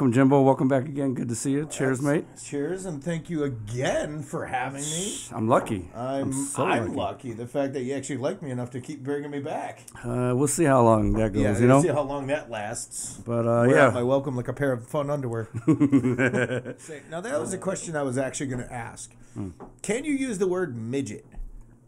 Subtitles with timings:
[0.00, 0.40] welcome, Jimbo.
[0.40, 1.12] Welcome back again.
[1.12, 1.66] Good to see you.
[1.66, 2.24] Cheers, mate.
[2.42, 5.18] Cheers, and thank you again for having me.
[5.30, 5.90] I'm lucky.
[5.94, 6.88] I'm, I'm, so lucky.
[6.88, 7.32] lucky.
[7.34, 9.82] The fact that you actually like me enough to keep bringing me back.
[10.02, 11.42] Uh, we'll see how long that goes.
[11.42, 11.74] Yeah, you know.
[11.74, 13.18] We'll see how long that lasts.
[13.26, 15.50] But uh, yeah, my welcome like a pair of fun underwear.
[17.10, 19.12] Now that was a question I was actually going to ask.
[19.34, 19.50] Hmm.
[19.82, 21.26] Can you use the word midget?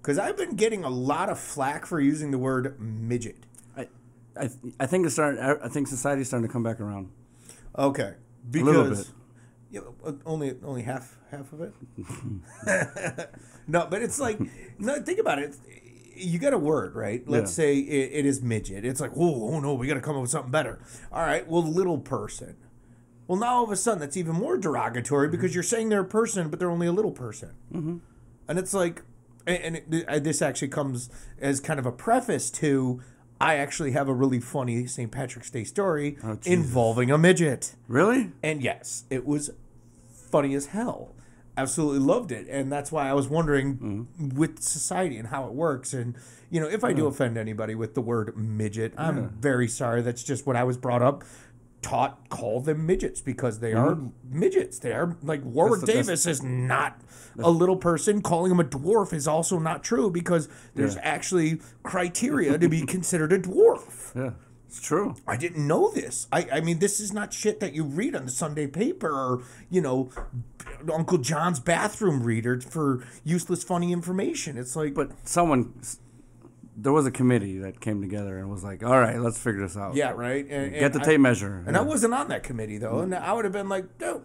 [0.03, 3.37] Because I've been getting a lot of flack for using the word midget.
[3.75, 3.89] I,
[4.37, 4.51] I,
[4.81, 5.41] I think it's starting.
[5.41, 7.09] I think society's starting to come back around.
[7.79, 8.15] Okay,
[8.51, 9.11] because little bit.
[9.71, 9.81] Yeah,
[10.27, 11.73] only only half half of it.
[13.67, 14.39] no, but it's like
[14.79, 15.01] no.
[15.01, 15.57] Think about it.
[16.15, 17.27] You got a word, right?
[17.27, 17.55] Let's Yeah.
[17.65, 18.85] say it, it is midget.
[18.85, 20.79] It's like, oh, oh no, we got to come up with something better.
[21.11, 22.57] All right, well, little person.
[23.27, 26.05] Well, now all of a sudden that's even more derogatory because you're saying they're a
[26.05, 27.53] person, but they're only a little person.
[27.73, 27.97] Mm-hmm.
[28.47, 29.03] And it's like,
[29.47, 31.09] and, it, this actually comes
[31.41, 33.01] as kind of a preface to.
[33.43, 35.11] I actually have a really funny St.
[35.11, 37.75] Patrick's Day story Oh, involving a midget.
[37.89, 38.31] Really?
[38.41, 39.51] And yes, it was
[40.09, 41.17] funny as hell.
[41.57, 42.47] Absolutely loved it.
[42.49, 44.29] And that's why I was wondering mm-hmm.
[44.39, 45.93] with society and how it works.
[45.93, 46.17] And,
[46.51, 50.03] you know, if I do offend anybody with the word midget, I'm very sorry.
[50.03, 51.25] That's just what I was brought up.
[51.83, 54.39] Taught call them midgets because they are mm-hmm.
[54.39, 54.79] midgets.
[54.79, 57.01] They are like Warwick That's- that's- Davis is not
[57.39, 58.23] a little person.
[58.23, 63.33] Calling him a dwarf is also not true because there's actually criteria to be considered
[63.33, 64.15] a dwarf.
[64.15, 64.31] Yeah,
[64.69, 65.17] it's true.
[65.27, 66.27] I didn't know this.
[66.33, 69.43] I, I mean, this is not shit that you read on the Sunday paper or,
[69.69, 70.11] you know,
[70.93, 74.57] Uncle John's bathroom reader for useless, funny information.
[74.57, 75.75] It's like, But someone,
[76.77, 79.77] there was a committee that came together and was like, "All right, let's figure this
[79.77, 79.95] out.
[79.95, 80.47] yeah, right?
[80.49, 83.01] And, Get the tape I, measure." And I wasn't on that committee, though.
[83.01, 84.23] And I would have been like, no,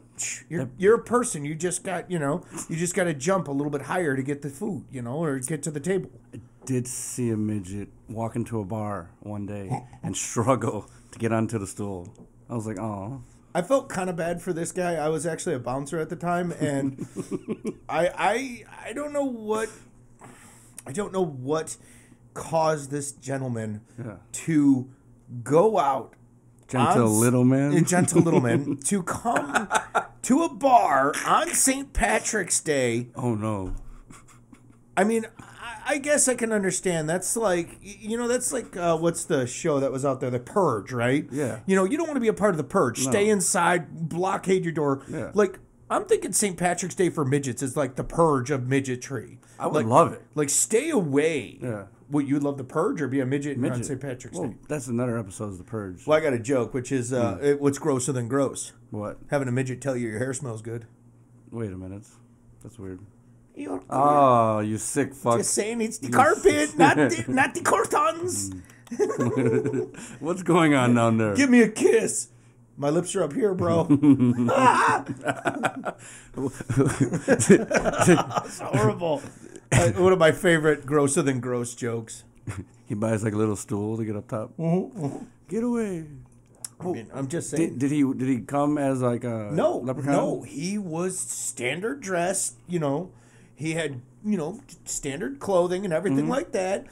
[0.47, 1.43] you're, you're a person.
[1.45, 4.23] You just got, you know, you just got to jump a little bit higher to
[4.23, 6.09] get the food, you know, or get to the table.
[6.33, 11.31] I did see a midget walk into a bar one day and struggle to get
[11.31, 12.13] onto the stool.
[12.49, 14.95] I was like, "Oh, I felt kind of bad for this guy.
[14.95, 17.07] I was actually a bouncer at the time, and
[17.89, 19.69] I I I don't know what
[20.85, 21.75] I don't know what
[22.37, 24.17] caused this gentleman Yeah.
[24.45, 24.89] to
[25.43, 26.13] go out.
[26.67, 29.67] gentle on little man." gentle little man, to come
[30.21, 31.91] to a bar on St.
[31.93, 33.07] Patrick's Day.
[33.15, 33.73] oh no.
[34.95, 37.07] I mean, I, I guess I can understand.
[37.07, 40.29] That's like, you know, that's like, uh, what's the show that was out there?
[40.31, 41.27] The Purge, right?
[41.31, 41.59] Yeah.
[41.67, 42.99] You know, you don't want to be a part of the Purge.
[42.99, 45.03] Stay inside, blockade your door.
[45.07, 45.31] Yeah.
[45.35, 45.59] Like,
[45.89, 46.57] I'm thinking St.
[46.57, 49.37] Patrick's Day for midgets is like the purge of midgetry.
[49.59, 50.21] I would like, love it.
[50.35, 51.59] Like, stay away.
[51.61, 51.85] Yeah.
[52.09, 53.85] What, you'd love the purge or be a midget, on Midget.
[53.85, 53.99] St.
[53.99, 54.55] Patrick's Well, Day?
[54.69, 56.07] that's another episode of The Purge.
[56.07, 57.43] Well, I got a joke, which is uh, Hmm.
[57.43, 58.71] it- what's grosser than gross?
[58.91, 59.17] What?
[59.29, 60.85] Having a midget tell you your hair smells good.
[61.51, 62.03] Wait a minute.
[62.63, 63.01] That's weird.
[63.55, 65.39] You're Oh, you sick fuck.
[65.39, 68.51] just saying it's the carpet, not the, not the curtains.
[70.21, 71.35] What's going on down there?
[71.35, 72.29] Give me a kiss.
[72.77, 73.87] My lips are up here, bro.
[77.27, 79.21] It's horrible.
[79.71, 82.23] Uh, one of my favorite grosser than gross jokes.
[82.85, 84.51] he buys like a little stool to get up top.
[84.57, 86.05] Mm-hmm, Get away.
[86.79, 87.71] I mean, I'm just saying.
[87.77, 90.11] Did, did he did he come as like a no, leprechaun?
[90.13, 92.55] no, he was standard dressed.
[92.67, 93.11] You know,
[93.55, 96.29] he had you know standard clothing and everything Mm-hmm.
[96.31, 96.85] like that.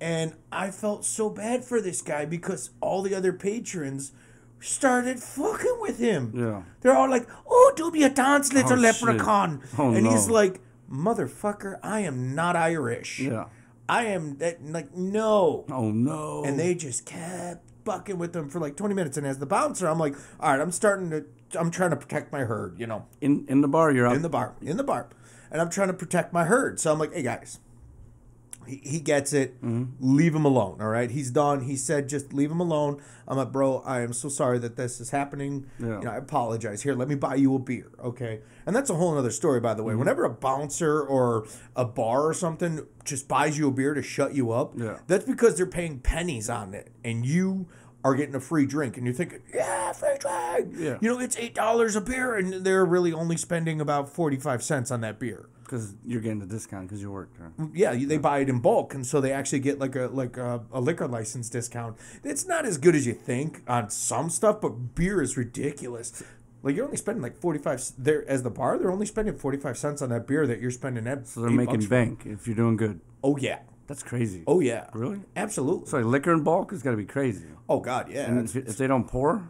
[0.00, 4.12] And I felt so bad for this guy because all the other patrons
[4.60, 6.32] started fucking with him.
[6.34, 6.62] Yeah.
[6.80, 10.60] They're all like, "Oh, do me a dance, little Oh, leprechaun," Oh, and he's like,
[10.92, 13.20] "Motherfucker, I am not Irish.
[13.20, 13.46] Yeah.
[13.88, 16.42] I am that like no." Oh no.
[16.44, 19.16] And they just kept fucking with them for like 20 minutes.
[19.16, 21.24] And as the bouncer, I'm like, "All right, I'm starting to,
[21.58, 24.14] I'm trying to protect my herd, you know, in in the bar you're out.
[24.16, 25.08] in the bar, in the bar,
[25.50, 27.58] and I'm trying to protect my herd." So I'm like, "Hey guys."
[28.66, 29.56] He, he gets it.
[29.62, 29.84] Mm-hmm.
[30.00, 30.78] Leave him alone.
[30.80, 31.10] All right.
[31.10, 31.62] He's done.
[31.62, 33.00] He said, just leave him alone.
[33.26, 35.66] I'm like, bro, I am so sorry that this is happening.
[35.78, 35.98] Yeah.
[35.98, 36.82] You know, I apologize.
[36.82, 37.90] Here, let me buy you a beer.
[38.02, 38.40] Okay.
[38.66, 39.92] And that's a whole other story, by the way.
[39.92, 40.00] Mm-hmm.
[40.00, 44.34] Whenever a bouncer or a bar or something just buys you a beer to shut
[44.34, 44.98] you up, Yeah.
[45.06, 46.92] that's because they're paying pennies on it.
[47.04, 47.66] And you
[48.04, 48.96] are getting a free drink.
[48.96, 50.74] And you're thinking, yeah, free drink.
[50.76, 50.98] Yeah.
[51.00, 52.36] You know, it's $8 a beer.
[52.36, 56.46] And they're really only spending about 45 cents on that beer because you're getting the
[56.46, 57.38] discount because you worked.
[57.38, 57.48] Huh?
[57.58, 60.36] Mm, yeah, they buy it in bulk, and so they actually get like a like
[60.36, 61.96] a, a liquor license discount.
[62.22, 66.22] It's not as good as you think on some stuff, but beer is ridiculous.
[66.62, 68.78] Like you're only spending like forty five there as the bar.
[68.78, 71.06] They're only spending forty five cents on that beer that you're spending.
[71.06, 73.00] At So they're making bank if you're doing good.
[73.24, 74.44] Oh yeah, That's crazy.
[74.46, 75.20] oh yeah, Really?
[75.36, 75.86] absolutely.
[75.88, 77.46] So like, liquor in bulk has got to be crazy.
[77.68, 78.28] Oh god, yeah.
[78.28, 79.48] And if, if they don't pour,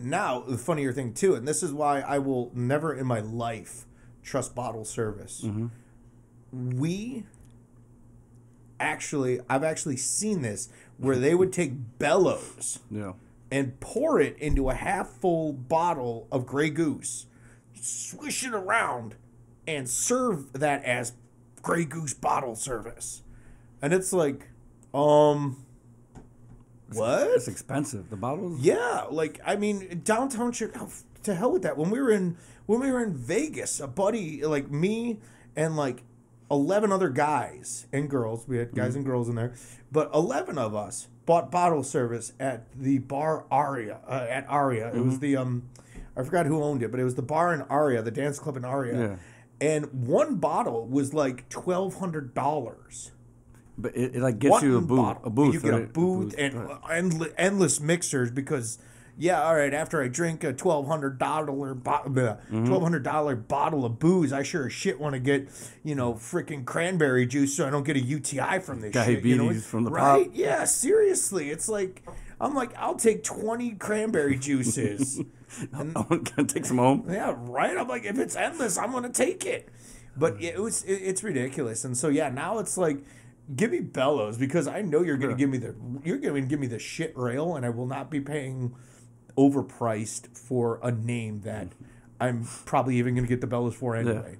[0.00, 3.86] now the funnier thing too, and this is why I will never in my life
[4.22, 5.44] trust bottle service.
[6.52, 7.24] We
[8.78, 13.12] actually, I've actually seen this where they would take bellows yeah.
[13.50, 17.26] and pour it into a half full bottle of Grey Goose,
[17.74, 19.16] swish it around,
[19.66, 21.12] and serve that as
[21.62, 23.22] Grey Goose bottle service.
[23.82, 24.48] And it's like,
[24.92, 25.64] um,
[26.92, 27.28] what?
[27.30, 28.10] It's expensive.
[28.10, 28.60] The bottles.
[28.60, 30.90] Yeah, like I mean, downtown Chicago.
[31.24, 31.76] To hell with that.
[31.76, 32.36] When we were in
[32.66, 35.18] when we were in Vegas, a buddy like me
[35.56, 36.02] and like
[36.50, 38.46] eleven other guys and girls.
[38.48, 39.52] We had guys and girls in there,
[39.92, 44.92] but eleven of us bought bottle service at the bar Aria uh, at Aria.
[44.94, 45.68] It was the um,
[46.16, 48.56] I forgot who owned it, but it was the bar in Aria, the dance club
[48.56, 48.98] in Aria.
[48.98, 49.16] Yeah.
[49.60, 53.12] And one bottle was like twelve hundred dollars.
[53.78, 54.98] But it, it like gets you a booth.
[54.98, 55.22] bottle.
[55.24, 55.54] A booth.
[55.54, 55.92] You get a right?
[55.92, 56.78] booth and right.
[56.90, 58.78] endless, endless mixers because,
[59.20, 59.74] yeah, all right.
[59.74, 62.64] After I drink a twelve hundred dollar Mm-hmm.
[62.64, 65.48] twelve hundred dollar bottle of booze, I sure as shit want to get
[65.84, 69.22] you know freaking cranberry juice so I don't get a UTI from this shit.
[69.24, 69.60] You know?
[69.60, 70.24] From the right?
[70.26, 70.32] pop.
[70.34, 72.02] Yeah, seriously, it's like
[72.40, 75.20] I'm like I'll take twenty cranberry juices.
[75.74, 77.04] I'm gonna take some home.
[77.10, 77.76] Yeah, right.
[77.76, 79.68] I'm like, if it's endless, I'm gonna take it.
[80.16, 81.84] But it was, it, it's ridiculous.
[81.84, 83.04] And so yeah, now it's like,
[83.54, 85.74] give me bellows because I know you're gonna give me the,
[86.04, 88.74] you're gonna give me the shit rail, and I will not be paying
[89.40, 91.84] overpriced for a name that mm-hmm.
[92.20, 94.36] I'm probably even gonna get the bellows for anyway.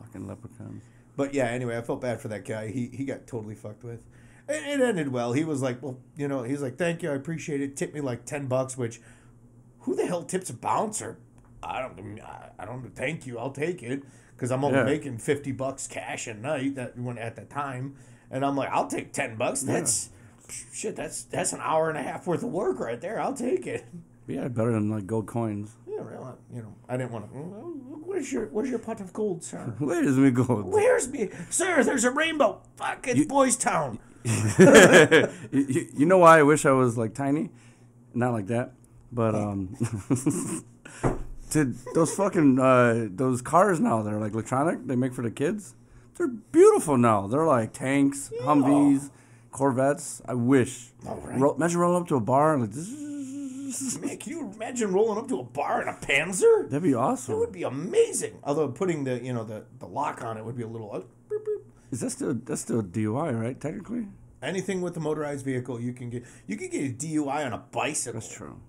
[0.00, 0.82] Fucking leprechauns.
[1.16, 2.68] But yeah, anyway, I felt bad for that guy.
[2.68, 4.00] He he got totally fucked with.
[4.48, 5.32] It, it ended well.
[5.32, 7.76] He was like, well, you know, he's like, thank you, I appreciate it.
[7.76, 9.00] Tip me like ten bucks, which
[9.80, 11.18] who the hell tips a bouncer?
[11.62, 12.94] I don't, I- I don't.
[12.96, 14.02] Thank you, I'll take it
[14.34, 14.84] because I'm only Yeah.
[14.84, 17.94] making fifty bucks cash a night that when at the time,
[18.30, 19.62] and I'm like, I'll take ten bucks.
[19.62, 20.10] That's
[20.72, 20.96] shit.
[20.96, 23.20] That's that's an hour and a half worth of work right there.
[23.20, 23.86] I'll take it.
[24.28, 25.74] Yeah, better than like gold coins.
[25.88, 26.32] Yeah, really.
[26.54, 27.38] You know, I didn't want to.
[28.04, 29.58] Where's your Where's your pot of gold, sir?
[29.78, 30.66] Where's me gold?
[30.66, 31.82] Where's me, sir?
[31.82, 32.60] There's a rainbow.
[32.76, 33.98] Fuck, it's Boys Town.
[34.24, 37.50] you, you- you know why I wish I was like tiny,
[38.14, 38.72] not like that,
[39.10, 39.74] but um,
[41.50, 45.74] to those fucking uh, those cars now they're like electronic they make for the kids.
[46.16, 47.26] They're beautiful now.
[47.28, 49.10] They're like tanks, Humvees,
[49.52, 50.20] Corvettes.
[50.26, 50.88] I wish.
[51.06, 51.38] All right.
[51.38, 52.88] Ro- imagine rolling up to a bar and like this.
[54.00, 56.68] Man, can you imagine rolling up to a bar in a Panzer?
[56.68, 57.34] That'd be awesome.
[57.34, 58.38] That would be amazing.
[58.42, 60.90] Although putting the you know the, the lock on it would be a little.
[60.92, 61.00] Uh,
[61.30, 61.62] boop, boop.
[61.90, 63.60] Is that still that's still a DUI, right?
[63.60, 64.06] Technically,
[64.40, 67.58] Anything with a motorized vehicle, you can get you can get a DUI on a
[67.58, 68.20] bicycle.
[68.20, 68.60] that's true.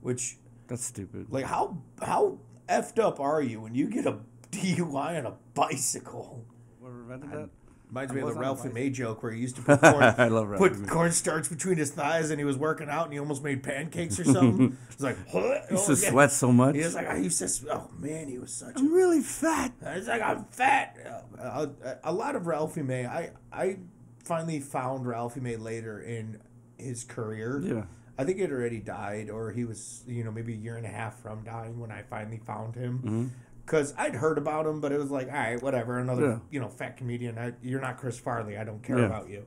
[0.00, 0.36] Which
[0.68, 1.26] That's stupid.
[1.30, 2.38] like how how
[2.68, 4.18] effed up are you when you get a
[4.50, 6.44] DUI on a bicycle?
[6.80, 7.48] What?
[7.92, 8.70] Reminds me of the Ralphie.
[8.70, 10.88] May joke where he used to put corn, I love Ralphie put May.
[10.88, 14.24] cornstarch between his thighs and he was working out and he almost made pancakes or
[14.24, 14.78] something.
[14.90, 15.58] It's like, huh?
[15.68, 16.10] He used Oh, to yeah.
[16.10, 16.74] sweat so much.
[16.74, 19.72] He was like, I used to, oh man, he was such a I'm really fat.
[19.82, 20.96] It's like I'm fat.
[21.38, 23.04] Uh, a, a lot of Ralphie May.
[23.04, 23.76] I I
[24.24, 26.40] finally found Ralphie May later in
[26.78, 27.60] his career.
[27.62, 27.82] Yeah.
[28.18, 30.86] I think he had already died, or he was you know maybe a year and
[30.86, 32.98] a half from dying when I finally found him.
[32.98, 33.26] Mm-hmm.
[33.72, 35.98] Because I'd heard about him, but it was like, all right, whatever.
[35.98, 36.38] Another Yeah.
[36.50, 37.38] you know fat comedian.
[37.38, 38.58] I, you're not Chris Farley.
[38.58, 39.06] I don't care Yeah.
[39.06, 39.46] about you.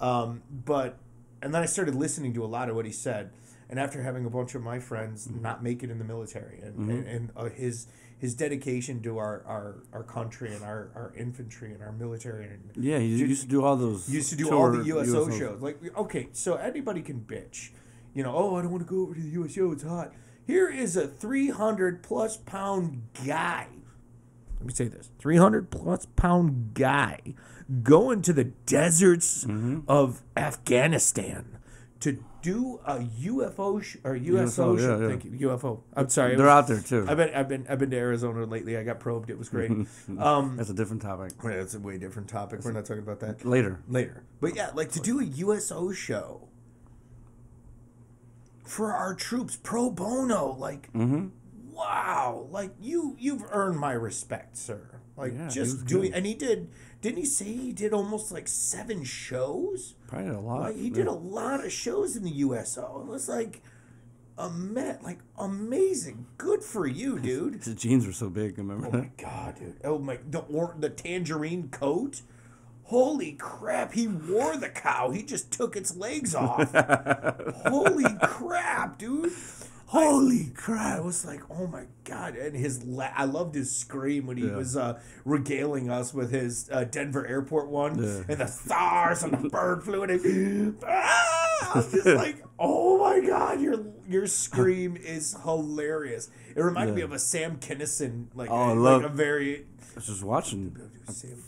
[0.00, 0.98] Um, but
[1.40, 3.30] and then I started listening to a lot of what he said.
[3.68, 5.40] And after having a bunch of my friends Mm-hmm.
[5.42, 7.86] not make it in the military, and and, and uh, his
[8.18, 12.70] his dedication to our, our, our country and our, our infantry and our military and
[12.76, 14.10] Yeah, he used to do all those.
[14.10, 15.62] used to do all the tour USO, shows.
[15.62, 17.70] Like, okay, so anybody can bitch.
[18.12, 20.12] You know, oh, I don't want to go over to the USO, it's hot.
[20.50, 23.68] Here is a 300 plus pound guy.
[24.58, 27.20] Let me say this 300 plus pound guy
[27.84, 29.80] going to the deserts Mm-hmm.
[29.86, 31.58] of Afghanistan
[32.00, 34.96] to do a UFO sh- or USO, UFO, show.
[34.96, 35.08] yeah, yeah.
[35.08, 35.82] Thank you, UFO.
[35.94, 36.34] I'm sorry.
[36.34, 37.06] They're was- out there too.
[37.08, 38.76] I've been, I've been, I've been to Arizona lately.
[38.76, 39.30] I got probed.
[39.30, 39.70] It was great.
[40.18, 41.32] um, That's a different topic.
[41.44, 42.64] it's a way different topic.
[42.64, 43.78] We're not talking about that Later.
[43.88, 44.24] later.
[44.40, 46.48] But yeah, like to do a USO show
[48.70, 51.28] for our troops pro bono, like Mm-hmm.
[51.72, 55.00] wow, like you you've earned my respect, sir.
[55.16, 56.16] Like Yeah, just doing good.
[56.16, 56.68] and he did
[57.02, 59.94] didn't he say he did almost like seven shows?
[60.06, 60.60] Probably a lot.
[60.62, 63.02] Like he did a lot of shows in the USO.
[63.06, 63.62] It was like
[64.38, 66.26] a met like amazing.
[66.38, 67.62] Good for you, dude.
[67.64, 68.56] His jeans were so big.
[68.58, 68.98] Remember Oh that?
[68.98, 69.76] my god, dude!
[69.84, 72.22] Oh my, the or, the tangerine coat.
[72.90, 73.92] Holy crap!
[73.92, 75.10] He wore the cow.
[75.10, 76.72] He just took its legs off.
[77.66, 79.32] Holy crap, dude!
[79.86, 80.98] Holy crap.
[80.98, 82.34] I was like, oh my god!
[82.34, 84.56] And his, la- I loved his scream when he Yeah.
[84.56, 88.22] was uh, regaling us with his uh, Denver airport one Yeah.
[88.28, 91.72] and the stars and the bird flew and ah!
[91.74, 93.60] I was just like, oh my god!
[93.60, 96.28] Your your scream is hilarious.
[96.56, 99.94] It reminded me of a Sam Kinison, like, Oh, I like love- a very I
[99.94, 100.76] was just watching.
[101.08, 101.42] Sam,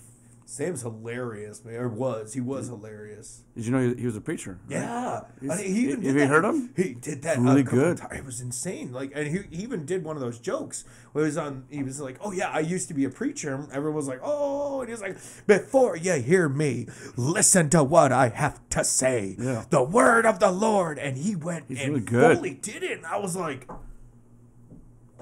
[0.52, 1.76] Sam's hilarious, man.
[1.76, 2.34] Or was.
[2.34, 3.42] He was hilarious.
[3.56, 4.58] Did you know he, was a preacher?
[4.68, 5.22] Yeah.
[5.40, 6.74] I mean, he even have did you heard him?
[6.76, 7.96] He did that Really good.
[7.96, 8.18] times.
[8.18, 8.92] It was insane.
[8.92, 11.64] Like, and he, he even did one of those jokes where he was on.
[11.70, 14.20] He was like, "Oh yeah, I used to be a preacher." And everyone was like,
[14.22, 15.16] "Oh," and he was like,
[15.46, 19.36] "Before you hear me, listen to what I have to say.
[19.38, 19.64] Yeah.
[19.70, 22.36] The word of the Lord." And he went He's and really good.
[22.36, 22.98] fully did it.
[22.98, 23.70] And I was like,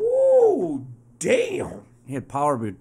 [0.01, 0.87] "Ooh,
[1.21, 2.75] damn." He had power be,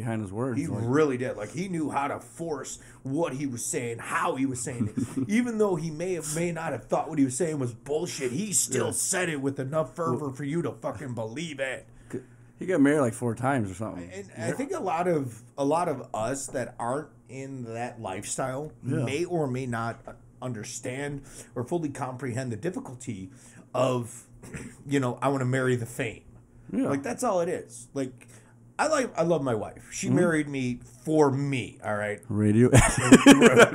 [0.00, 0.58] behind his words.
[0.58, 1.36] He like- really did.
[1.36, 5.28] Like he knew how to force what he was saying, how he was saying it.
[5.28, 8.32] Even though he may have may not have thought what he was saying was bullshit,
[8.32, 11.86] he still said it with enough fervor for you to fucking believe it.
[12.58, 14.10] he got married like four times or something.
[14.34, 18.72] And I think a lot of a lot of us that aren't in that lifestyle
[18.82, 20.00] may or may not
[20.42, 21.22] understand
[21.54, 23.30] or fully comprehend the difficulty
[23.74, 24.24] of,
[24.86, 26.22] you know, I want to marry the fame.
[26.72, 26.88] Yeah.
[26.88, 27.88] Like that's all it is.
[27.94, 28.28] Like
[28.80, 29.90] I like I love my wife.
[29.92, 31.76] She married me for me.
[31.84, 32.18] All right.
[32.30, 32.70] Radio.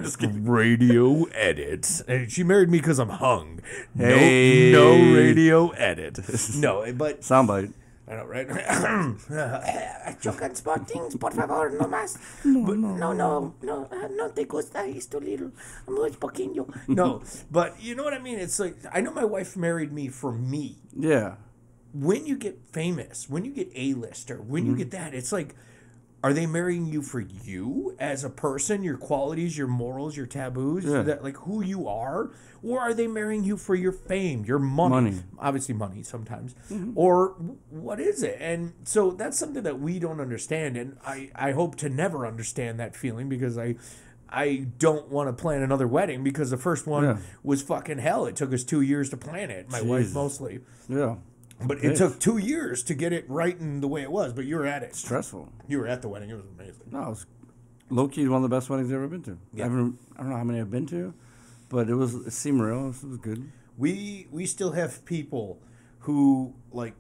[0.02, 0.48] Just kidding.
[0.50, 2.02] radio edit.
[2.08, 3.62] And she married me because I'm hung.
[3.96, 4.72] Hey.
[4.72, 6.18] No, no radio edit.
[6.56, 7.74] No, but Soundbite.
[8.08, 8.48] I know, right?
[10.22, 12.18] Chocan spottings, por favor, no más.
[12.44, 15.52] No, no, no, no, uh, no te gusta, he's too little.
[15.88, 16.68] Muy poquillo.
[16.88, 17.22] No,
[17.52, 18.38] but you know what I mean?
[18.40, 20.78] It's like, I know my wife married me for me.
[20.96, 21.36] Yeah.
[21.96, 24.80] When you get famous, when you get A-lister, when you mm-hmm.
[24.80, 25.56] get that, it's like,
[26.26, 30.84] are they marrying you for you as a person, your qualities, your morals, your taboos,
[30.84, 31.04] Yeah.
[31.04, 32.32] that like who you are,
[32.64, 35.24] or are they marrying you for your fame, your money, Money.
[35.40, 36.94] obviously money sometimes, mm-hmm.
[36.96, 37.36] or
[37.70, 38.38] what is it?
[38.42, 42.80] And so that's something that we don't understand, and I I hope to never understand
[42.80, 43.76] that feeling because I.
[44.28, 47.18] I don't want to plan another wedding because the first one Yeah.
[47.44, 48.26] was fucking hell.
[48.26, 49.70] It took us two years to plan it.
[49.70, 51.18] My wife mostly, Yeah.
[51.64, 54.34] But it took two years to get it right in the way it was.
[54.34, 54.96] But you were at it.
[54.96, 55.52] Stressful.
[55.68, 56.30] You were at the wedding.
[56.30, 56.88] It was amazing.
[56.92, 57.26] No, it was
[57.90, 59.38] low key one of the best weddings I've ever been to.
[59.54, 59.66] Yeah.
[59.66, 61.14] I, haven't, I don't know how many I've been to,
[61.70, 62.90] but it was it seemed real.
[62.90, 63.52] It was good.
[63.78, 65.62] We we still have people
[66.00, 66.94] who like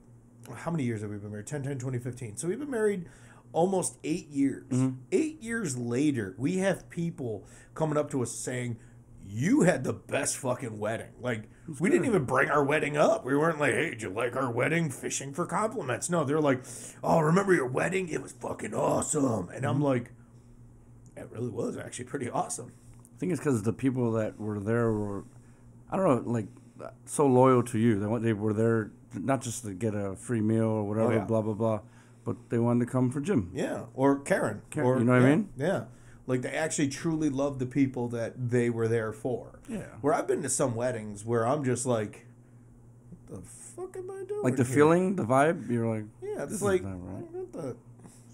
[0.53, 1.47] how many years have we been married?
[1.47, 2.37] 10 10 2015.
[2.37, 3.05] So we've been married
[3.51, 4.69] almost 8 years.
[4.69, 4.97] Mm-hmm.
[5.11, 8.77] 8 years later, we have people coming up to us saying
[9.25, 11.11] you had the best fucking wedding.
[11.19, 12.09] Like we didn't hmm.
[12.09, 13.25] even bring our wedding up.
[13.25, 16.09] We weren't like, "Hey, did you like our wedding?" Fishing for compliments.
[16.09, 16.63] No, they're like,
[17.03, 18.07] "Oh, remember your wedding?
[18.09, 19.83] It was fucking awesome." And I'm hmm.
[19.83, 20.11] like,
[21.17, 22.71] "It really was actually pretty awesome."
[23.15, 25.23] I think it's because the people that were there were,
[25.89, 26.47] I don't know, like
[27.05, 27.99] so loyal to you.
[27.99, 31.23] They they were there not just to get a free meal or whatever, Oh, yeah.
[31.23, 31.79] blah blah blah,
[32.23, 33.51] but they wanted to come for Jim.
[33.53, 34.61] Yeah, or Karen.
[34.69, 35.49] Karen, or, you know what I mean?
[35.57, 35.85] Yeah.
[36.27, 39.59] Like they actually truly love the people that they were there for.
[39.69, 39.83] Yeah.
[40.01, 42.25] Where I've been to some weddings where I'm just like,
[43.27, 44.43] what the fuck am I doing?
[44.43, 44.75] Like the here?
[44.75, 45.69] feeling, the vibe.
[45.69, 47.31] You're like, Yeah, it's this is like, not right.
[47.31, 47.75] what the,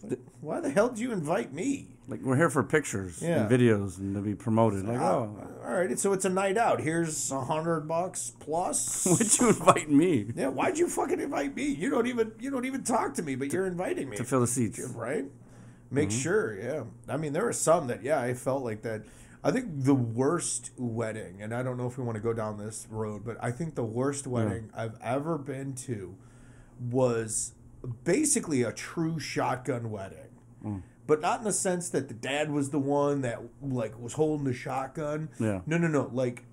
[0.08, 1.88] like, why the hell did you invite me?
[2.08, 3.44] like we're here for pictures Yeah.
[3.46, 4.86] and videos and to be promoted.
[4.86, 6.82] Like, Ah, oh, all right, so it's a night out.
[6.82, 9.06] Here's a hundred bucks plus.
[9.06, 11.66] Why'd you invite me yeah, why'd you fucking invite me?
[11.68, 14.18] You don't even you don't even talk to me, but you're inviting me.
[14.18, 14.80] to fill the seats?
[14.94, 15.26] right?
[15.94, 16.20] Make Mm-hmm.
[16.20, 16.84] sure, yeah.
[17.10, 19.04] I mean, there were some that, yeah, I felt like that.
[19.44, 22.58] I think the worst wedding, and I don't know if we want to go down
[22.58, 26.16] this road, but I think the worst wedding I've ever been to
[26.80, 27.54] was
[28.04, 30.30] basically a true shotgun wedding.
[30.64, 30.84] Mm.
[31.08, 34.46] But not in the sense that the dad was the one that like was holding
[34.46, 35.30] the shotgun.
[35.40, 35.62] Yeah.
[35.66, 36.10] No, no, no.
[36.14, 36.44] Like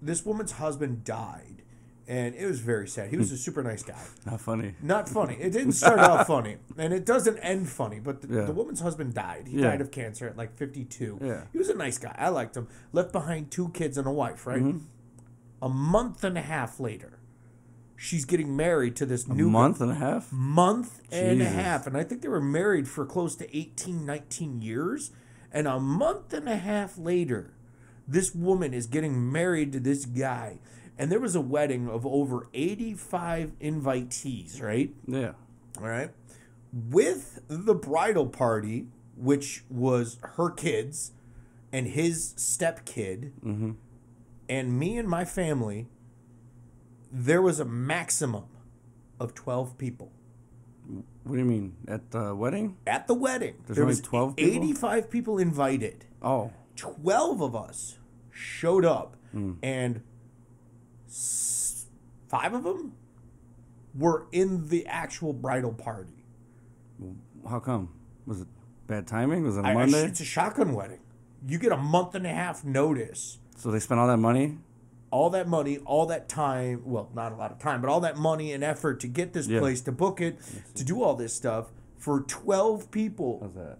[0.00, 1.62] this woman's husband died,
[2.10, 3.08] and it was very sad.
[3.10, 4.02] He was a super nice guy.
[4.26, 4.74] Not funny.
[4.82, 5.36] Not funny.
[5.40, 8.00] It didn't start out funny, and it doesn't end funny.
[8.00, 8.44] But the, Yeah.
[8.46, 9.46] the woman's husband died.
[9.46, 9.68] He Yeah.
[9.70, 11.18] died of cancer at like 52.
[11.22, 11.44] Yeah.
[11.52, 12.14] He was a nice guy.
[12.18, 12.66] I liked him.
[12.92, 14.60] Left behind two kids and a wife, right?
[14.62, 14.78] Mm-hmm.
[15.62, 17.18] A month and a half later,
[17.96, 20.32] she's getting married to this A new month and a half.
[20.32, 21.86] month and a half.
[21.86, 25.10] And I think they were married for close to 18, 19 years.
[25.52, 27.52] And a month and a half later,
[28.08, 30.58] this woman is getting married to this guy.
[31.00, 34.94] And there was a wedding of over 85 invitees, right?
[35.06, 35.32] Yeah.
[35.78, 36.10] All right.
[36.74, 41.12] With the bridal party, which was her kids
[41.72, 43.30] and his stepkid,
[44.46, 45.88] and me and my family,
[47.10, 48.44] there was a maximum
[49.18, 50.12] of 12 people.
[51.24, 52.76] What do you mean at the wedding?
[52.86, 54.54] At the wedding, There's there only was 12 people?
[54.64, 56.04] 85 people invited.
[56.20, 57.96] Oh, 12 of us
[58.30, 59.52] showed up, Hmm.
[59.62, 60.02] and
[61.10, 62.92] five of them
[63.98, 66.24] were in the actual bridal party.
[67.48, 67.88] how come?
[68.26, 68.48] Was it
[68.86, 69.42] bad timing?
[69.42, 70.04] Was it a I- I- Monday?
[70.04, 71.00] it's a shotgun wedding.
[71.46, 73.38] You get a month and a half notice.
[73.56, 74.58] so they spent all that money.
[75.10, 78.16] All that money, all that time, well, not a lot of time, but all that
[78.16, 79.58] money and effort to get this Yeah.
[79.58, 80.38] place, to book it,
[80.76, 83.38] to do all this stuff for 12 people.
[83.42, 83.78] How's that?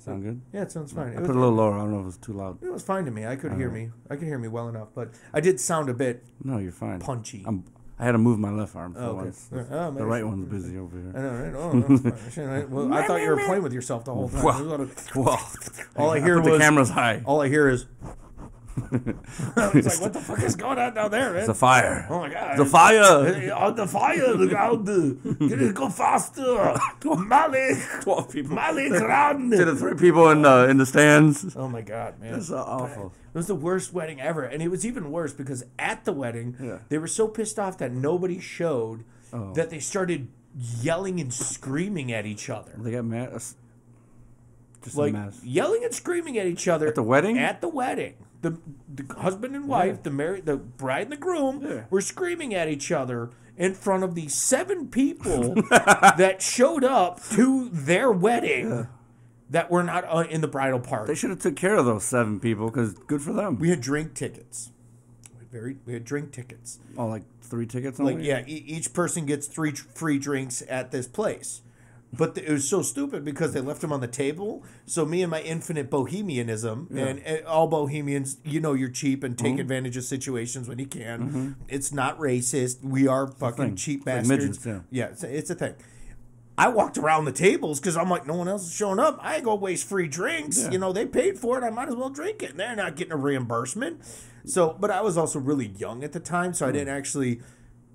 [0.00, 0.40] Sound good?
[0.52, 1.16] Yeah, it sounds fine.
[1.16, 1.74] I was, put it a little lower.
[1.74, 2.62] I don't know if it's too loud.
[2.62, 3.26] it was fine to me.
[3.26, 3.90] I could hear me.
[4.10, 7.00] I could hear me well enough, but I did sound a bit No, you're fine.
[7.00, 7.44] punchy.
[7.46, 7.64] I'm.
[7.98, 9.24] I had to move my left arm for Oh, okay.
[9.24, 9.48] once.
[9.52, 11.12] Oh, The right one's busy over here.
[11.14, 11.54] I know, right?
[11.54, 12.70] Oh, fine.
[12.70, 14.42] Well, I thought you were playing with yourself the whole time.
[14.42, 14.52] Wow.
[14.52, 15.50] There's a lot of- Well,
[15.96, 17.20] All I hear put the camera's high.
[17.26, 17.84] All I hear is.
[19.56, 21.40] I was like, what the fuck is going on down there, man?
[21.40, 22.06] It's a fire.
[22.08, 22.56] oh my god.
[22.58, 23.32] The fire.
[23.34, 24.84] Hey, on the fire, look out!
[24.84, 26.74] Get it, go faster!
[27.04, 28.54] Malik, Twelve people.
[28.54, 29.50] Malik, run!
[29.50, 31.54] To the three people in the in the stands.
[31.56, 32.32] Oh my god, man!
[32.32, 33.12] That's so awful.
[33.32, 36.56] It was the worst wedding ever, and it was even worse because at the wedding,
[36.60, 36.78] Yeah.
[36.88, 39.52] they were so pissed off that nobody showed Oh.
[39.54, 42.72] that they started yelling and screaming at each other.
[42.76, 43.30] They got mad.
[44.82, 45.44] Just like a mess.
[45.44, 47.38] yelling and screaming at each other At the wedding?
[47.38, 48.58] At the wedding, the
[48.92, 51.84] the husband and wife, the married, the bride and the groom, Yeah.
[51.90, 57.68] were screaming at each other in front of the seven people that showed up to
[57.70, 58.88] their wedding
[59.50, 61.08] that were not uh, in the bridal party.
[61.08, 63.58] They should have took care of those seven people because good for them.
[63.58, 64.70] we had drink tickets.
[65.34, 66.78] We had very we had drink tickets.
[66.96, 67.98] oh, like three tickets.
[67.98, 71.62] Like yeah, e- each person gets three tr- free drinks at this place.
[72.12, 74.64] But it was so stupid because they left them on the table.
[74.84, 79.36] So me and my infinite bohemianism, and, and all bohemians, you know, you're cheap and
[79.36, 79.46] Mm-hmm.
[79.46, 81.54] take advantage of situations when you can.
[81.68, 82.82] It's not racist.
[82.82, 84.64] We are fucking cheap It's like bastards.
[84.66, 85.74] midgets, yeah, it's, a- it's a thing.
[86.58, 89.18] I walked around the tables because I'm like, no one else is showing up.
[89.22, 90.60] I ain't gonna waste free drinks.
[90.64, 90.72] Yeah.
[90.72, 91.64] You know, they paid for it.
[91.64, 92.50] I might as well drink it.
[92.50, 94.00] And they're not getting a reimbursement.
[94.44, 97.40] So, but I was also really young at the time, so I didn't actually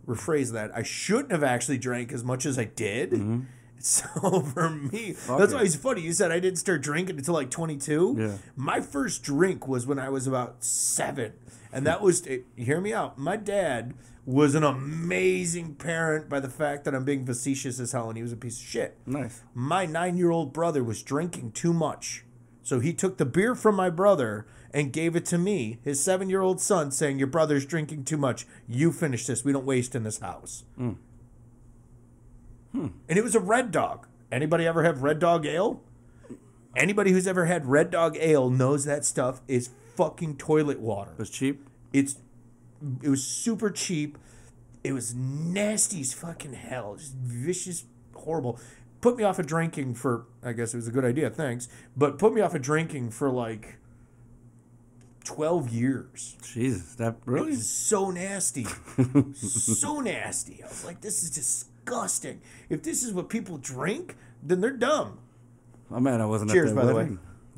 [0.07, 0.71] rephrase that.
[0.75, 3.11] I shouldn't have actually drank as much as I did.
[3.95, 5.65] So for me, that's why it.
[5.65, 6.01] it's funny.
[6.01, 8.15] You said I didn't start drinking until like 22.
[8.17, 8.31] Yeah.
[8.55, 11.33] My first drink was when I was about seven,
[11.71, 12.25] and that was.
[12.25, 13.19] eh, hear me out.
[13.19, 13.93] My dad
[14.25, 18.23] was an amazing parent by the fact that I'm being facetious as hell, and he
[18.23, 18.97] was a piece of shit.
[19.05, 19.43] Nice.
[19.53, 22.25] My nine year old brother was drinking too much.
[22.63, 26.27] So he took the beer from my brother and gave it to me, his seven
[26.27, 28.47] year old son, saying, Your brother's drinking too much.
[28.67, 29.45] You finish this.
[29.45, 30.63] We don't waste in this house.
[32.75, 34.07] And it was a red dog.
[34.31, 35.81] Anybody ever have red dog ale?
[36.75, 41.11] Anybody who's ever had red dog ale knows that stuff is fucking toilet water.
[41.11, 41.67] It was cheap.
[41.93, 42.17] It's
[43.01, 44.17] it was super cheap.
[44.83, 46.95] It was nasty as fucking hell.
[46.97, 48.59] Just vicious, horrible.
[49.01, 51.69] Put me off of drinking for I guess it was a good idea, thanks.
[51.95, 53.77] But put me off of drinking for like
[55.23, 56.35] twelve years.
[56.43, 57.55] Jesus, that really?
[57.55, 58.65] So nasty.
[59.33, 60.61] so nasty.
[60.61, 61.29] I was like, this is
[61.85, 62.41] disgusting.
[62.69, 65.19] If this is what people drink, then they're dumb.
[65.91, 67.17] Oh man, I wasn't Cheers, at by that the way.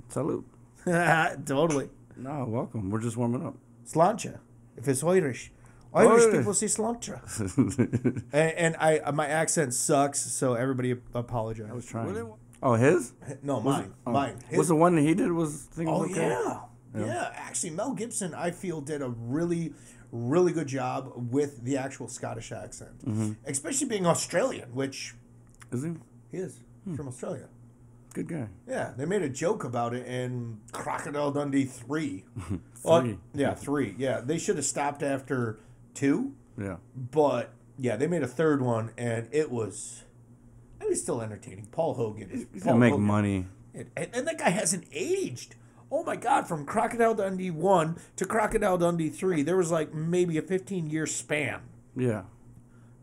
[0.10, 0.46] Salute.
[1.46, 1.90] totally.
[2.16, 2.90] No, welcome.
[2.90, 3.56] We're just warming up.
[3.88, 4.40] Slancha.
[4.76, 5.52] If it's Irish.
[5.94, 6.38] Irish Irish.
[6.38, 7.22] people say slancha.
[8.34, 11.70] and, and I my accent sucks, so everybody apologize.
[11.72, 12.34] I was trying.
[12.62, 13.14] Oh, his?
[13.44, 13.94] no, mine.
[14.06, 14.12] Oh.
[14.12, 14.40] Mine.
[14.50, 16.28] His- Was the one that he did was things oh, okay?
[16.28, 16.62] yeah.
[16.98, 17.32] yeah.
[17.36, 19.74] Actually, Mel Gibson, I feel, did a really,
[20.12, 23.00] really good job with the actual Scottish accent.
[23.06, 23.32] Mm-hmm.
[23.46, 25.16] Especially being Australian, which
[25.72, 25.92] Is he?
[26.32, 26.96] he is Hmm.
[26.96, 27.50] from Australia.
[28.14, 28.48] Good guy.
[28.68, 32.24] Yeah, they made a joke about it in Crocodile Dundee 3.
[32.84, 33.18] Well, Three.
[33.34, 33.96] yeah, 3.
[33.98, 35.60] Yeah, they should have stopped after
[35.96, 36.32] 2.
[36.58, 36.78] Yeah.
[36.96, 40.04] But yeah, they made a third one, and it was
[40.82, 41.66] it was still entertaining.
[41.72, 43.06] Paul Hogan, He's Paul gonna make Hogan.
[43.06, 43.46] money.
[43.74, 45.56] and, and that guy hasn't aged.
[45.92, 46.48] Oh my God!
[46.48, 51.06] From Crocodile Dundee one to Crocodile Dundee three, there was like maybe a fifteen year
[51.08, 51.62] span.
[51.96, 52.24] Yeah.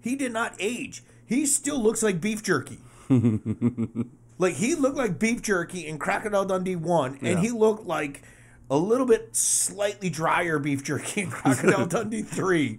[0.00, 1.02] He did not age.
[1.24, 2.78] He still looks like beef jerky.
[4.38, 7.40] like he looked like beef jerky in Crocodile Dundee one, and Yeah.
[7.40, 8.22] he looked like
[8.70, 12.78] a little bit slightly drier beef jerky in Crocodile Dundee three.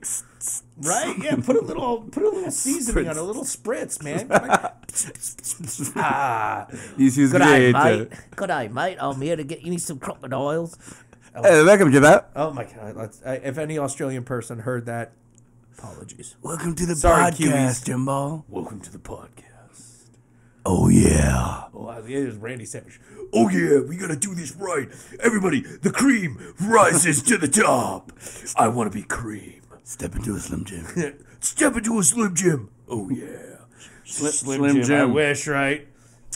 [0.78, 1.16] Right?
[1.22, 1.38] Yeah.
[1.38, 4.28] Put a little, put a little seasoning on a little spritz, man.
[5.96, 6.68] ah,
[6.98, 8.12] good eye, mate.
[8.36, 8.98] Good eye, mate.
[9.00, 10.78] I'm here to get you need some crocodiles.
[11.34, 12.30] Hey, welcome to that.
[12.36, 12.96] Oh my god!
[12.96, 15.12] Let's, I, if any Australian person heard that,
[15.78, 16.36] apologies.
[16.42, 17.86] Welcome to the Sorry, podcast, Kiwis.
[17.86, 18.46] Jimbo.
[18.48, 19.55] Welcome to the podcast.
[20.66, 21.66] Oh yeah.
[21.74, 23.00] Oh, it is Randy Savage.
[23.32, 24.90] Oh yeah, we gotta do this right.
[25.20, 28.12] Everybody, the cream rises to the top.
[28.56, 29.62] I want to be cream.
[29.84, 30.86] Step into a Slim Jim.
[31.40, 32.70] Step into a Slim Jim.
[32.88, 33.58] Oh yeah,
[34.06, 35.12] Slim, Slim, Jim.
[35.12, 35.88] I wish, right?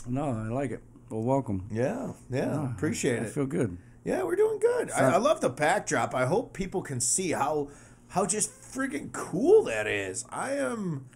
[0.08, 0.84] No, I like it.
[1.10, 1.68] Well, welcome.
[1.72, 2.72] Yeah, yeah.
[2.72, 3.28] appreciate I it.
[3.28, 3.78] I feel good.
[4.06, 4.92] Yeah, we're doing good.
[4.92, 6.14] I, I love the backdrop.
[6.14, 7.70] I hope people can see how
[8.10, 10.26] how just freaking cool that is.
[10.30, 11.10] I am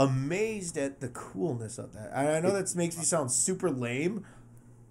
[0.00, 2.10] amazed at the coolness of that.
[2.14, 4.24] I, I know that makes me sound super lame.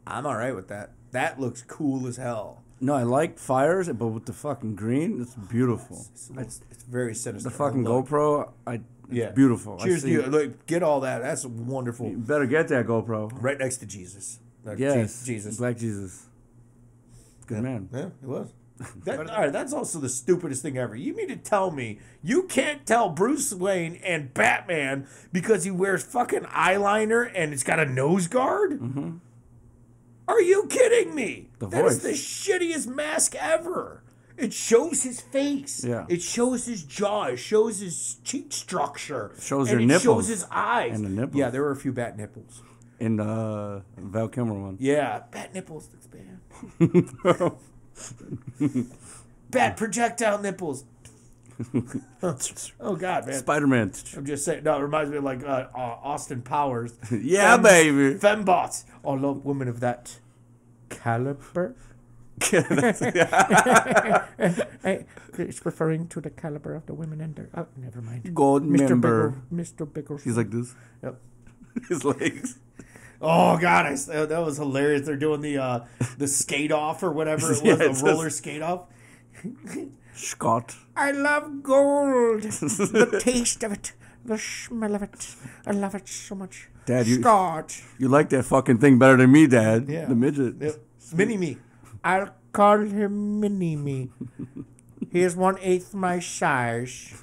[0.08, 0.92] I'm all right with that.
[1.12, 2.64] That looks cool as hell.
[2.80, 6.06] No, I like fires, but with the fucking green, it's beautiful.
[6.14, 7.50] It's, it's, it's very sinister.
[7.50, 8.08] The fucking Look.
[8.08, 9.78] GoPro, I it's Yeah, beautiful.
[9.82, 10.22] I Cheers to you.
[10.22, 10.30] it.
[10.30, 11.22] Look, get all that.
[11.22, 12.08] That's wonderful.
[12.10, 13.32] You better get that GoPro.
[13.42, 14.40] Right next to Jesus.
[14.64, 15.58] Je- Yes, Jesus.
[15.58, 16.28] Black Jesus.
[17.48, 17.90] Good man.
[17.92, 18.50] Yeah, it was.
[19.04, 20.96] That, all right, that's also the stupidest thing ever.
[20.96, 26.04] You mean to tell me you can't tell Bruce Wayne and Batman because he wears
[26.04, 28.80] fucking eyeliner and it's got a nose guard?
[28.80, 29.18] Mm-hmm.
[30.30, 31.50] Are you kidding me?
[31.60, 32.04] The That is voice.
[32.04, 34.04] the shittiest mask ever.
[34.38, 35.84] It shows his face.
[35.84, 36.06] Yeah.
[36.08, 37.24] It shows his jaw.
[37.26, 39.32] It shows his cheek structure.
[39.36, 40.96] It Shows and your it shows his eyes.
[40.96, 41.36] And the nipples.
[41.38, 42.62] Yeah, there were a few bat nipples.
[43.00, 44.78] In the uh, Val Kilmer one.
[44.80, 45.90] Yeah, bat nipples.
[45.90, 46.08] That's
[49.50, 49.78] bad.
[49.78, 50.86] projectile nipples.
[52.24, 53.40] oh God, man!
[53.40, 53.92] Spider Man.
[54.16, 54.64] I'm just saying.
[54.64, 56.94] No, it reminds me of like uh, uh, Austin Powers.
[57.12, 58.16] yeah, Fem- baby.
[58.18, 58.86] Fembots.
[59.06, 60.18] I love women of that
[60.90, 61.76] caliber.
[65.38, 67.50] It's referring to the caliber of the women and their.
[67.56, 68.24] Oh, never mind.
[68.36, 69.42] Goldmember.
[69.54, 69.92] Mr.
[69.92, 70.24] Biggles.
[70.24, 70.76] He's like this.
[71.04, 71.16] Yep.
[71.88, 72.58] His legs.
[73.22, 75.06] Oh God, I, that was hilarious.
[75.06, 75.86] They're doing the uh,
[76.18, 78.84] the skate off or whatever it was, Yeah, the it's roller just- skate off.
[80.14, 80.76] Scott.
[80.96, 82.42] I love gold.
[82.44, 83.94] the taste of it,
[84.26, 85.36] the smell of it.
[85.66, 86.68] I love it so much.
[86.86, 87.82] Dad, you- Scott.
[87.98, 89.88] You like that fucking thing better than me, Dad.
[89.88, 90.06] Yeah.
[90.06, 90.56] The midget.
[90.60, 90.76] Yep.
[91.14, 91.58] Mini me.
[92.04, 94.10] I'll call him Mini me.
[95.12, 97.20] He is one eighth my size.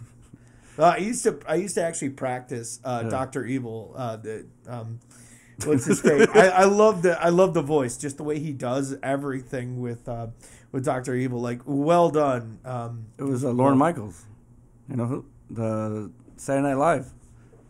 [0.77, 3.95] Uh, I used to I used to actually practice uh, Doctor Evil.
[3.97, 4.99] Uh, the um,
[5.65, 6.29] what's his face?
[6.35, 10.09] I, I love the I love the voice, just the way he does everything with
[10.09, 10.29] uh,
[10.73, 11.41] with Doctor Evil.
[11.41, 12.59] Like well done.
[12.65, 14.25] Um, It was uh, Lorne Michaels.
[14.89, 15.25] You know who?
[15.51, 17.13] The Saturday Night Live.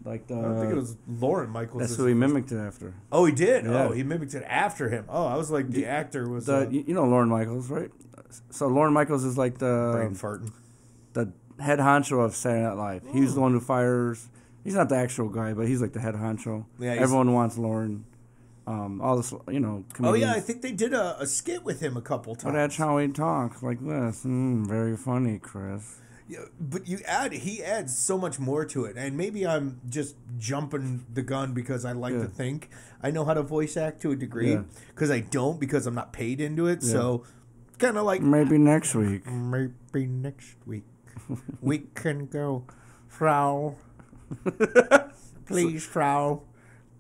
[0.05, 0.37] Like the.
[0.37, 1.81] I think it was Lorne Michaels.
[1.81, 2.95] that's who he mimicked it after.
[3.11, 3.65] oh, he did.
[3.65, 3.85] Yeah.
[3.89, 5.05] Oh, he mimicked it after him.
[5.09, 7.91] Oh, I was like the actor was The uh, you you know Lorne Michaels, right?
[8.51, 10.53] So Lorne Michaels is like the brain farting.
[11.15, 13.03] the head honcho of Saturday Night Live.
[13.13, 14.29] He's the one who fires.
[14.67, 16.67] He's not the actual guy, but he's like the head honcho.
[16.79, 18.05] Yeah, Everyone wants Lorne.
[18.67, 19.85] Um, all this, you know.
[20.03, 22.45] Oh yeah, I think they did a, a skit with him a couple times.
[22.53, 24.25] But that's how he talks, like this.
[24.25, 26.01] Mm, very funny, Chris.
[26.29, 30.17] Yeah, but you add he adds so much more to it, and maybe I'm just
[30.37, 32.23] jumping the gun because I like Yeah.
[32.23, 32.69] to think
[33.01, 34.63] I know how to voice act to a degree Yeah.
[34.89, 36.83] because I don't because I'm not paid into it.
[36.83, 37.23] So
[37.79, 39.25] kind of like Maybe next week.
[39.31, 40.83] maybe next week
[41.61, 42.65] we can go,
[43.07, 43.77] Frau.
[45.47, 46.43] Please, Frau,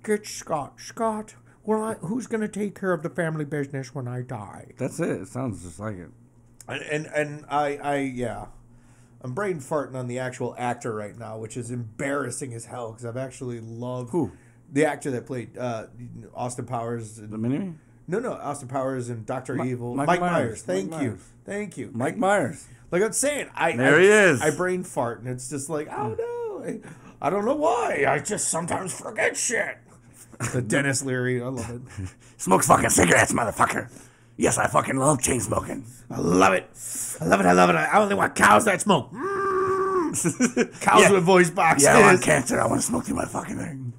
[0.04, 0.74] get Scott.
[0.80, 1.34] Scott,
[1.64, 4.72] well, I, who's gonna take care of the family business when I die?
[4.78, 5.22] That's it.
[5.22, 6.10] It sounds just like it.
[6.68, 8.46] And and, and I, I yeah,
[9.22, 13.04] I'm brain farting on the actual actor right now, which is embarrassing as hell because
[13.04, 14.32] I've actually loved Who?
[14.72, 15.86] the actor that played uh,
[16.34, 17.16] Austin Powers.
[17.16, 17.74] The mini?
[18.06, 19.94] no, no, Austin Powers and Doctor Evil.
[19.94, 20.44] Michael Mike Myers.
[20.48, 20.62] Myers.
[20.62, 21.22] Thank Mike you, Myers.
[21.44, 22.66] thank you, Mike Myers.
[22.92, 24.40] Like I'm saying, I There I, he is.
[24.42, 26.80] I brain fart, and it's just like, oh no, I,
[27.20, 28.04] I don't know why.
[28.08, 29.78] I just sometimes forget shit.
[30.52, 32.08] The Denis Leary, I love it.
[32.36, 33.90] Smokes fucking cigarettes, motherfucker.
[34.36, 35.86] Yes, I fucking love chain smoking.
[36.10, 36.68] I love it.
[37.20, 37.46] I love it.
[37.46, 37.76] I love it.
[37.76, 39.10] I only want cows that smoke.
[39.12, 39.70] Mm.
[40.80, 41.12] Cows Yeah.
[41.12, 41.84] with voice boxes.
[41.84, 42.60] Yeah, I want cancer.
[42.60, 43.92] I want to smoke through my fucking thing.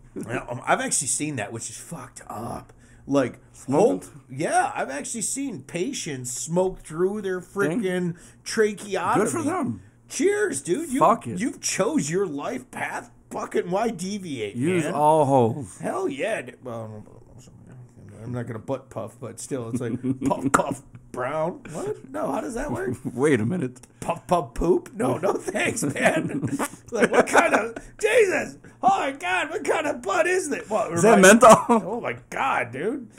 [0.49, 2.71] Um, I've actually seen that, which is fucked up.
[3.05, 4.05] Like, smoke?
[4.29, 9.23] yeah, I've actually seen patients smoke through their freaking tracheotomy.
[9.25, 9.81] Good for them.
[10.09, 10.89] Cheers, dude.
[10.91, 11.39] You, Fuck it.
[11.39, 13.11] You've chose your life path.
[13.31, 14.93] Fucking why deviate, Use man?
[14.93, 15.77] all holes.
[15.79, 16.49] Hell yeah.
[16.63, 17.03] Well,
[18.23, 21.61] I'm not gonna butt puff, but still, it's like puff puff brown.
[21.71, 22.09] What?
[22.09, 22.95] No, how does that work?
[23.13, 23.81] Wait a minute.
[23.99, 24.93] puff puff poop?
[24.93, 26.47] No, no thanks, man.
[26.91, 28.57] like what kind of Jesus?
[28.81, 30.69] Oh my God, what kind of butt is that?
[30.69, 31.57] What, Is that menthol?
[31.69, 33.09] Oh my God, dude.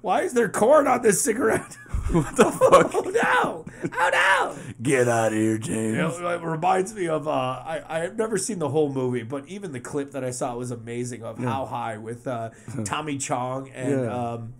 [0.00, 1.76] Why is there corn on this cigarette?
[2.12, 2.90] what the fuck?
[2.94, 3.64] Oh no!
[3.94, 4.56] Oh no!
[4.82, 5.92] Get out of here, James.
[5.96, 9.22] You know, it reminds me of uh, I I have never seen the whole movie,
[9.22, 12.50] but even the clip that I saw was amazing of How High with uh,
[12.84, 14.32] Tommy Chong and Yeah.
[14.32, 14.54] um,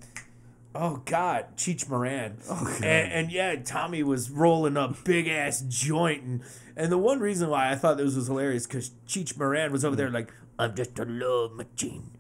[0.75, 2.85] oh god, Cheech Marin, Oh, God.
[2.85, 6.43] and, and yeah, Tommy was rolling a big ass joint, and
[6.77, 9.97] and the one reason why I thought this was hilarious because Cheech Marin was over
[9.97, 12.11] there like I'm just a love machine.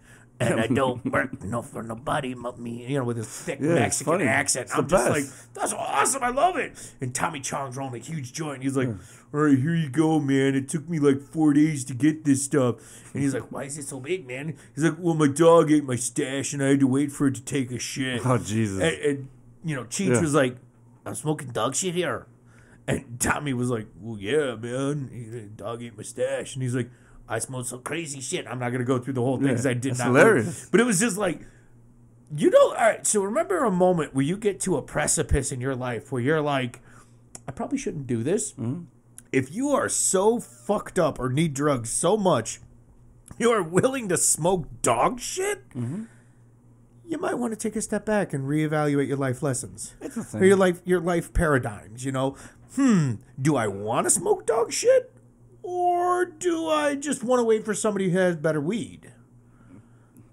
[0.41, 3.73] And I don't work no for nobody but me, you know, with his thick Yeah,
[3.73, 4.25] it's Mexican funny.
[4.25, 4.63] accent.
[4.65, 5.11] It's the I'm just best.
[5.37, 6.23] like, that's awesome.
[6.25, 6.73] I love it.
[7.03, 8.63] And Tommy Chong's rolling a huge joint.
[8.63, 10.55] He's like, all right, here you go, man.
[10.55, 12.77] It took me like four days to get this stuff.
[13.13, 14.57] And he's like, why is it so big, man?
[14.75, 17.35] He's like, well, my dog ate my stash and I had to wait for it
[17.35, 18.25] to take a shit.
[18.25, 18.81] Oh, Jesus.
[18.83, 19.29] And, and
[19.63, 20.21] you know, Cheech Yeah.
[20.23, 20.57] was like,
[21.05, 22.27] I'm smoking dog shit here.
[22.89, 25.11] And Tommy was like, well, yeah, man.
[25.13, 26.55] He- Dog ate my stash.
[26.55, 26.91] And he's like,
[27.31, 28.47] I smoked some crazy shit.
[28.47, 30.09] I'm not going to go through the whole thing Yeah, because I did that's not.
[30.09, 30.69] hilarious.
[30.71, 31.41] But it was just like,
[32.35, 33.07] you know, all right.
[33.07, 36.41] So remember a moment where you get to a precipice in your life where you're
[36.43, 36.81] like,
[37.49, 38.53] I probably shouldn't do this.
[38.53, 38.83] Mm-hmm.
[39.33, 42.61] If you are so fucked up or need drugs so much,
[43.39, 45.69] you are willing to smoke dog shit.
[45.71, 46.05] Mm-hmm.
[47.07, 49.95] you might want to take a step back and reevaluate your life lessons
[50.35, 52.05] or your life your life paradigms.
[52.05, 52.37] You know,
[52.75, 55.13] hmm, do I want to smoke dog shit,
[55.71, 59.13] or do I just want to wait for somebody who has better weed?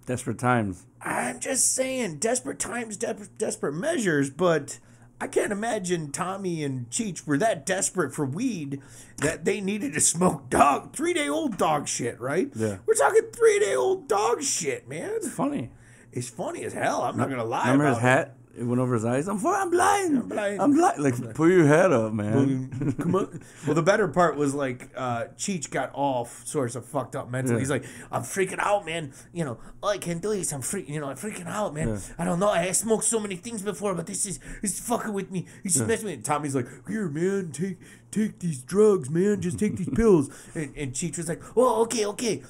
[0.05, 0.85] Desperate times.
[1.01, 4.79] I'm just saying, desperate times, de- desperate measures, but
[5.21, 8.81] I can't imagine Tommy and Cheech were that desperate for weed
[9.17, 12.49] that they needed to smoke dog, three day old dog shit, right?
[12.55, 12.77] Yeah.
[12.85, 15.11] We're talking three day old dog shit, man.
[15.15, 15.71] It's funny.
[16.11, 17.03] It's funny as hell.
[17.03, 17.65] I'm not going to lie.
[17.65, 18.37] Remember about his hat?
[18.57, 19.27] It went over his eyes.
[19.27, 20.17] I'm, I'm blind.
[20.17, 20.61] I'm blind.
[20.61, 21.03] I'm blind.
[21.03, 22.95] Like, put your head up, man.
[22.99, 23.39] Come on.
[23.67, 27.55] Well, the better part was like uh, Cheech got all sorts of fucked up mentally.
[27.55, 27.59] Yeah.
[27.59, 29.13] He's like, I'm freaking out, man.
[29.31, 31.99] You know, all I can do is I'm freaking, you know, I'm freaking out, man.
[32.17, 32.49] I don't know.
[32.49, 35.45] I smoked so many things before, but this is this is fucking with me.
[35.61, 36.23] He's just messing with me.
[36.23, 37.77] Tommy's like, here, man, take
[38.09, 39.39] take these drugs, man.
[39.39, 40.31] Just take these pills.
[40.55, 42.41] And, and Cheech was like, oh, okay, okay.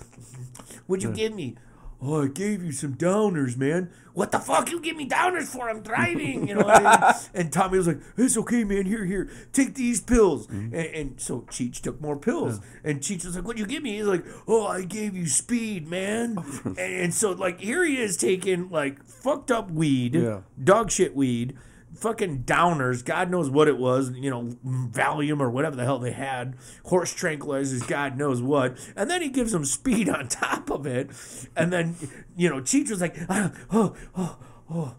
[0.85, 1.57] What'd you give me?
[1.99, 3.89] Oh, I gave you some downers, man.
[4.13, 5.67] What the fuck you give me downers for?
[5.69, 6.63] I'm driving, you know.
[6.65, 7.21] what I mean?
[7.33, 8.85] and Tommy was like, "It's okay, man.
[8.85, 10.75] Here, here, take these pills." Mm-hmm.
[10.75, 13.97] And, and so Cheech took more pills, and Cheech was like, "What'd you give me?"
[13.97, 18.15] He's like, "Oh, I gave you speed, man." and, and so like here he is
[18.15, 20.41] taking like fucked up weed, Yeah.
[20.63, 21.57] dog shit weed,
[21.97, 23.03] fucking downers.
[23.03, 26.55] God knows what it was, you know, Valium or whatever the hell they had,
[26.85, 28.77] horse tranquilizers, God knows what.
[28.95, 31.09] And then he gives him speed on top of it.
[31.55, 31.95] And then,
[32.35, 34.37] you know, Cheech was like, oh, oh,
[34.69, 34.95] oh.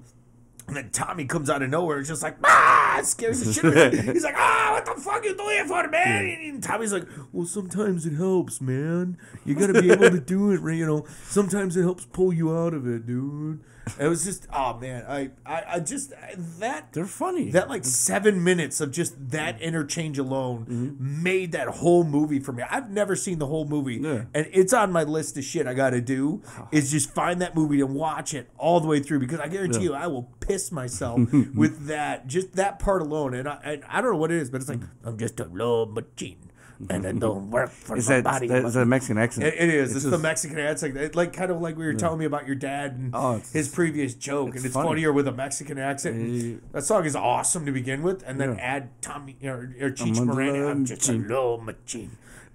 [0.66, 3.94] And then Tommy comes out of nowhere, just like, ah, scares the shit out of
[3.94, 4.12] him.
[4.12, 6.26] He's like, ah, what the fuck you doing for, man?
[6.26, 9.16] And Tommy's like, well, sometimes it helps, man.
[9.46, 10.60] You got to be able to do it.
[10.76, 13.64] You know, sometimes it helps pull you out of it, dude.
[13.98, 16.12] It was just, oh man, I, I, I just
[16.60, 17.50] that They're funny.
[17.50, 21.22] that like seven minutes of just that interchange alone Mm-hmm.
[21.22, 22.62] made that whole movie for me.
[22.68, 24.24] I've never seen the whole movie, Yeah.
[24.34, 26.42] and it's on my list of shit I got to do.
[26.72, 29.82] Is just find that movie and watch it all the way through because I guarantee
[29.84, 31.20] you I will piss myself
[31.54, 33.34] with that just that part alone.
[33.34, 35.44] And I, and I don't know what it is, but it's like I'm just a
[35.44, 36.47] love machine
[36.90, 38.46] and I don't work for is that, nobody.
[38.48, 39.46] that is that a Mexican accent?
[39.46, 39.96] It, it is.
[39.96, 40.96] It's, the just- Mexican accent.
[40.96, 43.68] It, like kind of like we were telling me about your dad and Oh, his
[43.68, 44.88] previous joke, and it's funny.
[44.88, 46.62] funnier with a Mexican accent.
[46.72, 48.60] That song is awesome to begin with, and then Yeah.
[48.60, 50.62] add Tommy or, or Cheech I'm a Marin.
[50.62, 52.10] love I'm just a machine." low machine,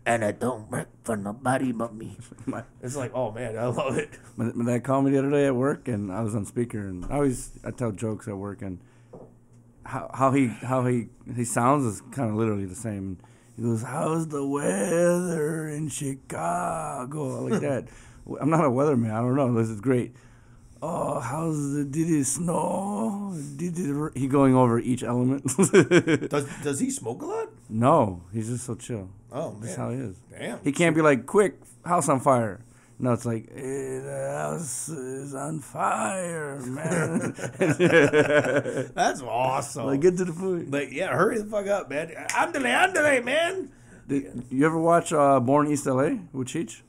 [0.05, 2.17] and I don't work for nobody but me.
[2.45, 4.09] My, It's like, oh man, I love it.
[4.37, 6.79] my, my dad called me the other day at work, and I was on speaker,
[6.87, 8.79] and I always I tell jokes at work, and
[9.85, 13.17] how how he how he he sounds is kind of literally the same.
[13.55, 17.87] He goes, "How's the weather in Chicago?" Like that.
[18.39, 19.11] I'm not a weatherman.
[19.11, 19.53] I don't know.
[19.53, 20.15] This is great.
[20.81, 23.33] Oh, how's the did it snow?
[23.55, 24.11] Did it?
[24.17, 25.45] He going over each element.
[26.29, 27.49] Does does he smoke a lot?
[27.69, 29.09] no, he's just so chill.
[29.31, 30.17] Oh man, That's how he is.
[30.29, 30.59] damn.
[30.63, 32.59] He can't be like, quick, house on fire.
[32.99, 37.33] No, it's like, the house is on fire, man.
[38.95, 39.85] That's awesome.
[39.87, 40.71] like, get to the point.
[40.71, 42.09] but yeah, hurry the fuck up, man.
[42.29, 43.69] Andale, andale, man.
[44.07, 46.81] Did, you ever watch uh, Born East LA with Cheech?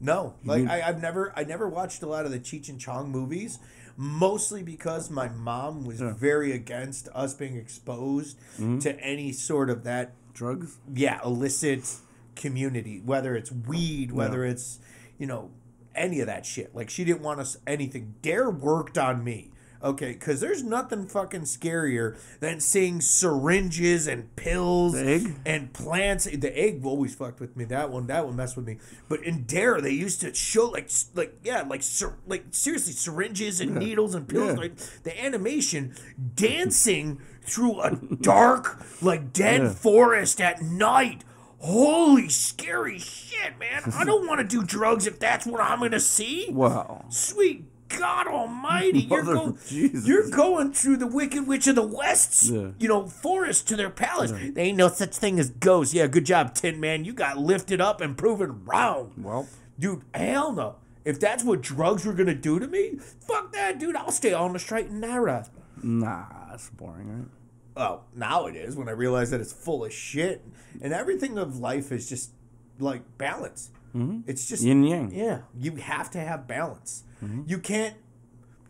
[0.00, 3.10] No, like I, I've never, I never watched a lot of the Cheech and Chong
[3.10, 3.58] movies,
[3.96, 8.78] mostly because my mom was very against us being exposed Mm-hmm.
[8.78, 10.78] to any sort of that, Drugs?
[10.92, 11.96] yeah, illicit
[12.34, 14.78] community, whether it's weed, whether it's,
[15.20, 15.50] you know,
[15.94, 16.74] any of that shit.
[16.74, 18.14] Like she didn't want us anything.
[18.22, 19.52] Dare worked on me.
[19.82, 26.26] Okay, because there's nothing fucking scarier than seeing syringes and pills and plants.
[26.26, 27.64] The egg always fucked with me.
[27.64, 28.76] That one, that one messed with me.
[29.08, 31.82] But in Dare, they used to show like, like yeah, like
[32.26, 34.50] like seriously, syringes and needles and pills.
[34.50, 34.60] Yeah.
[34.60, 35.94] Like the animation,
[36.34, 39.70] dancing through a dark, like dead Yeah.
[39.70, 41.24] forest at night.
[41.60, 43.82] Holy scary shit, man!
[43.94, 46.48] I don't want to do drugs if that's what I'm gonna see.
[46.50, 47.04] Wow.
[47.10, 52.68] Sweet God Almighty, you're, go- you're going through the Wicked Witch of the West's, Yeah.
[52.78, 54.30] you know, forest to their palace.
[54.30, 55.92] There ain't no such thing as ghosts.
[55.92, 57.04] Yeah, good job, Tin Man.
[57.04, 59.12] You got lifted up and proven wrong.
[59.18, 60.76] Well, Dude, hell no.
[61.04, 63.96] If that's what drugs were gonna do to me, fuck that, dude.
[63.96, 65.44] I'll stay on the straight and narrow.
[65.82, 67.28] nah, that's boring, right?
[67.76, 70.44] Oh, now it is when I realize that it's full of shit.
[70.82, 72.32] And everything of life is just
[72.78, 73.70] like balance.
[73.94, 74.20] Mm-hmm.
[74.26, 75.12] It's just Yin yang.
[75.14, 77.04] Yeah, you have to have balance.
[77.22, 77.42] Mm-hmm.
[77.46, 77.96] You can't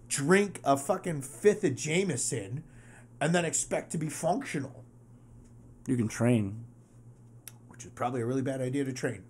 [0.09, 2.65] drink a fucking fifth of Jameson
[3.21, 4.85] and then expect to be functional,
[5.87, 6.65] You can train.
[7.69, 9.23] which is probably a really bad idea to train.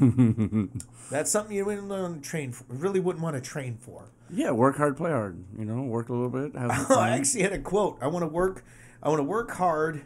[1.10, 2.64] That's something you wouldn't want to train for.
[2.68, 4.10] Really wouldn't want to train for.
[4.30, 5.42] Yeah, work hard, play hard.
[5.58, 6.56] You know, work a little bit.
[6.60, 7.98] Have I actually had a quote.
[8.00, 8.64] I want to work.
[9.06, 10.02] I want to work hard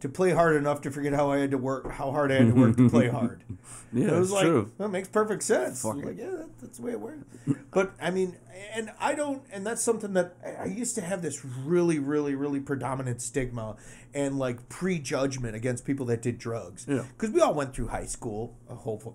[0.00, 2.48] to play hard enough to forget how I had to work, how hard I had
[2.48, 3.44] to work to play hard.
[3.92, 4.72] Yeah, it was like true.
[4.78, 5.82] that makes perfect sense.
[5.82, 7.22] Fuck like, yeah, that, that's the way it works.
[7.70, 8.36] but I mean,
[8.74, 12.34] and I don't, and that's something that I- I used to have this really, really,
[12.34, 13.76] really predominant stigma
[14.12, 16.86] and like prejudgment against people that did drugs.
[16.88, 17.04] Yeah.
[17.16, 18.56] because we all went through high school.
[18.68, 19.14] A hopefully,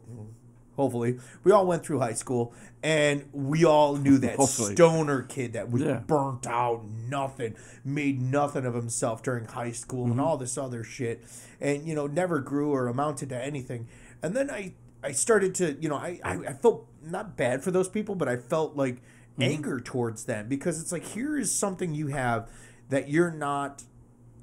[0.75, 4.73] hopefully, we all went through high school, and we all knew that Hopefully.
[4.75, 5.99] stoner kid that was Yeah.
[5.99, 10.11] burnt out, nothing, made nothing of himself during high school Mm-hmm.
[10.13, 11.23] and all this other shit,
[11.59, 13.87] and you know never grew or amounted to anything.
[14.23, 17.71] And then I I started to you know I I, I felt not bad for
[17.71, 19.01] those people, but I felt like
[19.37, 19.51] Mm-hmm.
[19.51, 22.47] anger towards them because it's like here is something you have
[22.87, 23.83] that you're not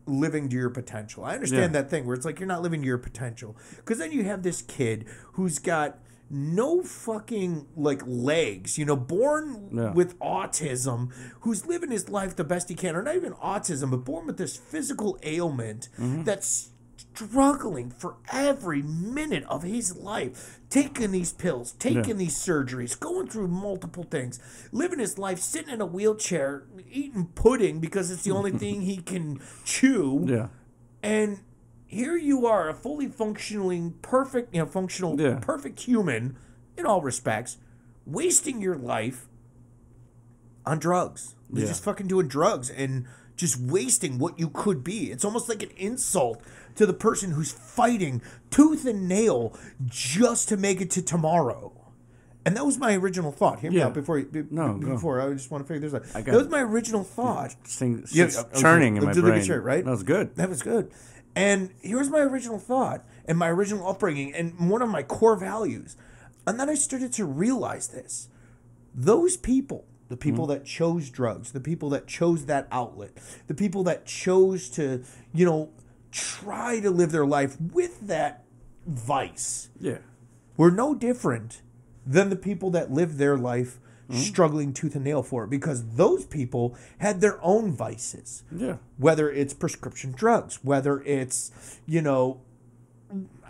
[0.07, 1.25] living to your potential.
[1.25, 1.81] I understand Yeah.
[1.81, 4.43] that thing where it's like you're not living to your potential because then you have
[4.43, 5.99] this kid who's got
[6.35, 9.93] no fucking like legs, you know, born Yeah.
[9.93, 13.99] with autism, who's living his life the best he can, or not even autism, but
[14.05, 16.25] born with this physical ailment Mm-hmm.
[16.25, 16.71] that's
[17.15, 23.49] struggling for every minute of his life, taking these pills, taking these surgeries, going through
[23.49, 24.41] multiple things,
[24.73, 28.97] living his life sitting in a wheelchair, eating pudding because it's the only thing he
[28.97, 30.25] can chew.
[30.27, 30.49] Yeah.
[31.03, 31.41] And
[31.93, 35.39] here you are, a fully functioning, perfect, you know, functional, Yeah.
[35.41, 36.37] perfect human
[36.77, 37.59] in all respects,
[38.07, 39.29] wasting your life
[40.65, 41.35] on drugs.
[41.53, 41.69] You're Yeah.
[41.69, 43.05] just fucking doing drugs and
[43.37, 45.11] just wasting what you could be.
[45.11, 46.41] It's almost like an insult
[46.77, 51.73] to the person who's fighting tooth and nail just to make it to tomorrow.
[52.45, 53.61] And that was my original thought.
[53.61, 53.87] Hear me Yeah.
[53.87, 56.17] out before you, be- No, before I just want to figure this out.
[56.17, 57.53] I That was my original thought.
[57.65, 58.61] Thing, Yeah, uh, okay.
[58.61, 59.45] churning in my brain.
[59.45, 59.85] shirt, right?
[59.85, 60.35] That was good.
[60.37, 60.91] That was good.
[61.35, 65.97] And here's my original thought and my original upbringing and one of my core values.
[66.47, 68.29] And then I started to realize this.
[68.95, 70.55] Those people, the people mm-hmm.
[70.55, 73.13] that chose drugs, the people that chose that outlet,
[73.47, 75.71] the people that chose to, you know,
[76.11, 78.45] try to live their life with that
[78.87, 79.99] vice Yeah.
[80.57, 81.63] were no different
[82.07, 83.79] than the people that lived their life
[84.13, 84.25] Mm-hmm.
[84.25, 88.43] struggling tooth and nail for it because those people had their own vices.
[88.55, 88.77] Yeah.
[88.99, 91.51] whether it's prescription drugs, whether it's
[91.87, 92.43] you know,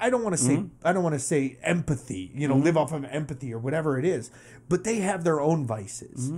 [0.01, 0.87] I don't want to say mm-hmm.
[0.87, 2.65] I don't want to say empathy, you know, mm-hmm.
[2.65, 4.31] live off of empathy or whatever it is,
[4.69, 6.31] but they have their own vices,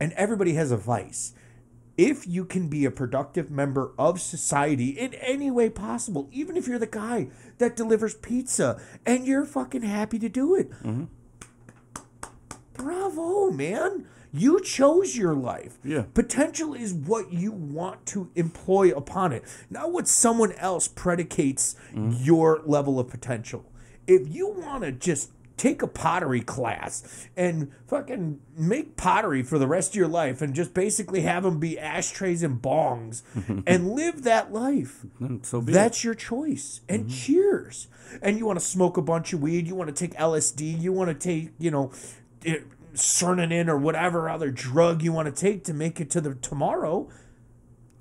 [0.00, 1.34] and everybody has a vice.
[1.98, 6.66] If you can be a productive member of society in any way possible, even if
[6.66, 10.70] you're the guy that delivers pizza and you're fucking happy to do it,
[12.80, 14.06] bravo, man.
[14.32, 15.78] You chose your life.
[15.84, 16.04] Yeah.
[16.14, 22.12] Potential is what you want to employ upon it, not what someone else predicates mm-hmm.
[22.22, 23.64] your level of potential.
[24.06, 29.66] If you want to just take a pottery class and fucking make pottery for the
[29.66, 33.22] rest of your life and just basically have them be ashtrays and bongs
[33.66, 35.04] and live that life.
[35.42, 35.74] So be it.
[35.74, 36.80] That's your choice.
[36.88, 37.10] And mm-hmm.
[37.10, 37.88] cheers.
[38.22, 40.94] And you want to smoke a bunch of weed, you want to take LSD, you
[40.94, 41.92] want to take, you know,
[42.44, 46.34] it, Cernanin or whatever other drug you want to take to make it to the
[46.34, 47.08] tomorrow.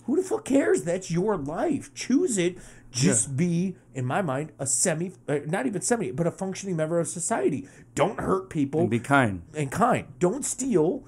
[0.05, 0.83] Who the fuck cares?
[0.83, 1.93] That's your life.
[1.93, 2.57] Choose it.
[2.91, 6.99] Just be, in my mind, a semi, uh, not even semi, but a functioning member
[6.99, 7.67] of society.
[7.93, 9.43] Don't hurt people And be kind.
[9.53, 10.07] and kind.
[10.17, 11.03] Don't steal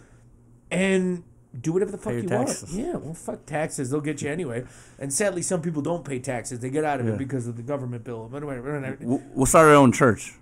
[0.69, 1.23] and
[1.59, 2.71] do whatever the fuck your you taxes.
[2.71, 2.85] want.
[2.85, 3.89] Yeah, well, fuck taxes.
[3.89, 4.63] They'll get you anyway.
[4.99, 6.59] And sadly, some people don't pay taxes.
[6.59, 8.29] They get out of it because of the government bill.
[8.31, 10.33] But anyway, anyway, We'll, we'll start our own church.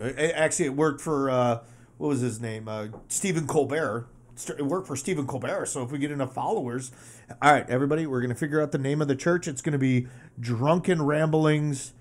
[0.00, 1.60] Actually, it worked for, uh,
[1.98, 2.66] what was his name?
[2.68, 4.06] Uh, Stephen Colbert.
[4.56, 5.66] It worked for Stephen Colbert.
[5.66, 6.92] So if we get enough followers.
[7.42, 9.48] All right, everybody, we're going to figure out the name of the church.
[9.48, 10.06] It's going to be
[10.40, 11.92] Drunken Ramblings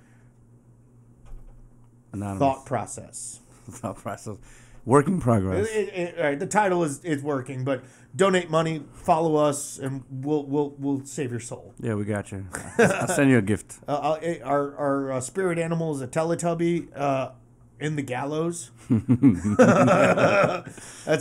[2.14, 2.40] Anonymous.
[2.40, 3.40] Thought Process.
[3.70, 4.38] Thought process.
[4.86, 5.68] Work in progress.
[5.68, 7.84] It- it- all right, the title is is working, but
[8.16, 11.74] donate money, follow us, and we'll we'll we'll save your soul.
[11.82, 12.46] Yeah, we got you.
[12.80, 13.80] I'll send you a gift.
[13.88, 17.32] Uh, eh, our our uh, spirit animal is a Teletubby uh,
[17.80, 18.72] in the gallows.
[18.90, 19.56] that's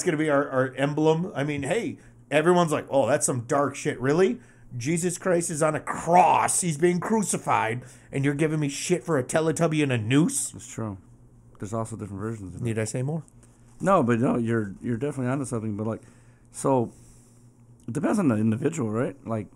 [0.04, 1.32] gonna be our, our emblem.
[1.34, 1.98] I mean, hey,
[2.30, 4.00] everyone's like, oh, that's some dark shit.
[4.00, 4.40] Really?
[4.76, 6.61] Jesus Christ is on a cross.
[6.61, 7.82] He's being crucified,
[8.12, 10.52] and you're giving me shit for a Teletubby and a noose.
[10.54, 10.98] It's true.
[11.59, 12.54] There's also different versions.
[12.54, 12.64] Of it.
[12.64, 13.22] Need I say more?
[13.80, 15.76] No, but no, you're you're definitely onto something.
[15.76, 16.02] But like,
[16.50, 16.92] so
[17.86, 19.16] it depends on the individual, right?
[19.26, 19.46] Like,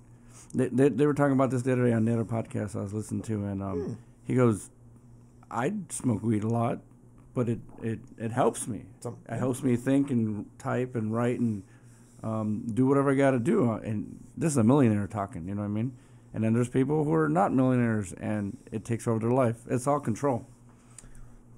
[0.55, 2.83] they they, they were talking about this the other day on the other podcast I
[2.83, 4.71] was listening to, and um, he goes,
[5.51, 6.81] "I smoke weed a lot,
[7.35, 8.85] but it it it helps me.
[9.29, 11.63] It helps me think and type and write and
[12.23, 13.71] um, do whatever I got to do.
[13.71, 15.93] Uh, And this is a millionaire talking, you know what I mean?
[16.35, 19.57] And then there's people who are not millionaires, and it takes over their life.
[19.69, 20.47] It's all control.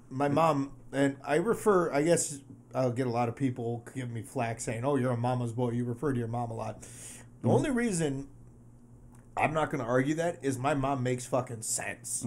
[0.09, 1.93] my mom and I refer.
[1.93, 2.39] I guess
[2.75, 5.71] I'll get a lot of people give me flack saying, "Oh, you're a mama's boy.
[5.73, 6.87] You refer to your mom a lot."
[7.43, 8.29] The only reason
[9.37, 12.25] I'm not going to argue that, is my mom makes fucking sense.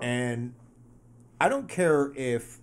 [0.00, 0.54] And
[1.40, 2.58] I don't care if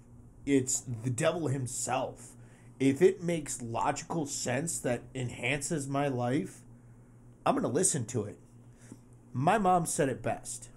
[0.45, 2.31] it's the devil himself.
[2.79, 6.61] If it makes logical sense that enhances my life,
[7.45, 8.39] I'm going to listen to it.
[9.33, 10.69] My mom said it best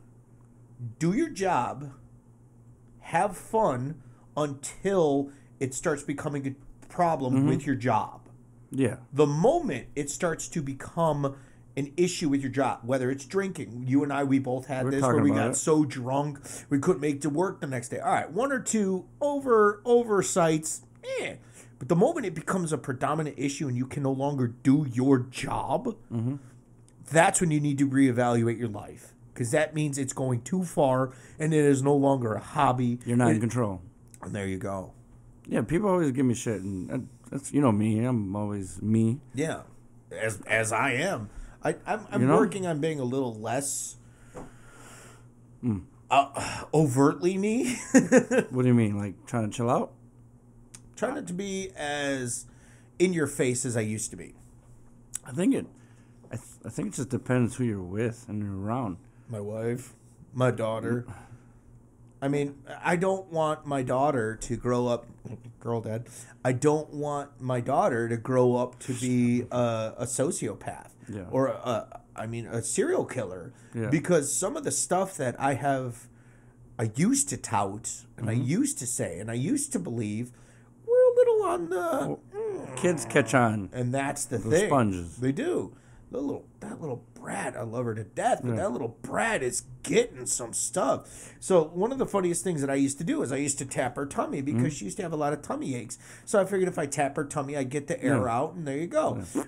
[0.98, 1.92] do your job,
[3.00, 4.02] have fun
[4.36, 5.30] until
[5.60, 7.48] it starts becoming a problem mm-hmm.
[7.48, 8.28] with your job
[8.70, 8.96] Yeah.
[9.12, 11.36] the moment it starts to become
[11.76, 14.90] an issue with your job, whether it's drinking, you and I, we both had We're
[14.92, 15.56] this where we got it.
[15.56, 16.38] so drunk
[16.70, 17.98] we couldn't make to work the next day.
[17.98, 20.82] All right, one or two over oversights,
[21.20, 21.34] eh.
[21.78, 25.18] But the moment it becomes a predominant issue and you can no longer do your
[25.18, 26.36] job, Mm-hmm.
[27.10, 31.12] that's when you need to reevaluate your life because that means it's going too far
[31.38, 33.00] and it is no longer a hobby.
[33.04, 33.82] You're not in control.
[34.22, 34.92] and there you go.
[35.46, 38.02] Yeah, people always give me shit, and that's you know me.
[38.04, 39.18] I'm always me.
[39.34, 39.62] Yeah,
[40.10, 41.28] as as I am.
[41.64, 42.36] I I'm, I'm You know?
[42.36, 43.96] working on being a little less
[45.60, 45.78] Hmm.
[46.10, 47.76] uh, overtly me.
[48.50, 48.98] What do you mean?
[48.98, 49.92] Like trying to chill out?
[50.96, 52.46] Trying not to be as
[52.98, 54.34] in your face as I used to be.
[55.26, 55.66] I think it.
[56.30, 58.98] I, th- I think it just depends who you're with and you're around.
[59.28, 59.94] My wife,
[60.34, 61.06] my daughter.
[62.20, 65.06] I mean, I don't want my daughter to grow up,
[65.60, 66.06] girl dad.
[66.44, 71.22] I don't want my daughter to grow up to be a, a sociopath Yeah.
[71.30, 73.52] or a, I mean, a serial killer.
[73.74, 73.88] Yeah.
[73.90, 76.08] Because some of the stuff that I have,
[76.78, 78.28] I used to tout and Mm-hmm.
[78.28, 80.32] I used to say and I used to believe,
[80.86, 82.18] we're a little on the,
[82.76, 83.68] Kids catch on.
[83.72, 84.68] and that's the They're thing.
[84.68, 85.16] sponges.
[85.16, 85.76] They do.
[86.10, 89.64] The little that little brat, I love her to death, but that little brat is
[89.82, 91.32] getting some stuff.
[91.40, 93.64] So one of the funniest things that I used to do is I used to
[93.66, 94.68] tap her tummy because Mm-hmm.
[94.70, 95.98] she used to have a lot of tummy aches.
[96.24, 98.32] So I figured if I tap her tummy, I get the air Yeah.
[98.32, 99.24] out, and there you go.
[99.34, 99.42] Yeah.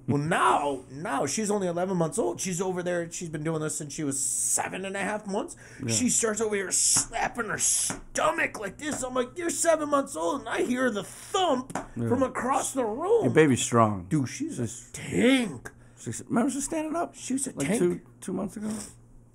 [0.06, 2.40] Well, now, now she's only 11 months old.
[2.40, 3.10] She's over there.
[3.10, 5.56] She's been doing this since she was seven and a half months.
[5.88, 9.02] She starts over here slapping her stomach like this.
[9.02, 13.24] I'm like, you're seven months old, and I hear the thump from across the room.
[13.24, 14.06] Your baby's strong.
[14.08, 15.70] Dude, she's a tank.
[16.00, 17.14] She's, remember she's standing up?
[17.14, 17.78] She was a like tank.
[17.78, 18.70] two two months ago.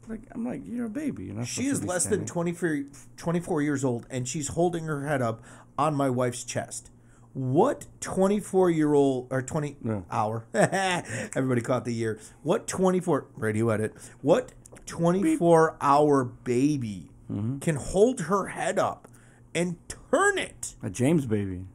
[0.08, 1.26] Like I'm like you're a baby.
[1.26, 2.54] You're not She is less than standing.
[2.54, 2.84] 24,
[3.18, 5.42] 24 years old, and she's holding her head up
[5.78, 6.90] on my wife's chest.
[7.36, 10.02] What 24 year old, or 20 Yeah.
[10.10, 12.18] hour, everybody caught the year.
[12.44, 14.54] What 24, radio edit, what
[14.86, 17.58] 24 hour baby Mm-hmm.
[17.58, 19.08] can hold her head up
[19.56, 19.76] and
[20.12, 20.76] turn it?
[20.84, 21.66] a James baby.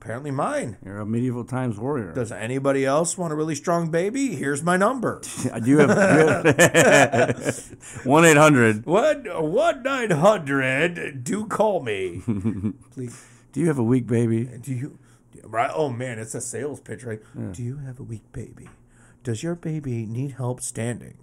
[0.00, 0.76] Apparently mine.
[0.84, 2.12] You're a medieval times warrior.
[2.12, 4.36] Does anybody else want a really strong baby?
[4.36, 5.20] Here's my number.
[5.52, 5.88] I do have
[8.04, 8.86] one eight hundred?
[8.86, 11.24] One one nine hundred.
[11.24, 12.22] Do call me,
[12.92, 13.24] please.
[13.52, 14.44] Do you have a weak baby?
[14.44, 14.98] Do you?
[15.50, 15.70] Right?
[15.72, 17.20] Oh man, it's a sales pitch, right?
[17.52, 18.68] Do you have a weak baby?
[19.22, 21.18] Does your baby need help standing?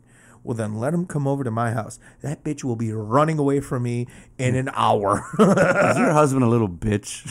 [0.45, 1.97] Well, then let him come over to my house.
[2.21, 4.07] That bitch will be running away from me
[4.38, 4.59] in hmm.
[4.59, 5.26] an hour.
[5.39, 7.26] Is your husband a little bitch?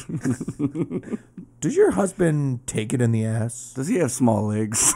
[1.60, 3.72] Does your husband take it in the ass?
[3.74, 4.94] Does he have small legs?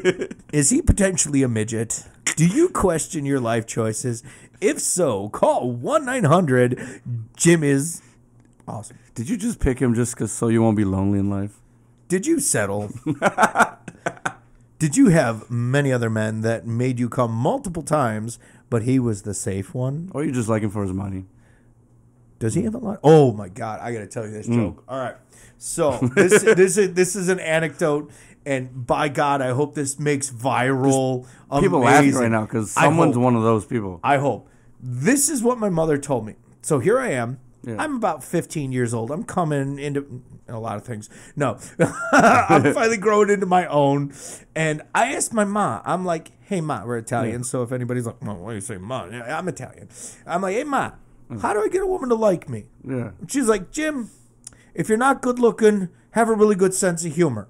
[0.52, 2.04] Is he potentially a midget?
[2.36, 4.24] Do you question your life choices?
[4.60, 7.02] If so, call 1 900
[7.36, 8.02] Jim is
[8.70, 8.98] awesome.
[9.14, 11.60] Did you just pick him just cause so you won't be lonely in life?
[12.08, 12.90] Did you settle?
[14.78, 18.38] Did you have many other men that made you come multiple times,
[18.70, 20.10] but he was the safe one?
[20.14, 21.26] Or you just like him for his money?
[22.38, 23.00] Does he have a lot?
[23.04, 24.54] Oh my god, I got to tell you this hmm.
[24.54, 24.84] joke.
[24.88, 25.16] All right.
[25.58, 28.10] So, this this is this is an anecdote
[28.46, 31.26] and by god, I hope this makes viral.
[31.60, 33.24] People laughing right now because someone's hope.
[33.24, 34.00] one of those people.
[34.02, 34.48] I hope.
[34.80, 36.36] This is what my mother told me.
[36.62, 37.38] So here I am.
[37.62, 37.76] Yeah.
[37.78, 39.10] I'm about 15 years old.
[39.10, 41.10] I'm coming into a lot of things.
[41.36, 41.58] No,
[42.12, 44.12] I'm finally growing into my own.
[44.54, 47.44] And I asked my ma, I'm like, hey, ma, we're Italian.
[47.44, 49.06] So if anybody's like, well, why do you say ma?
[49.06, 49.88] Yeah, I'm Italian.
[50.26, 50.92] I'm like, hey, ma,
[51.30, 51.40] mm.
[51.40, 52.66] how do I get a woman to like me?
[52.86, 54.10] Yeah, She's like, Jim,
[54.74, 57.48] if you're not good looking, have a really good sense of humor.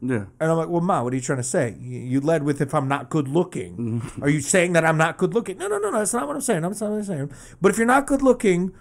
[0.00, 0.26] yeah.
[0.40, 1.76] And I'm like, well, Ma, what are you trying to say?
[1.80, 3.76] You, led with if I'm not good looking.
[3.76, 4.22] Mm-hmm.
[4.22, 5.58] are you saying that I'm not good looking?
[5.58, 5.98] No, no, no, no.
[5.98, 6.62] That's not what I'm saying.
[6.62, 7.32] That's not what I'm saying.
[7.60, 8.72] But if you're not good looking,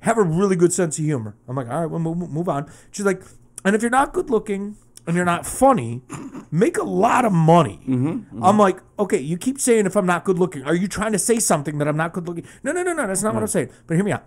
[0.00, 1.36] have a really good sense of humor.
[1.48, 2.70] I'm like, all right, well, move, move on.
[2.90, 3.22] She's like,
[3.64, 4.76] and if you're not good looking
[5.06, 6.02] and you're not funny,
[6.50, 7.80] make a lot of money.
[7.82, 8.44] Mm-hmm, mm-hmm.
[8.44, 10.62] I'm like, okay, you keep saying if I'm not good looking.
[10.64, 12.46] Are you trying to say something that I'm not good looking?
[12.62, 13.06] No, no, no, no.
[13.06, 13.70] That's not what I'm saying.
[13.86, 14.24] But hear me out.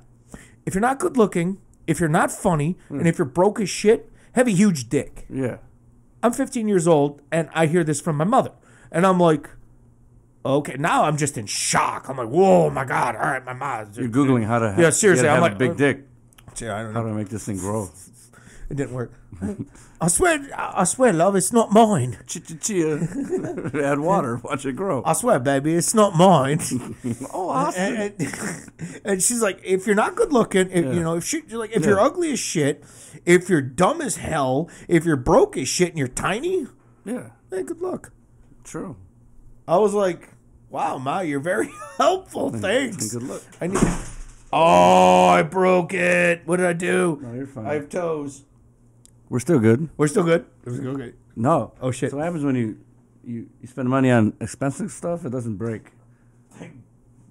[0.66, 3.00] If you're not good looking, if you're not funny, hmm.
[3.00, 5.26] and if you're broke as shit, have a huge dick.
[5.30, 5.58] Yeah.
[6.22, 8.52] I'm 15 years old and I hear this from my mother.
[8.92, 9.50] And I'm like,
[10.58, 12.10] okay, now I'm just in shock.
[12.10, 13.16] I'm like, whoa, my God.
[13.16, 13.92] All right, my mom.
[13.94, 14.76] You're googling how to.
[14.78, 16.06] Yeah, seriously, I'm have like, a big uh, dick.
[16.60, 17.90] Yeah, I don't know How to make this thing grow?
[18.70, 19.12] It didn't work.
[20.02, 22.18] I swear, I swear, love, it's not mine.
[22.28, 22.96] Chia.
[23.74, 24.38] Add water.
[24.38, 25.02] Watch it grow.
[25.06, 26.60] I swear, baby, it's not mine.
[27.34, 27.82] Oh, awesome.
[27.82, 31.42] and, and, and she's like, if you're not good looking, if, you know, if she,
[31.42, 32.84] like, if you're ugly as shit,
[33.26, 36.68] if you're dumb as hell, if you're broke as shit, and you're tiny,
[37.06, 38.12] Yeah, hey, good luck.
[38.64, 38.98] true.
[39.68, 40.30] I was like,
[40.70, 42.52] wow, Ma, you're very helpful.
[42.52, 43.14] Thanks.
[43.14, 43.42] Good luck.
[43.62, 43.80] I need.
[44.52, 46.42] Oh, I broke it.
[46.46, 47.20] What did I do?
[47.22, 47.68] No, you're fine.
[47.68, 48.46] I have toes.
[49.30, 49.90] We're still good.
[49.96, 50.48] We're still good.
[50.66, 51.14] We're still good.
[51.36, 51.74] No.
[51.80, 52.10] Oh, shit.
[52.10, 52.80] So what happens when you,
[53.24, 55.24] you, you spend money on expensive stuff?
[55.24, 55.92] It doesn't break.
[56.54, 56.78] Thank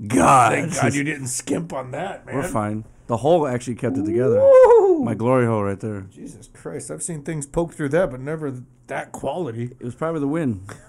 [0.07, 0.53] God.
[0.53, 2.37] Thank God you didn't skimp on that, man.
[2.37, 2.85] We're fine.
[3.09, 4.39] The hole actually kept it together.
[4.39, 5.03] Woo!
[5.03, 6.03] My glory hole right there.
[6.03, 9.73] Jesus Christ, I've seen things poke through that, but never that quality.
[9.81, 10.71] It was probably the wind.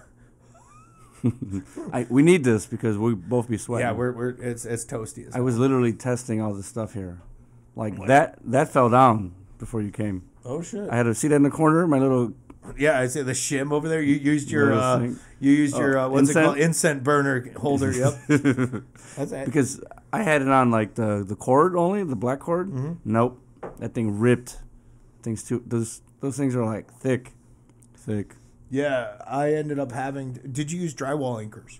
[1.94, 3.88] I, we need this because we both be sweating.
[3.88, 5.28] Yeah, we're, we're it's it's toasty.
[5.28, 7.22] As I was literally testing all this stuff here.
[7.76, 10.30] Like that that fell down before you came.
[10.46, 10.90] oh shit.
[10.90, 12.34] I had to see that in the corner, my little
[12.78, 14.02] yeah, I see the shim over there.
[14.02, 15.20] You used your Little uh, thing.
[15.40, 16.46] you used your uh, what's it incense?
[16.46, 17.92] called incense burner holder.
[17.92, 18.14] Yep.
[19.16, 19.46] That's it.
[19.46, 22.70] because I had it on like the the cord only, the black cord.
[22.70, 22.94] Mm-hmm.
[23.06, 23.42] Nope.
[23.80, 24.58] That thing ripped.
[25.24, 27.32] Things too those those things are like thick.
[27.96, 28.36] Thick.
[28.70, 30.34] Yeah, I ended up having.
[30.52, 31.80] Did you use drywall anchors?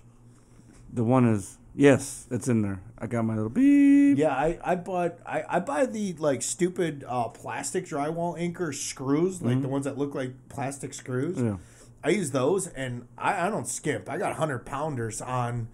[0.92, 2.80] The one is yes, it's in there.
[2.98, 4.18] I got my little beep.
[4.18, 9.40] Yeah, I, I bought I, I buy the like stupid uh, plastic drywall anchor screws,
[9.40, 11.38] like the ones that look like plastic screws.
[11.38, 11.58] Yeah.
[12.02, 14.08] I use those, and I, I don't skimp.
[14.08, 15.68] I got hundred pounders on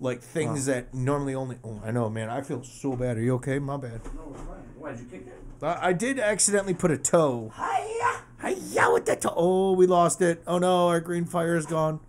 [0.00, 1.58] like things that normally only.
[1.64, 2.30] Oh, I know, man.
[2.30, 3.16] I feel so bad.
[3.16, 3.58] Are you okay?
[3.58, 4.00] My bad.
[4.14, 4.56] No, it's fine.
[4.78, 5.64] Why'd you kick it?
[5.64, 7.52] I, I did accidentally put a toe.
[7.56, 9.32] Hiya, hiya with the toe.
[9.34, 10.42] Oh, we lost it.
[10.46, 12.00] Oh no, our green fire is gone.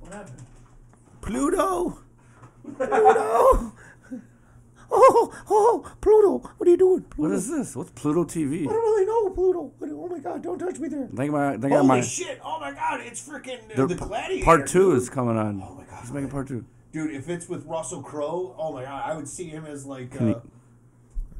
[0.00, 0.42] What happened?
[1.20, 1.98] Pluto,
[2.76, 3.72] Pluto.
[4.92, 6.38] Oh, oh, Pluto.
[6.56, 7.02] What are you doing?
[7.02, 7.28] Pluto.
[7.28, 7.76] What is this?
[7.76, 8.62] What's Pluto TV?
[8.62, 9.72] I don't really know, Pluto.
[9.82, 10.42] Oh my God!
[10.42, 11.08] Don't touch me there.
[11.12, 12.40] I think my I think I Holy my shit!
[12.44, 13.00] Oh my God!
[13.02, 14.44] It's freaking uh, the the, Gladiator.
[14.44, 14.98] part two dude.
[15.02, 15.62] is coming on.
[15.62, 16.64] Oh my God, He's making part two.
[16.90, 20.10] Dude, if it's with Russell Crowe, oh my God, I would see him as like.
[20.10, 20.40] Can Uh,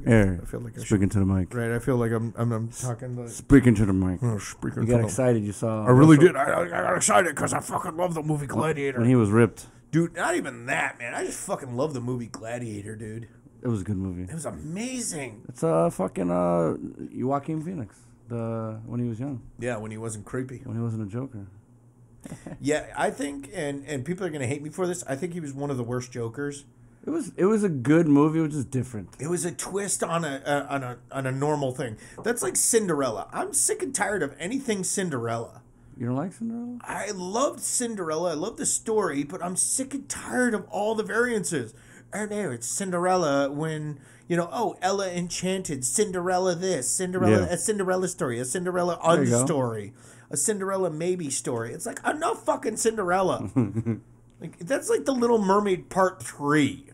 [0.07, 0.87] Here, I feel like I should.
[0.87, 1.55] speaking to the mic.
[1.55, 3.17] Right, I feel like I'm I'm, I'm talking.
[3.17, 4.21] Like, Speaking to the mic.
[4.23, 5.45] oh, speaking You got excited.
[5.45, 5.85] You saw.
[5.87, 6.37] I really did.
[6.37, 8.99] I, I I got excited because I fucking love the movie Gladiator.
[9.01, 9.67] when he was ripped.
[9.91, 11.15] Dude, not even that, man.
[11.15, 13.29] I just fucking love the movie Gladiator, dude.
[13.63, 14.23] It was a good movie.
[14.23, 15.43] It was amazing.
[15.49, 16.77] It's uh fucking uh
[17.15, 17.97] Joaquin Phoenix.
[18.29, 20.61] The when he was young, Yeah, when he wasn't creepy.
[20.65, 21.47] when he wasn't a Joker.
[22.61, 25.03] Yeah, I think, and and people are gonna hate me for this.
[25.09, 26.65] I think he was one of the worst Jokers.
[27.07, 28.41] It was it was a good movie.
[28.41, 29.09] It was just different.
[29.19, 31.97] It was a twist on a, on a on a normal thing.
[32.23, 33.29] That's like Cinderella.
[33.33, 35.63] I'm sick and tired of anything Cinderella.
[35.97, 36.79] You don't like Cinderella?
[36.83, 38.33] I loved Cinderella.
[38.33, 41.73] I love the story, but I'm sick and tired of all the variances.
[42.13, 43.99] Oh no, it's Cinderella when
[44.29, 44.49] you know.
[44.53, 47.53] Oh, Ella Enchanted, Cinderella this, Cinderella Yeah.
[47.55, 49.45] a Cinderella story, a Cinderella There you go.
[49.45, 49.93] unstory,
[50.31, 51.73] a Cinderella maybe story.
[51.73, 53.51] It's like enough fucking Cinderella.
[54.41, 56.87] like that's like the Little Mermaid Part Three.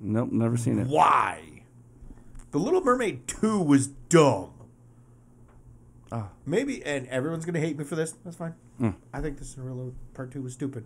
[0.00, 0.86] Nope, never seen it.
[0.86, 1.62] Why?
[2.50, 4.52] The Little Mermaid 2 was dumb.
[6.12, 6.28] Ah.
[6.44, 8.12] Maybe, and everyone's going to hate me for this.
[8.24, 8.54] That's fine.
[9.12, 10.84] I think the Cinderella Part 2 was stupid.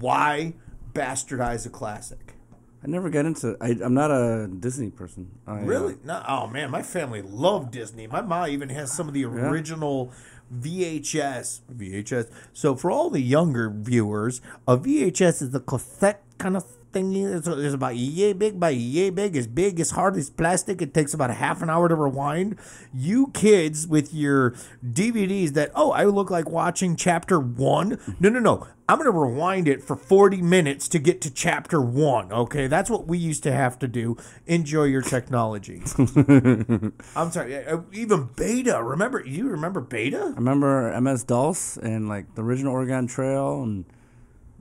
[0.00, 0.54] Why
[0.92, 2.34] bastardize a classic?
[2.82, 3.56] I never got into.
[3.60, 5.30] I, I'm not a Disney person.
[5.46, 5.96] I, uh, Really?
[6.04, 6.22] No.
[6.28, 8.06] Oh, man, my family loved Disney.
[8.06, 10.12] My mom even has some of the original
[10.54, 11.60] VHS.
[11.74, 12.30] VHS.
[12.52, 16.64] So, for all the younger viewers, a VHS is a cassette kind of
[16.94, 17.24] thingy.
[17.36, 19.36] It's, it's about yay big by yay big.
[19.36, 20.80] It's big, it's hard, it's plastic.
[20.80, 22.56] It takes about a half an hour to rewind.
[22.94, 24.52] You kids with your
[24.86, 27.98] DVDs that, oh, I look like watching chapter one.
[28.20, 28.66] No, no, no.
[28.86, 32.30] I'm going to rewind it for 40 minutes to get to chapter one.
[32.30, 32.66] Okay.
[32.66, 34.18] That's what we used to have to do.
[34.46, 35.80] Enjoy your technology.
[37.16, 37.64] I'm sorry.
[37.66, 38.82] uh, Even Beta.
[38.82, 40.18] Remember, you remember Beta?
[40.22, 43.86] I remember MS DOS and like the original Oregon Trail and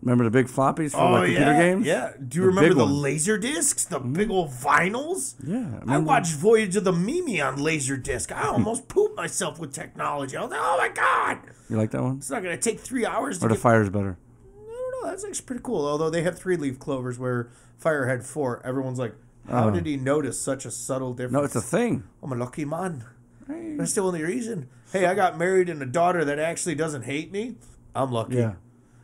[0.03, 1.59] remember the big floppies for like oh, computer Oh, yeah.
[1.59, 1.85] games.
[1.85, 2.11] Yeah.
[2.27, 2.97] Do you The remember big the ones.
[2.97, 4.13] laser discs, the mm-hmm.
[4.13, 5.35] big old vinyls?
[5.45, 8.31] Yeah, I I, remember- watched Voyage of the Mimi on laser disc.
[8.31, 10.35] I almost pooped myself with technology.
[10.37, 11.39] I was like, oh my god,
[11.69, 12.17] You like that one?
[12.17, 13.61] it's not gonna take three hours to Or the get.
[13.61, 14.17] fire's better.
[14.55, 15.09] I don't know.
[15.09, 15.85] That's actually pretty cool.
[15.85, 18.61] Although they have three leaf clovers where Fire had four.
[18.65, 19.13] Everyone's like,
[19.49, 19.71] how oh.
[19.71, 21.35] did he notice such a subtle difference?
[21.35, 21.39] Oh.
[21.39, 22.03] No, it's a thing.
[22.21, 23.03] I'm a lucky man.
[23.47, 24.69] That's the only reason.
[24.93, 27.55] Hey, I got married and a daughter that actually doesn't hate me.
[27.93, 28.35] I'm lucky.
[28.37, 28.53] Yeah.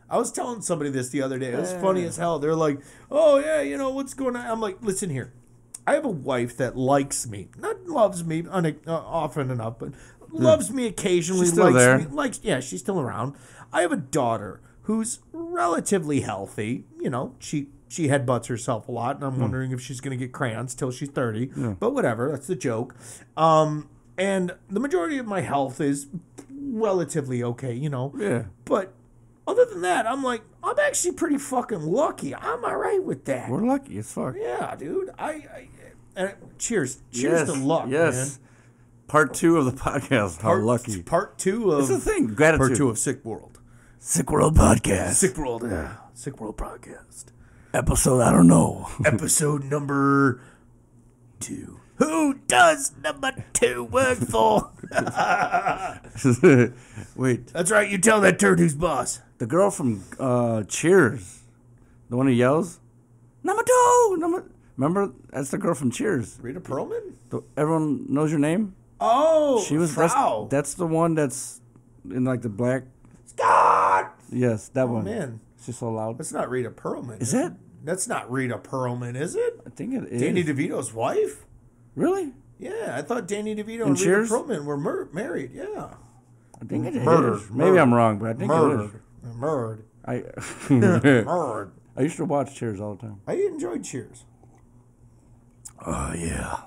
[0.10, 1.52] I was telling somebody this the other day.
[1.54, 2.40] It was funny as hell.
[2.40, 2.80] They're like,
[3.12, 5.34] "Oh yeah, you know what's going on?" I'm like, "Listen here,
[5.86, 9.92] I have a wife that likes me, not loves me un- uh, often enough, but
[10.32, 11.42] loves me occasionally.
[11.42, 11.98] She's still likes there.
[12.00, 13.36] me, likes yeah, she's still around.
[13.72, 16.86] I have a daughter who's relatively healthy.
[17.00, 20.26] You know, she she headbutts herself a lot, and I'm wondering if she's going to
[20.26, 21.48] get crayons till she's 30.
[21.80, 22.96] But whatever, that's the joke.
[23.36, 26.08] Um, and the majority of my health is
[26.52, 28.14] relatively okay, you know.
[28.18, 28.44] Yeah.
[28.66, 28.94] But
[29.50, 32.34] other than that, I'm like, I'm actually pretty fucking lucky.
[32.36, 33.50] I'm all right with that.
[33.50, 34.36] We're lucky as fuck.
[34.38, 35.10] Yeah, dude.
[35.18, 35.68] I, I
[36.16, 38.16] and cheers, cheers to luck, Yes.
[38.40, 38.48] man.
[39.08, 40.38] Part two of the podcast.
[40.42, 41.02] How Part, lucky.
[41.02, 42.28] Part two of It's the thing.
[42.28, 42.60] Gratitude.
[42.68, 43.60] part two of Sick World.
[43.98, 45.14] Sick World Podcast.
[45.14, 45.96] Sick World, yeah.
[46.14, 47.26] Sick World podcast.
[47.74, 48.88] Episode, I don't know.
[49.06, 50.42] Episode number
[51.40, 51.79] two.
[52.00, 54.72] Who does number two work for?
[57.16, 57.90] Wait, That's right.
[57.90, 59.22] You tell that turd who's boss.
[59.38, 61.44] the girl from uh, Cheers,
[62.10, 62.80] the one who yells,
[63.44, 64.46] number two, number.
[64.78, 66.40] Remember, that's the girl from Cheers.
[66.42, 67.16] Rita Perlman.
[67.32, 68.76] The, everyone knows your name.
[69.02, 70.48] Oh, She was that's, Frau.
[70.50, 71.60] that's the one that's
[72.10, 72.84] in like the black.
[73.26, 74.14] Scott.
[74.32, 75.02] Yes, that one.
[75.02, 76.18] Oh, Man, she's so loud.
[76.18, 77.22] that's not Rita Perlman.
[77.22, 77.48] Is it?
[77.48, 77.54] it?
[77.84, 79.60] That's not Rita Perlman, is it?
[79.66, 80.22] I think it is.
[80.22, 81.46] Danny DeVito's wife?
[81.96, 82.34] Really?
[82.60, 84.30] Yeah, I thought Danny DeVito In and Cheers?
[84.32, 85.52] Rita Perlman were mur- married.
[85.54, 85.94] Yeah,
[86.62, 87.04] I think it is.
[87.04, 87.42] Murdered.
[87.52, 87.80] Maybe Murdered.
[87.80, 89.02] I'm wrong, but I think it murdered,
[89.36, 89.84] murdered.
[90.06, 90.24] I
[90.70, 91.72] murdered.
[91.96, 93.22] I used to watch Cheers all the time.
[93.28, 94.26] I enjoyed Cheers,
[95.86, 96.62] Oh yeah.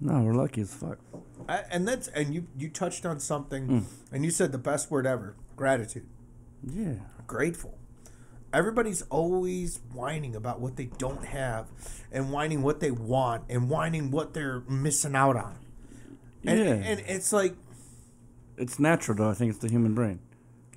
[0.00, 0.98] No, we're lucky as fuck.
[1.48, 3.84] I, and that's and you you touched on something, Mm.
[4.12, 6.06] and you said the best word ever: gratitude.
[6.64, 6.94] Yeah.
[7.26, 7.77] grateful.
[8.52, 11.66] Everybody's always whining about what they don't have
[12.10, 15.56] and whining what they want and whining what they're missing out on.
[16.44, 16.72] And, Yeah.
[16.74, 17.54] and it's like,
[18.56, 19.30] It's natural though.
[19.30, 20.20] I think it's the human brain.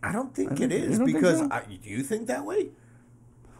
[0.04, 1.48] I don't think think- it think because so?
[1.52, 2.70] I, do you think that way?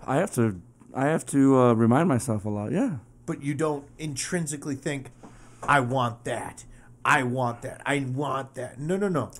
[0.06, 0.60] I have to.
[0.94, 2.72] I have to uh, remind myself a lot.
[2.72, 2.98] Yeah.
[3.26, 5.12] But you don't intrinsically think,
[5.64, 6.66] I want that.
[7.06, 7.82] I want that.
[7.86, 8.78] I want that.
[8.80, 9.32] No, no, no.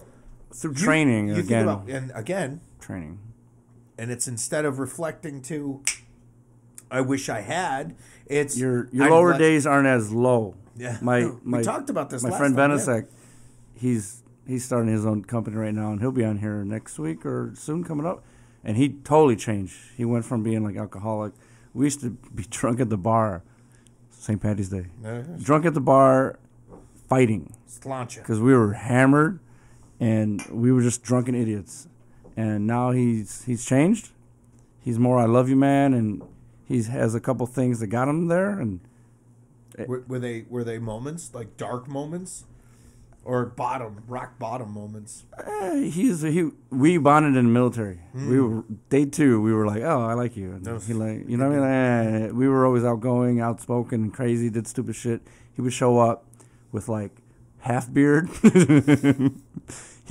[0.54, 1.64] Through You- training you again.
[1.64, 3.20] about- and again, training.
[4.02, 5.84] And it's instead of reflecting to,
[6.90, 7.96] I wish I had.
[8.26, 10.56] It's Your your I'd lower days aren't as low.
[10.76, 10.98] Yeah.
[11.02, 13.02] My No, we my talked about this My last friend time, yeah.
[13.76, 17.28] He's he's starting his own company right now, and he'll be on here next week
[17.28, 18.24] or soon coming up.
[18.64, 19.76] And he totally changed.
[19.96, 21.34] He went from being like alcoholic.
[21.76, 23.44] We used to be drunk at the bar,
[24.10, 24.42] St.
[24.42, 24.88] Patty's Day.
[25.44, 26.40] Drunk at the bar,
[27.08, 27.54] fighting.
[28.24, 29.40] Because we were hammered
[30.00, 31.88] and we were just drunken idiots.
[32.42, 34.10] And now he's he's changed.
[34.80, 36.24] He's more I love you man, and
[36.66, 38.60] he has a couple things that got him there.
[38.60, 38.80] And
[39.88, 42.46] Were, were they were they moments like dark moments,
[43.24, 45.26] or bottom rock bottom moments?
[45.46, 48.00] eh, he's he we bonded in the military.
[48.16, 49.40] We were day two.
[49.42, 50.60] We were like, oh, I like you.
[50.64, 52.24] Was- he like you know what I mean.
[52.24, 55.22] Eh, we were always outgoing, outspoken, crazy, did stupid shit.
[55.56, 56.26] He would show up
[56.72, 57.12] with like
[57.60, 58.30] half beard.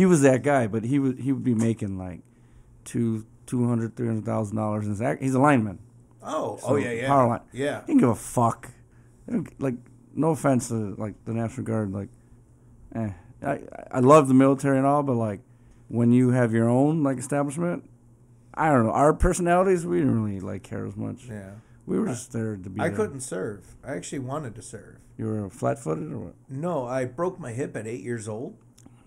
[0.00, 2.20] he was that guy, but he would he would be making like
[2.84, 5.22] two two hundred three hundred thousand dollars in his act.
[5.22, 5.78] He's a lineman.
[6.22, 7.40] Oh, So, oh yeah, yeah, power line.
[7.52, 7.80] yeah.
[7.82, 8.70] He didn't give a fuck.
[9.58, 9.74] Like
[10.14, 12.08] no offense to like the National Guard, like,
[12.94, 13.10] eh.
[13.42, 15.40] I I love the military and all, but like
[15.88, 17.88] when you have your own like establishment,
[18.54, 18.92] I don't know.
[18.92, 21.26] Our personalities, we didn't really like care as much.
[21.28, 21.52] Yeah,
[21.86, 22.80] We were just there to be.
[22.80, 22.96] I there.
[22.96, 23.76] couldn't serve.
[23.84, 24.96] I actually wanted to serve.
[25.16, 26.34] You were flat-footed or what?
[26.48, 28.56] No, I broke my hip at eight years old,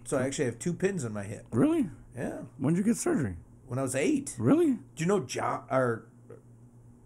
[0.05, 1.45] so I actually have two pins in my hip.
[1.51, 1.89] Really?
[2.17, 3.35] Yeah, When did you get surgery?
[3.67, 4.35] when I was eight.
[4.37, 4.73] Really?
[4.73, 5.63] Do you know John?
[5.69, 6.05] Our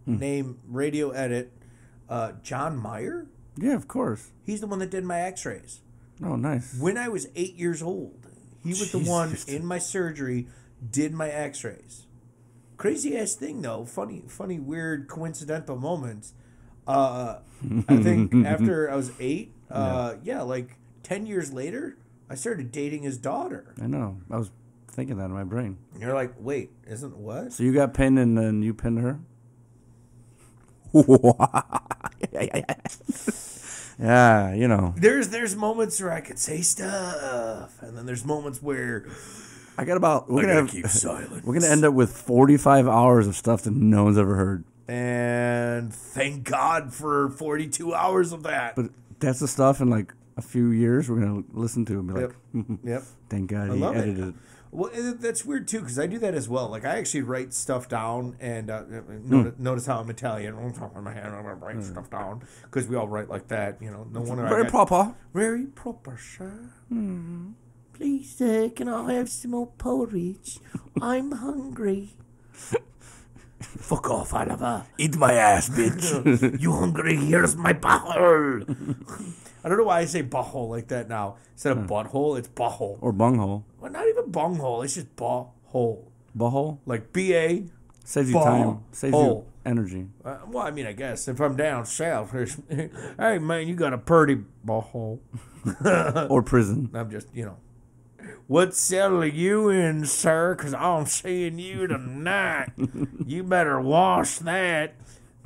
[0.05, 0.17] Hmm.
[0.17, 1.51] name radio edit,
[2.09, 3.27] uh, John Meyer.
[3.57, 4.31] Yeah, of course.
[4.45, 5.81] He's the one that did my X-rays.
[6.23, 6.79] Oh, nice.
[6.79, 8.27] When I was eight years old,
[8.63, 10.47] he was the one in my surgery,
[10.91, 12.05] did my X-rays.
[12.77, 13.85] Crazy ass thing though.
[13.85, 16.33] Funny, funny, weird, coincidental moments.
[16.87, 17.39] Uh,
[17.89, 20.41] I think after I was eight, uh, yeah.
[20.43, 21.97] like ten years later,
[22.29, 23.73] I started dating his daughter.
[23.81, 24.19] I know.
[24.29, 24.51] I was
[24.89, 25.77] thinking that in my brain.
[25.93, 27.53] And you're like, wait, isn't what?
[27.53, 29.19] So you got pinned and then you pinned her?
[33.99, 34.93] yeah, you know.
[34.97, 39.05] There's there's moments where I could say stuff, and then there's moments where
[39.77, 41.45] I got about we're I gonna have, keep silent.
[41.45, 44.63] we're gonna end up with 45 hours of stuff that no one's ever heard.
[44.87, 48.75] And thank God for 42 hours of that.
[48.75, 52.13] But that's the stuff in like a few years we're gonna listen to and be
[52.13, 52.65] like, Yep.
[52.83, 53.03] yep.
[53.29, 53.95] thank God he it.
[53.95, 54.35] edited it.
[54.69, 56.67] Well, that's weird too because I do that as well.
[56.69, 59.29] Like I actually write stuff down, and uh, Hmm.
[59.29, 60.57] notice, notice how I'm Italian.
[60.57, 61.33] I'm talking my hand.
[61.33, 63.81] I'm gonna write stuff down because we all write like that.
[63.81, 65.15] You know, no wonder Very got- proper.
[65.33, 66.69] Very proper, sir.
[67.93, 70.59] Please, uh, can I have some more porridge?
[71.01, 72.09] I'm hungry.
[73.59, 74.85] Fuck off, Oliver.
[74.99, 76.59] Eat my ass, bitch.
[76.61, 77.15] you hungry?
[77.15, 78.65] Here's my butthole.
[79.67, 81.35] I don't know why I say butthole like that now.
[81.51, 82.97] Instead of butthole, it's butthole.
[83.01, 83.65] or bunghole.
[83.81, 84.81] Well, not even bunghole.
[84.81, 86.05] It's just butthole.
[86.37, 86.77] Butthole.
[86.85, 87.65] Like B A
[88.05, 88.45] Saves you Ball.
[88.45, 88.79] time.
[88.93, 89.25] Saves Oh.
[89.27, 90.07] you energy.
[90.23, 92.61] Uh, well, I mean, I guess if I'm down south, there's-
[93.19, 95.19] hey man, you got a pretty ball.
[96.29, 96.89] Or prison.
[96.93, 97.57] I'm just, you know,
[98.47, 100.55] what cell are you in, sir?
[100.55, 102.69] Because I'm seeing you tonight.
[103.25, 104.95] you better wash that.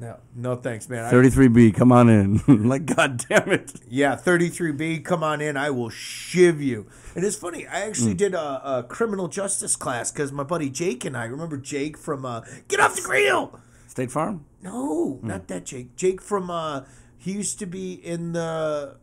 [0.01, 1.13] No, no thanks, man.
[1.13, 2.41] 33B, come on in.
[2.67, 3.71] like, god damn it.
[3.87, 5.55] yeah, 33B, come on in.
[5.55, 6.87] I will shiv you.
[7.15, 11.05] And it's funny, I actually did a, a criminal justice class because my buddy Jake
[11.05, 13.59] and I, remember Jake from uh, Get Off the Grill?
[13.87, 14.45] State Farm?
[14.63, 15.27] No, Hmm.
[15.27, 15.95] not that Jake.
[15.95, 16.81] Jake from uh
[17.17, 18.95] he used to be in the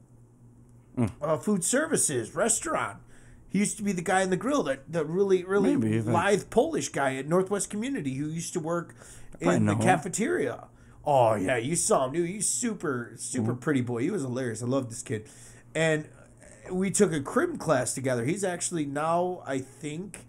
[0.96, 1.06] Hmm.
[1.22, 2.98] uh, food services restaurant.
[3.50, 6.50] He used to be the guy in the grill that the really really Maybe, lithe
[6.50, 8.96] Polish guy at Northwest Community who used to work
[9.40, 10.64] in the cafeteria.
[11.10, 12.28] Oh yeah, you saw him, dude.
[12.28, 13.58] He's super super Hmm.
[13.58, 14.02] pretty boy.
[14.02, 14.62] He was hilarious.
[14.62, 15.26] I love this kid.
[15.74, 16.06] And
[16.70, 18.26] we took a crim class together.
[18.26, 20.26] He's actually now I think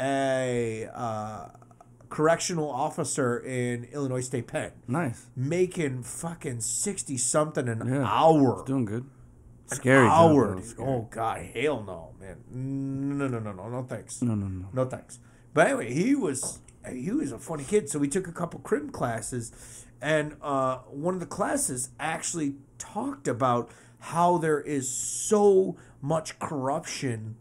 [0.00, 1.48] a uh,
[2.08, 5.26] correctional officer in Illinois State Penn Nice.
[5.34, 8.04] making fucking 60 something an Yeah.
[8.06, 8.62] hour.
[8.66, 9.06] Doing good.
[9.66, 10.06] Scary.
[10.06, 10.48] hour.
[10.48, 10.54] though.
[10.60, 10.66] dude.
[10.66, 10.88] Scary.
[10.88, 12.36] Oh god, hell no, man.
[13.18, 14.20] No, no, no, no, no thanks.
[14.22, 14.68] No, no, no.
[14.72, 15.18] No thanks.
[15.54, 16.58] But anyway, he was
[16.90, 17.88] he was a funny kid.
[17.88, 23.28] So we took a couple crim classes, and uh, one of the classes actually talked
[23.28, 23.70] about
[24.00, 27.36] how there is so much corruption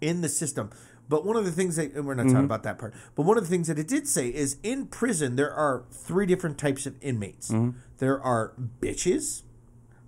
[0.00, 0.70] in the system.
[1.08, 2.92] But one of the things that and we're not talking about that part.
[3.14, 6.26] But one of the things that it did say is in prison there are three
[6.26, 7.50] different types of inmates.
[7.98, 9.42] There are bitches.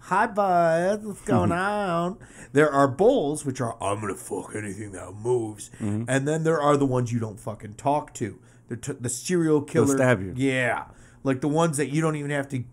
[0.00, 1.30] Hi bud, what's mm-hmm.
[1.30, 2.18] going on?
[2.52, 6.04] There are bulls, which are I'm gonna fuck anything that moves, mm-hmm.
[6.08, 8.38] and then there are the ones you don't fucking talk to.
[8.80, 9.96] T- the serial killer.
[9.96, 10.32] stab you.
[10.36, 10.86] Yeah,
[11.24, 12.64] like the ones that you don't even have to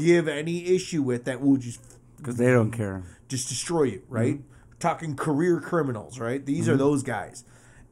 [0.00, 1.80] give any issue with that will just
[2.16, 3.02] Because they don't care.
[3.28, 4.34] just destroy you, right?
[4.34, 4.78] Mm-hmm.
[4.78, 6.44] Talking career criminals, right?
[6.44, 6.78] These are mm-hmm.
[6.78, 7.44] those guys.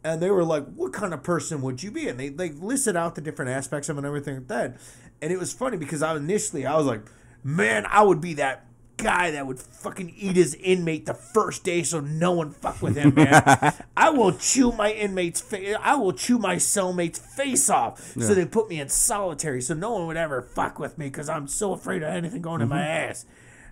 [0.03, 2.97] And they were like, "What kind of person would you be?" And they they listed
[2.97, 4.77] out the different aspects of it and everything like that.
[5.21, 7.03] And it was funny because I initially I was like,
[7.45, 8.68] "Man, I would be that
[8.99, 12.97] guy that would fucking eat his inmate the first day so no one fuck with
[12.97, 13.73] him, man.
[13.97, 15.75] I will chew my inmate's face.
[15.81, 19.93] I will chew my cellmate's face off so they put me in solitary so no
[19.93, 22.77] one would ever fuck with me because I'm so afraid of anything going in my
[22.79, 23.11] Mm-hmm.
[23.11, 23.25] ass."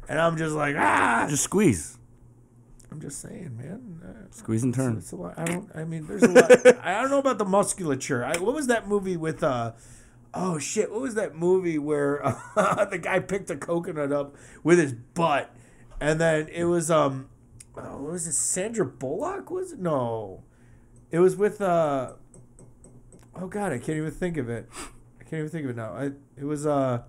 [0.09, 1.99] And I'm just like, ah, Just squeeze.
[2.93, 4.01] I'm just saying, man.
[4.03, 4.97] Uh, Squeeze and turn.
[4.97, 5.35] it's lot.
[5.37, 5.68] I don't.
[5.74, 6.51] I mean, there's a lot.
[6.87, 8.24] I don't know about the musculature.
[8.24, 9.43] I, what was that movie with?
[9.43, 9.72] uh
[10.35, 10.91] Oh shit!
[10.91, 12.24] What was that movie where
[12.57, 15.55] uh, the guy picked a coconut up with his butt,
[16.01, 17.29] and then it was um,
[17.77, 18.33] oh, what was it?
[18.35, 19.79] Sandra Bullock was it?
[19.79, 20.43] No,
[21.11, 22.12] it was with uh.
[23.35, 24.68] Oh god, I can't even think of it.
[25.20, 25.93] I can't even think of it now.
[25.93, 27.03] I it was uh.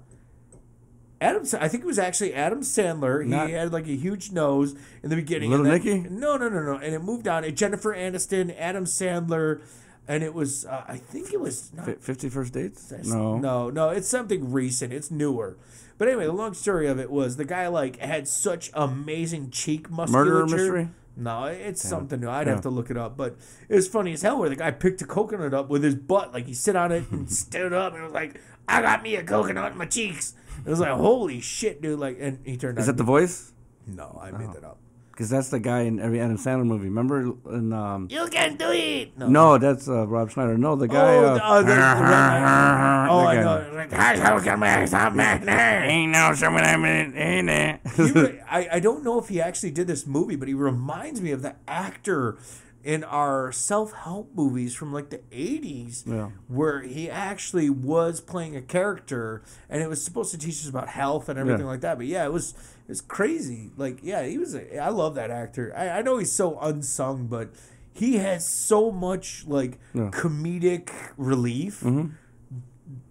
[1.20, 3.24] Adam, I think it was actually Adam Sandler.
[3.24, 5.50] He Not- had like a huge nose in the beginning.
[5.50, 6.10] Little and then- Nicky?
[6.10, 6.76] No, no, no, no.
[6.76, 7.44] And it moved on.
[7.44, 9.62] And Jennifer Aniston, Adam Sandler,
[10.08, 10.66] and it was.
[10.66, 11.86] Uh, I think it was not.
[11.86, 12.92] Fi 50 First Dates?
[13.06, 13.38] No.
[13.38, 13.90] no, no.
[13.90, 14.94] It's something recent.
[14.94, 15.58] It's newer.
[15.98, 19.90] But anyway, the long story of it was the guy like had such amazing cheek
[19.90, 20.32] musculature.
[20.32, 20.90] Murder mystery?
[21.16, 22.30] No, it's something new.
[22.30, 23.18] I'd have to look it up.
[23.18, 23.38] But
[23.68, 26.32] it was funny as hell where the guy picked a coconut up with his butt.
[26.32, 29.24] Like he sit on it and stood up and was like, I got me a
[29.24, 30.36] coconut in my cheeks.
[30.64, 31.98] It was like, holy shit, dude.
[32.00, 32.82] Like, and he turned out.
[32.82, 33.52] Is that the voice?
[33.88, 34.78] no, I made that up.
[35.18, 36.90] Because that's the guy in every Adam Sandler movie.
[36.90, 37.22] Remember?
[37.50, 39.18] In, um, You can do it.
[39.18, 39.28] No.
[39.28, 40.60] no, that's uh, Rob Schneider.
[40.60, 41.16] No, the guy.
[41.16, 43.72] Oh, uh, the- oh, the- oh, I know.
[43.74, 45.18] Like, "Hi, how come I stop?
[45.18, 47.80] Ain't no someone I'm in, it?
[48.48, 51.42] I, I don't know if he actually did this movie, but he reminds me of
[51.42, 52.38] the actor
[52.84, 56.30] in our self help movies from like the 80s, Yeah.
[56.48, 60.90] where he actually was playing a character and it was supposed to teach us about
[60.90, 61.72] health and everything Yeah.
[61.72, 61.98] like that.
[61.98, 63.72] But yeah, it was it was crazy.
[63.76, 65.74] Like, yeah, he was, a, I love that actor.
[65.76, 67.50] I, I know he's so unsung, but
[67.92, 70.10] he has so much like Yeah.
[70.12, 72.12] comedic relief Mm-hmm.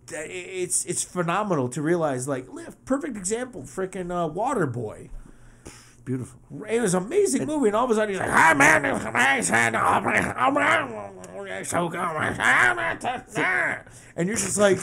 [0.07, 2.47] that it's it's phenomenal to realize like
[2.85, 5.11] perfect example freaking uh, Waterboy.
[6.07, 6.39] Beautiful.
[6.69, 9.05] It was an amazing movie, and all of a sudden he's like, "Hi man, it's
[9.05, 9.55] amazing.
[9.75, 10.05] I'm
[11.65, 13.79] so good." Oh, oh, oh,
[14.17, 14.79] and you're just like,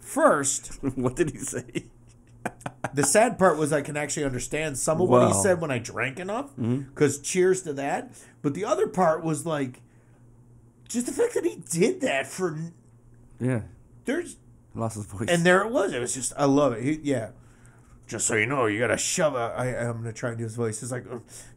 [0.00, 1.86] first, what did he say?
[2.92, 5.42] the sad part was I can actually understand some of what he Wow.
[5.42, 6.82] said when I drank enough, mm-hmm.
[6.82, 8.12] because cheers to that.
[8.42, 9.80] But the other part was like,
[10.90, 12.58] just the fact that he did that for
[13.40, 13.62] Yeah.
[14.04, 14.36] there's
[14.74, 15.28] Lost his voice.
[15.30, 15.94] And there it was.
[15.94, 16.82] It was just, I love it.
[16.82, 17.30] He, yeah.
[18.06, 19.54] Just so you know, you gotta shove a.
[19.56, 20.82] I, I'm gonna try and do his voice.
[20.82, 21.04] It's like,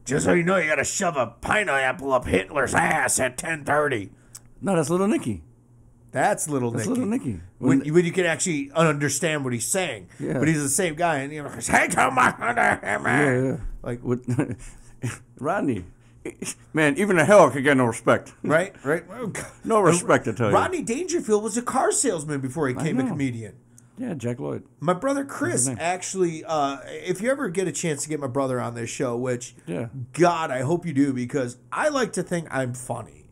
[0.05, 4.09] just so you know, you gotta shove a pineapple up Hitler's ass at 10:30.
[4.61, 5.43] no, that's Little Nicky.
[6.11, 7.01] That's little That's Nicky.
[7.01, 7.39] Little Nicky.
[7.59, 10.39] When, when you can actually understand what he's saying, Yeah.
[10.39, 13.57] but he's the same guy, and you know, hey, come on, yeah, yeah.
[13.83, 14.25] like With
[15.39, 15.83] Rodney,
[16.73, 18.33] Man, even a hell could get no respect.
[18.43, 18.73] right?
[18.83, 19.03] Right?
[19.63, 20.55] No respect, I tell you.
[20.55, 23.55] Rodney Dangerfield was a car salesman before he became a comedian.
[23.97, 24.63] Yeah, Jack Lloyd.
[24.79, 28.61] My brother Chris actually, uh, if you ever get a chance to get my brother
[28.61, 29.87] on this show, which Yeah.
[30.13, 33.29] God, I hope you do because I like to think I'm funny.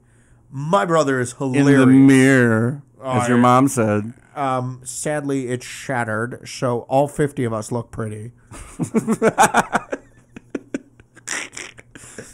[0.50, 1.68] My brother is hilarious.
[1.68, 4.14] In the mirror, as your mom said.
[4.36, 8.32] um, sadly, it's shattered, so all 50 of us look pretty.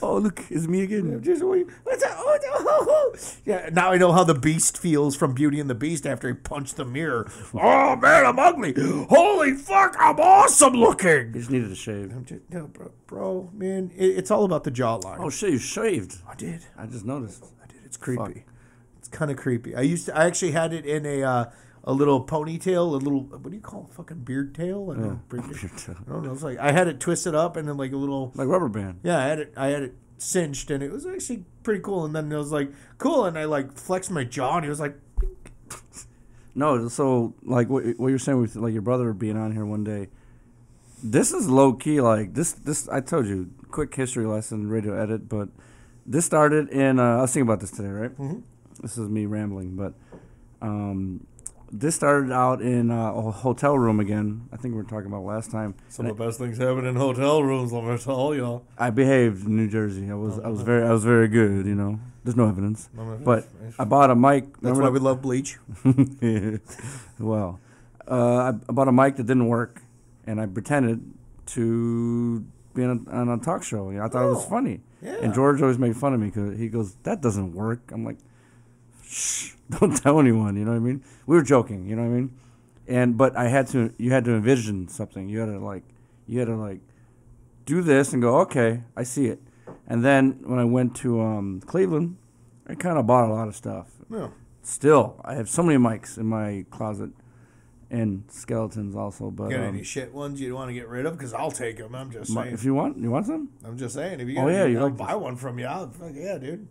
[0.02, 1.22] Oh, look, it's me again.
[1.22, 1.68] Just wait.
[1.84, 2.16] What's that?
[2.18, 3.16] Oh, oh, oh.
[3.46, 6.34] Yeah, now I know how the Beast feels from Beauty and the Beast after he
[6.34, 7.30] punched the mirror.
[7.54, 8.74] Oh man, I'm ugly.
[9.10, 11.34] Holy fuck, I'm awesome looking.
[11.34, 12.12] He just needed a shave.
[12.12, 15.18] I'm just, no, bro, bro, man, it, it's all about the jawline.
[15.20, 16.18] Oh shit, you shaved.
[16.28, 16.66] I did.
[16.78, 17.44] I just noticed.
[17.64, 17.82] I did.
[17.86, 18.24] It's creepy.
[18.24, 18.44] Fuck.
[18.98, 19.76] It's kind of creepy.
[19.76, 20.18] I used to.
[20.18, 21.46] I actually had it in a uh,
[21.84, 23.22] a little ponytail, a little.
[23.22, 23.96] What do you call it?
[23.96, 24.94] Fucking beard tail?
[24.96, 25.96] I don't, beard tail.
[26.08, 26.32] I don't know.
[26.34, 28.32] It's like I had it twisted up and then like a little.
[28.36, 29.00] Like rubber band.
[29.04, 29.54] Yeah, I had it.
[29.58, 32.06] I had it cinched and it was actually pretty cool.
[32.06, 34.80] And then it was like cool, and I like flexed my jaw, and he was
[34.80, 34.96] like,
[36.54, 39.84] No, so like what, what you're saying with like your brother being on here one
[39.84, 40.10] day.
[41.04, 42.52] This is low key like this.
[42.52, 45.28] This I told you, quick history lesson, radio edit.
[45.30, 45.50] But
[46.06, 47.00] this started in.
[47.00, 48.16] Uh, I was thinking about this today, right?
[48.18, 48.44] Mhm.
[48.82, 49.94] This is me rambling, but
[50.62, 51.26] um,
[51.72, 54.48] this started out in uh, a hotel room again.
[54.52, 55.76] I think we were talking about last time.
[55.90, 58.64] "Some of the best things happen in hotel rooms." Let me tell y'all.
[58.78, 60.10] I behaved in New Jersey.
[60.12, 61.66] I was I was very I was very good.
[61.66, 62.90] You know, there's no evidence.
[63.24, 63.48] But
[63.80, 64.46] I bought a mic.
[64.62, 65.58] That's remember why the- we love bleach.
[67.20, 67.60] well,
[68.10, 69.82] uh, I I bought a mic that didn't work,
[70.28, 71.02] and I pretended
[71.48, 73.90] to be on a, on a talk show.
[73.90, 74.82] You know, I thought it was Oh, funny.
[75.02, 75.16] yeah.
[75.22, 78.18] And George always made fun of me because he goes, "That doesn't work." I'm like,
[79.12, 81.04] "Shh, don't tell anyone." You know what I mean?
[81.28, 81.86] We were joking.
[81.88, 82.32] You know what I mean?
[82.88, 83.94] And but I had to.
[83.98, 85.30] You had to envision something.
[85.30, 85.84] You had to like.
[86.28, 86.80] You had to like
[87.66, 89.40] do this and go, "Okay, I see it."
[89.88, 92.18] And then when I went to um, Cleveland,
[92.68, 94.30] I kind of bought a lot of stuff Yeah.
[94.62, 97.10] still i have so many mics in my closet
[97.90, 101.18] and skeletons also but Got um, any shit ones you want to get rid of?
[101.18, 101.94] Because I'll take them.
[101.94, 102.54] I'm just saying.
[102.54, 104.22] if you want you want some I'm just saying.
[104.22, 105.66] If you Oh, yeah, you I'll like buy one from you.
[105.66, 106.68] I'll, fuck yeah, dude.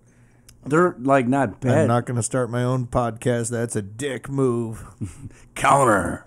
[0.65, 3.51] They're like not bad I'm not gonna start my own podcast.
[3.51, 4.85] That's a dick move.
[5.55, 6.27] counter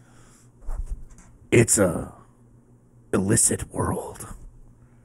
[1.51, 2.13] It's a
[3.13, 4.25] illicit world.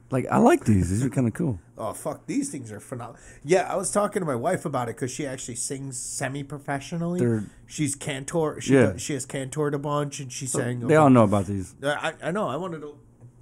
[0.09, 3.21] like i like these these are kind of cool Oh fuck, these things are phenomenal.
[3.41, 7.21] Yeah, I was talking to my wife about it because she actually sings semi-professionally.
[7.21, 8.59] They're- She's cantor.
[8.59, 8.97] She Yeah.
[8.97, 10.81] she has cantored a bunch, and she sang.
[10.85, 12.49] they all know about these I, I know.
[12.49, 12.97] I wanted to.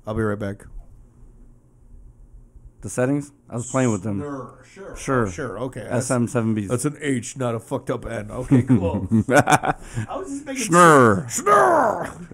[0.05, 0.65] I'll be right back.
[2.87, 5.27] The settings i was playing with them Sure, sure, Sure.
[5.29, 5.59] sure.
[5.59, 8.31] Okay, that's, SM7Bs that's an H, not a fucked up N.
[8.31, 9.09] Okay, cool.
[9.27, 9.75] I
[10.15, 11.25] was just making Schnurr.
[11.27, 12.27] Schnurr.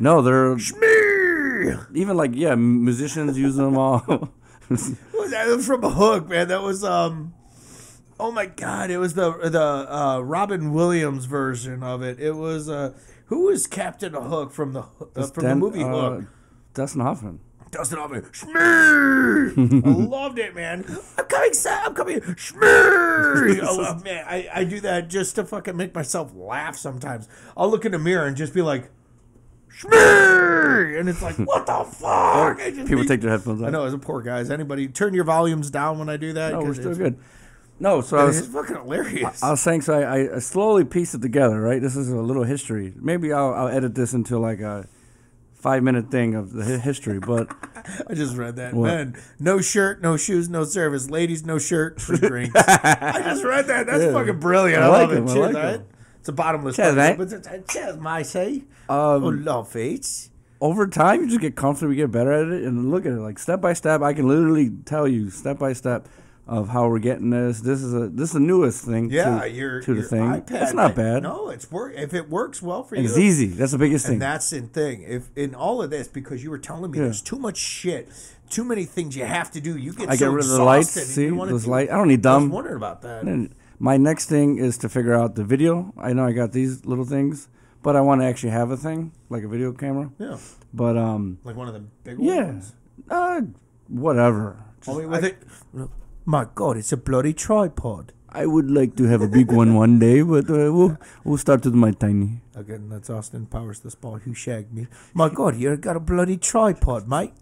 [0.00, 1.74] no they're Me.
[1.94, 4.00] even like yeah musicians use them all
[4.68, 5.46] that?
[5.46, 6.48] Was from a Hook, man.
[6.48, 7.32] That was um.
[8.18, 8.90] Oh my God!
[8.90, 12.18] It was the the uh, Robin Williams version of it.
[12.18, 12.94] It was uh,
[13.26, 14.82] who was Captain Hook from the
[15.14, 16.24] uh, from the movie uh, Hook?
[16.74, 17.38] dustin hoffman
[17.70, 18.22] Dustin Hoffman.
[18.22, 19.86] Shmee!
[19.86, 20.84] I loved it, man.
[21.16, 21.86] I'm coming, Sam.
[21.86, 22.20] I'm coming.
[22.20, 22.60] Shmee!
[23.62, 26.76] oh man, I, I do that just to fucking make myself laugh.
[26.76, 28.90] Sometimes I'll look in the mirror and just be like,
[29.78, 30.98] Shmee!
[30.98, 32.58] and it's like, what the fuck?
[32.58, 34.50] People take their headphones off I know, as a poor guy, guys.
[34.50, 36.52] Anybody turn your volumes down when I do that?
[36.52, 37.18] no we're still good
[37.80, 39.42] no so i It's was fucking hilarious.
[39.42, 41.80] I was saying, so I, I slowly pieced it together, right?
[41.80, 42.92] This is a little history.
[42.96, 44.86] Maybe I'll, I'll edit this into like a
[45.60, 47.48] five minute thing of the history, but
[48.08, 48.74] I just read that.
[48.74, 49.08] What?
[49.38, 51.10] No shirt, no shoes, no service.
[51.10, 52.54] Ladies, no shirt, free drinks.
[52.56, 53.86] I just read that.
[53.86, 54.12] That's Yeah.
[54.12, 54.82] fucking brilliant.
[54.82, 55.30] I, I like love it.
[55.30, 55.80] I Cheers, like right?
[56.20, 58.64] It's a bottomless Cheers, pit, but it's, it's, cheers, my say.
[58.88, 60.28] um, oh, love it.
[60.60, 63.20] over time, you just get comfortable, you get better at it, and look at it
[63.20, 64.02] like step by step.
[64.02, 66.06] I can literally tell you step by step
[66.50, 67.60] of how we're getting this.
[67.60, 69.08] This is a this is the newest thing.
[69.08, 70.22] Yeah, to, your to the your thing.
[70.42, 70.62] iPad.
[70.62, 71.22] It's not bad.
[71.22, 71.94] No, it's work.
[71.96, 73.46] If it works well for you, it's easy.
[73.46, 74.14] That's the biggest thing.
[74.14, 75.02] And that's the thing.
[75.06, 77.04] If in all of this, because you were telling me Yeah.
[77.04, 78.08] there's too much shit,
[78.50, 79.76] too many things you have to do.
[79.78, 80.90] You get I so get rid of the lights.
[80.90, 81.92] See those lights.
[81.92, 82.42] I don't need dumb.
[82.42, 83.48] I was wondering about that.
[83.78, 85.94] My next thing is to figure out the video.
[85.96, 87.48] I know I got these little things,
[87.82, 90.10] but I want to actually have a thing like a video camera.
[90.18, 90.36] Yeah,
[90.74, 92.74] But um, like one of the big yeah, ones.
[93.08, 93.40] uh,
[93.88, 94.58] whatever.
[94.88, 95.38] I mean, with it.
[96.30, 98.12] My God, it's a bloody tripod.
[98.28, 101.64] I would like to have a big one one day, but uh, we'll we'll start
[101.64, 102.42] with my tiny.
[102.54, 104.86] Again, that's Austin Powers, the spy who shagged me.
[105.12, 107.32] My God, you got a bloody tripod, mate.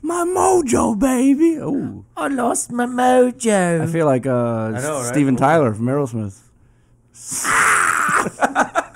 [0.00, 1.58] My mojo, baby.
[1.60, 3.82] Oh, I lost my mojo.
[3.82, 5.12] I feel like uh, know, right?
[5.12, 5.36] Steven.
[5.36, 6.40] Tyler from Aerosmith.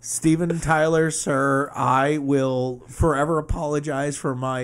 [0.00, 4.60] Steven Tyler, sir, I will forever apologize for my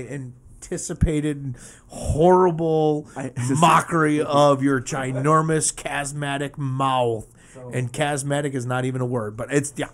[0.66, 1.56] anticipated
[1.88, 7.32] horrible I- mockery of your ginormous chasmatic mouth.
[7.72, 9.88] And chasmatic is not even a word, but it's yeah,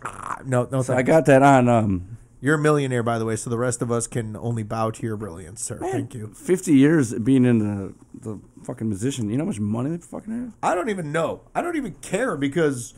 [0.44, 0.82] no, no.
[0.82, 3.82] So I got that on um, You're a millionaire, by the way, so the rest
[3.82, 5.78] of us can only bow to your brilliance, sir.
[5.78, 6.32] Thank you.
[6.34, 9.30] 50 years being in the, the fucking musician.
[9.30, 10.52] You know how much money they fucking have?
[10.60, 11.42] I don't even know.
[11.54, 12.94] I don't even care because,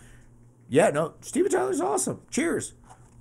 [0.71, 2.23] yeah, no, Steven Tyler's awesome.
[2.31, 2.73] Cheers.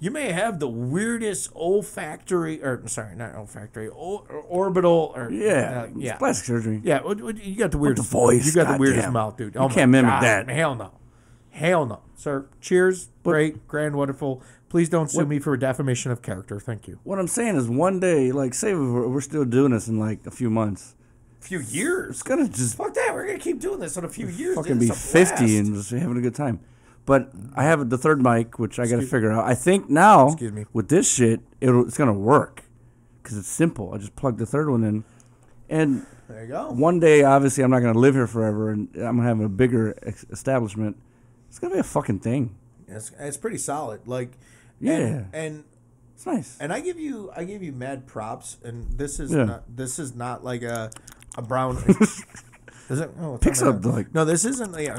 [0.03, 5.83] You may have the weirdest olfactory, or sorry, not olfactory, or, orbital, or Yeah.
[5.85, 6.81] uh, yeah, plastic surgery.
[6.83, 7.01] yeah.
[7.01, 9.13] what- what- You got the weirdest voice, You got the weirdest goddamn.
[9.13, 9.55] mouth, dude.
[9.55, 10.49] You Oh my can't mimic God, that.
[10.49, 10.91] Hell no,
[11.51, 12.45] hell no, sir.
[12.59, 13.09] Cheers.
[13.23, 14.41] Great, grand, wonderful.
[14.67, 16.59] Please don't sue me for defamation of character.
[16.59, 16.99] Thank you.
[17.03, 20.25] What I'm saying is one day, like, say we're, we're still doing this in like
[20.27, 20.95] a few months.
[21.41, 22.09] A few years.
[22.15, 23.11] It's gonna just Fuck that.
[23.13, 24.55] We're gonna keep doing this in a few years.
[24.55, 24.89] fucking dude.
[24.89, 25.41] be 50 blast.
[25.41, 26.59] and just having a good time.
[27.05, 29.45] But I have the third mic, which I got to figure out.
[29.45, 30.65] I think now Excuse me.
[30.71, 32.63] with this shit, it'll, it's gonna work
[33.21, 33.93] because it's simple.
[33.93, 35.03] I just plug the third one in,
[35.69, 36.71] and there you go.
[36.71, 39.97] one day, obviously, I'm not gonna live here forever, and I'm gonna have a bigger
[40.03, 40.95] ex- establishment.
[41.49, 42.55] It's gonna be a fucking thing.
[42.87, 44.07] It's, it's pretty solid.
[44.07, 44.31] Like,
[44.79, 44.97] Yeah.
[44.97, 45.63] and, and
[46.15, 46.57] It's nice.
[46.61, 48.57] and I give you I give you mad props.
[48.63, 49.43] And this is Yeah.
[49.43, 50.89] not this is not like a
[51.37, 51.77] a brown.
[52.89, 53.11] is it?
[53.19, 54.23] Oh, Picks up, like- no.
[54.23, 54.89] This isn't like.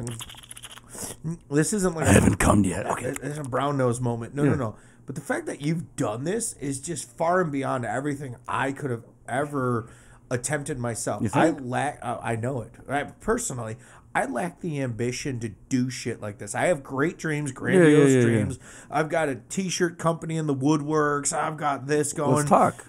[1.51, 2.87] This isn't like I haven't come yet.
[2.87, 3.15] Okay.
[3.23, 4.35] It's a brown nose moment.
[4.35, 4.51] No, Yeah.
[4.51, 4.77] no, no.
[5.07, 8.91] But the fact that you've done this is just far and beyond everything I could
[8.91, 9.89] have ever
[10.31, 11.25] attempted myself.
[11.35, 11.99] I lack.
[12.03, 12.73] Uh, I know it.
[12.89, 13.77] I, personally,
[14.15, 16.55] I lack the ambition to do shit like this.
[16.55, 18.25] I have great dreams, grandiose yeah, yeah.
[18.25, 18.59] dreams.
[18.91, 21.33] I've got a t-shirt company in the woodworks.
[21.33, 22.37] I've got this going.
[22.37, 22.87] Let's talk.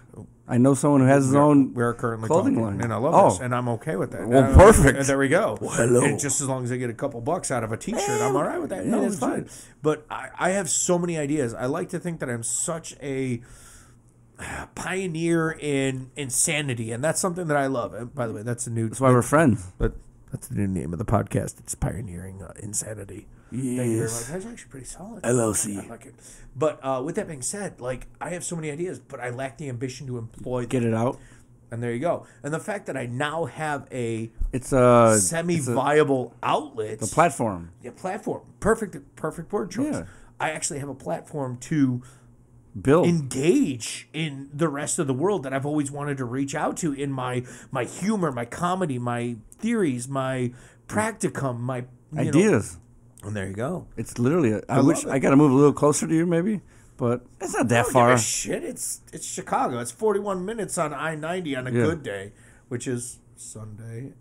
[0.48, 1.74] I know someone who has his own.
[1.74, 2.82] We're currently clothing talking, line.
[2.82, 3.30] and I love Oh.
[3.32, 4.28] this, and I'm okay with that.
[4.28, 4.98] Well, perfect.
[5.00, 5.58] and there we go.
[5.60, 6.04] hello.
[6.06, 8.36] And just as long as I get a couple bucks out of a T-shirt, I'm
[8.36, 8.86] all right with that.
[8.86, 9.50] Yeah, that's fine.
[9.82, 11.54] But I, I have so many ideas.
[11.56, 13.42] I like to think that I'm such a
[14.76, 17.94] pioneer in insanity, and that's something that I love.
[17.94, 18.88] And by the way, that's a new.
[18.90, 19.72] That's why we're friends.
[19.78, 19.94] But
[20.32, 21.60] that's the new name of the podcast.
[21.60, 23.28] It's pioneering uh, insanity.
[23.56, 24.00] Thank you very much.
[24.12, 24.28] Yes.
[24.30, 25.24] That's actually pretty solid.
[25.24, 25.84] LLC.
[25.84, 26.16] I like it.
[26.56, 29.58] But uh, with that being said, like I have so many ideas, but I lack
[29.58, 30.70] the ambition to employ them.
[30.70, 31.20] Get it out.
[31.72, 32.26] And there you go.
[32.44, 37.08] And the fact that I now have a It's a it's a semi-viable outlet, The
[37.08, 37.72] platform.
[37.82, 39.94] yeah, platform, perfect, perfect word choice.
[39.96, 40.06] Yeah.
[40.40, 42.02] I actually have a platform to
[42.80, 46.78] build engage in the rest of the world that I've always wanted to reach out
[46.78, 50.52] to in my my humor, my comedy, my theories, my
[50.88, 52.78] practicum, my you know- ideas.
[53.26, 53.88] And there you go.
[53.98, 54.52] It's literally.
[54.54, 55.06] A, I, love wish.
[55.06, 56.62] I got to move a little closer to you, maybe,
[56.98, 58.12] but it's not that I far.
[58.14, 58.64] a shit.
[58.64, 59.80] It's it's Chicago.
[59.80, 61.84] It's 41 minutes on I 90 on a Yeah.
[61.84, 62.34] good day,
[62.70, 64.14] which is Sunday.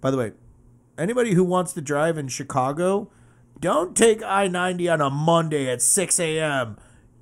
[0.00, 0.32] By the way,
[0.98, 3.10] anybody who wants to drive in Chicago,
[3.60, 6.76] don't take I 90 on a Monday at 6 a.m.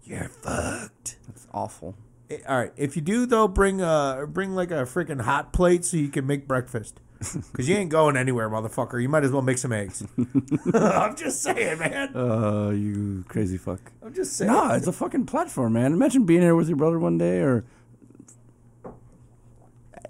[0.04, 1.16] You're fucked.
[1.28, 1.94] It's awful.
[2.30, 2.72] Eh, All right.
[2.76, 6.26] If you do though, bring uh bring like a freaking hot plate so you can
[6.26, 7.00] make breakfast.
[7.52, 9.00] Cause you ain't going anywhere, motherfucker.
[9.00, 10.02] You might as well make some eggs.
[10.74, 12.16] I'm just saying, man.
[12.16, 13.80] Uh, you crazy fuck.
[14.04, 14.50] I'm just saying.
[14.50, 15.92] No, it's a fucking platform, man.
[15.92, 17.64] Imagine being here with your brother one day, or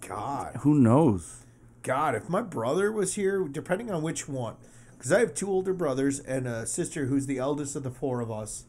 [0.01, 0.57] God.
[0.61, 1.45] who knows?
[1.83, 4.55] God, if my brother was here, depending on which one,
[4.97, 8.21] because I have two older brothers and a sister who's the eldest of the four
[8.21, 8.65] of us,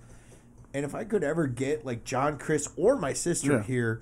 [0.74, 3.64] and if I could ever get like John, Chris, or my sister Yeah.
[3.64, 4.02] here,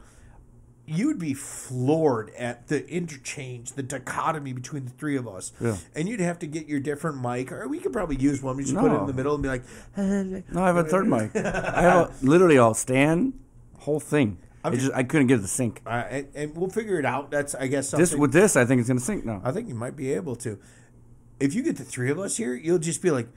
[0.92, 5.52] you'd be floored at the interchange, the dichotomy between the three of us.
[5.60, 5.78] Yeah.
[5.96, 8.58] And you'd have to get your different mic, or we could probably use one.
[8.58, 9.64] We just put it in the middle and be like,
[9.98, 11.36] No, I have a third mic.
[11.36, 13.34] I have a, literally a stand,
[13.80, 14.38] whole thing.
[14.72, 15.82] Just- I couldn't get it to sync.
[15.88, 17.32] uh, and, and we'll figure it out.
[17.32, 18.04] That's I guess something.
[18.04, 19.42] This with this, I think it's gonna sync now.
[19.44, 20.60] I think you might be able to.
[21.39, 23.28] If you get the three of us here, you'll just be like,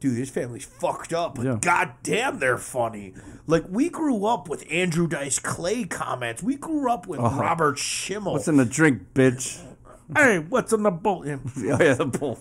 [0.00, 1.58] dude, his family's fucked up, but Yeah.
[1.60, 3.14] goddamn, they're funny.
[3.46, 6.42] Like, we grew up with Andrew Dice Clay comments.
[6.42, 7.40] We grew up with uh-huh.
[7.40, 8.32] Robert Schimmel.
[8.32, 8.34] Oh.
[8.34, 9.62] What's in the drink, bitch?
[10.14, 11.26] hey, what's in the boat?
[11.28, 12.38] oh yeah, the bull.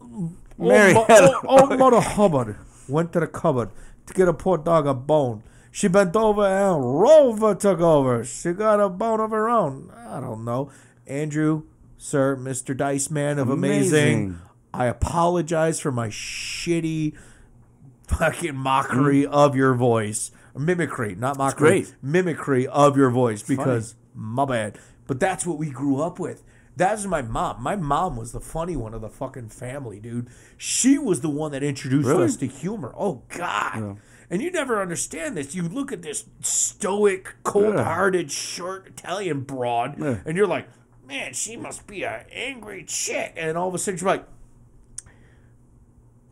[0.00, 2.56] Oh, Mary mo- had oh, oh, Mother Hubbard
[2.88, 3.70] went to the cupboard
[4.06, 5.42] to get a poor dog a bone.
[5.70, 8.24] She bent over and Rover took over.
[8.24, 9.92] She got a bone of her own.
[9.96, 10.70] I don't know.
[11.06, 11.64] Andrew,
[11.98, 12.76] sir, Mr.
[12.76, 14.14] Dice Man of Amazing.
[14.14, 14.38] Amazing.
[14.74, 17.14] I apologize for my shitty
[18.08, 20.30] fucking mockery of your voice.
[20.56, 21.86] Mimicry, not mockery.
[22.02, 24.78] Mimicry of your voice because my bad.
[25.06, 26.42] But that's what we grew up with.
[26.76, 27.62] That's my mom.
[27.62, 30.28] My mom was the funny one of the fucking family, dude.
[30.56, 32.24] She was the one that introduced Really?
[32.24, 32.92] us to humor.
[32.96, 33.98] Oh God.
[34.28, 35.54] And you never understand this.
[35.54, 40.16] You look at this stoic, cold-hearted, short Italian broad, Yeah.
[40.24, 40.66] and you're like,
[41.06, 44.24] "Man, she must be an angry chick." And all of a sudden, you're like,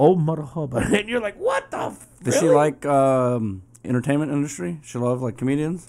[0.04, 1.78] "Oh, mother hubbard!" And you're like, "What the?
[1.94, 4.72] F- Does she like um, entertainment industry?
[4.88, 5.80] She love like comedians.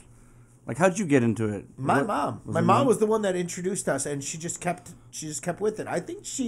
[0.67, 1.63] Like, how'd you get into it?
[1.77, 2.33] My What- mom.
[2.45, 5.41] My it mom was the one that introduced us, and she just kept she just
[5.47, 5.87] kept with it.
[5.87, 6.47] I think she,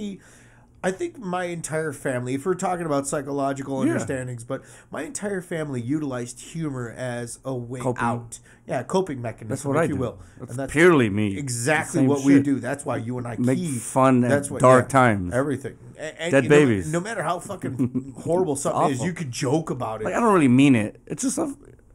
[0.82, 2.34] I think my entire family.
[2.34, 3.92] If we're talking about psychological Yeah.
[3.92, 8.04] understandings, but my entire family utilized humor as a way Coping.
[8.04, 8.38] out.
[8.66, 10.00] Yeah, coping mechanism, That's what if I you do.
[10.00, 10.18] will.
[10.38, 11.36] That's, and that's purely me.
[11.38, 12.58] exactly what we do.
[12.60, 15.32] That's why you and I Make keep fun at that's what, dark yeah, times.
[15.34, 15.76] Everything.
[15.98, 16.92] A- And, Dead you know, babies.
[16.92, 20.04] No matter how fucking horrible something is, you could joke about it.
[20.04, 21.00] Like, I don't really mean it.
[21.06, 21.54] It's just a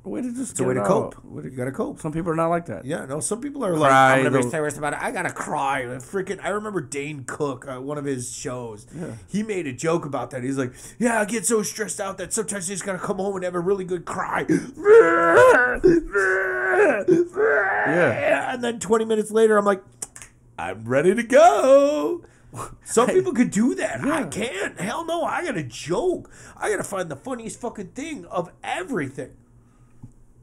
[0.09, 1.15] way to just it's a way to cope.
[1.17, 1.25] out.
[1.25, 1.99] Way to- You gotta cope.
[1.99, 2.85] Some people are not like that.
[2.85, 3.19] Yeah, no.
[3.19, 4.99] Some people are Cry, like, I'm gonna be they'll- serious about it.
[5.01, 5.83] I gotta cry.
[5.99, 8.87] Freaking, I remember Dane Cook, uh, one of his shows.
[9.27, 10.43] He made a joke about that.
[10.43, 13.35] He's like, "Yeah, I get so stressed out that sometimes I just gotta come home
[13.35, 14.45] and have a really good cry."
[17.87, 18.53] Yeah.
[18.53, 19.83] and then 20 minutes later, I'm like,
[20.57, 22.23] "I'm ready to go."
[22.83, 24.01] Some people could do that.
[24.03, 24.77] I can't.
[24.79, 25.23] Hell no.
[25.23, 26.29] I gotta joke.
[26.57, 29.31] I gotta find the funniest fucking thing of everything.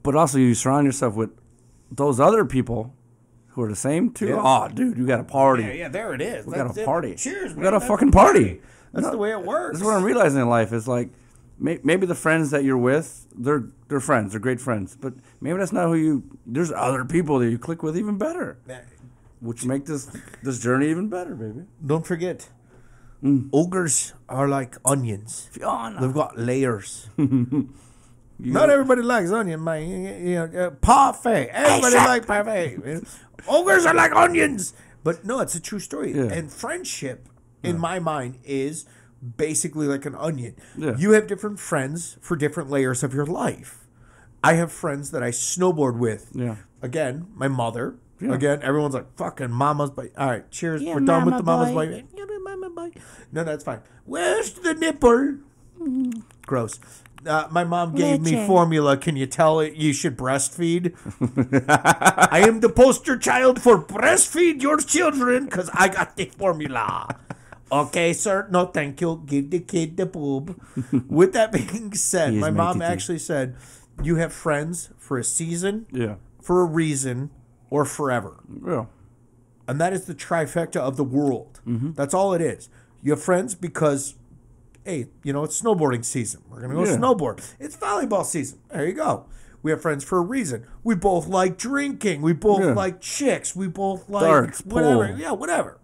[0.09, 1.29] But also, you surround yourself with
[1.93, 2.95] those other people
[3.49, 4.29] who are the same too.
[4.29, 4.41] Yeah.
[4.43, 5.65] Oh, dude, you got a party.
[5.65, 6.47] Yeah, yeah, there it is.
[6.47, 6.87] We got a it.
[6.87, 7.15] party.
[7.15, 7.51] Cheers.
[7.53, 7.65] We man.
[7.65, 8.61] got a That's fucking the party.
[8.95, 9.73] That's No, the way it works.
[9.75, 10.73] This is what I'm realizing in life.
[10.73, 11.11] Is like
[11.59, 14.97] maybe the friends that you're with, they're they're friends, they're great friends.
[14.99, 16.23] But maybe that's not who you.
[16.47, 18.57] There's other people that you click with even better,
[19.41, 20.09] which make this
[20.43, 21.67] this journey even better, baby.
[21.85, 22.49] Don't forget,
[23.23, 23.51] Mm.
[23.53, 25.49] ogres are like onions.
[25.53, 26.01] Fiona.
[26.01, 27.09] They've got layers.
[28.39, 30.27] Not everybody likes onion, man.
[30.27, 31.49] You know, uh, parfait.
[31.53, 32.79] Everybody like parfait.
[33.49, 34.75] Ogres are like onions.
[35.03, 36.13] But no, it's a true story.
[36.13, 36.25] Yeah.
[36.25, 37.29] And friendship,
[37.63, 38.87] in my mind, is
[39.37, 40.55] basically like an onion.
[40.77, 40.97] Yeah.
[40.97, 43.87] You have different friends for different layers of your life.
[44.43, 46.31] I have friends that I snowboard with.
[46.35, 46.57] Yeah.
[46.83, 47.97] Again, my mother.
[48.21, 48.35] Yeah.
[48.35, 50.11] Again, everyone's like, fucking mama's boy.
[50.17, 50.83] All right, cheers.
[50.83, 51.87] We're done with the mama's boy.
[51.87, 52.05] boy.
[52.15, 52.91] Yeah, mama boy.
[53.33, 53.81] No, that's fine.
[54.05, 55.39] Where's the nipple?
[56.47, 56.81] Gross.
[57.27, 58.97] Uh, my mom gave me formula.
[58.97, 60.95] Can you tell it you should breastfeed?
[62.33, 67.09] I am the poster child for breastfeed your children because I got the formula.
[67.71, 68.47] Okay, sir.
[68.51, 69.23] No, thank you.
[69.27, 70.59] Give the kid the boob.
[71.09, 73.57] With that being said, my mom actually said,
[74.03, 76.15] "You have friends for a season, Yeah.
[76.41, 77.31] for a reason,
[77.69, 78.87] or forever." Yeah.
[79.67, 81.61] and that is the trifecta of the world.
[81.67, 82.71] That's all it is.
[83.03, 84.15] You have friends because,
[84.89, 86.41] hey, you know it's snowboarding season.
[86.49, 86.97] We're gonna go Yeah.
[86.97, 87.41] snowboard.
[87.61, 88.59] It's volleyball season.
[88.71, 89.27] There you go.
[89.63, 90.65] We have friends for a reason.
[90.83, 92.23] We both like drinking.
[92.23, 92.73] We both Yeah.
[92.73, 93.55] like chicks.
[93.55, 95.09] We both like Darts, whatever.
[95.09, 95.19] pool.
[95.19, 95.79] Yeah, whatever.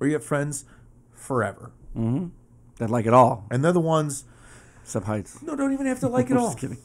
[0.00, 0.64] Or you have friends
[1.14, 2.28] forever, mm-hmm.
[2.78, 4.24] That like it all, and they're the ones.
[4.84, 5.42] except heights.
[5.42, 6.46] No, don't even have to like it all.
[6.48, 6.78] Just kidding.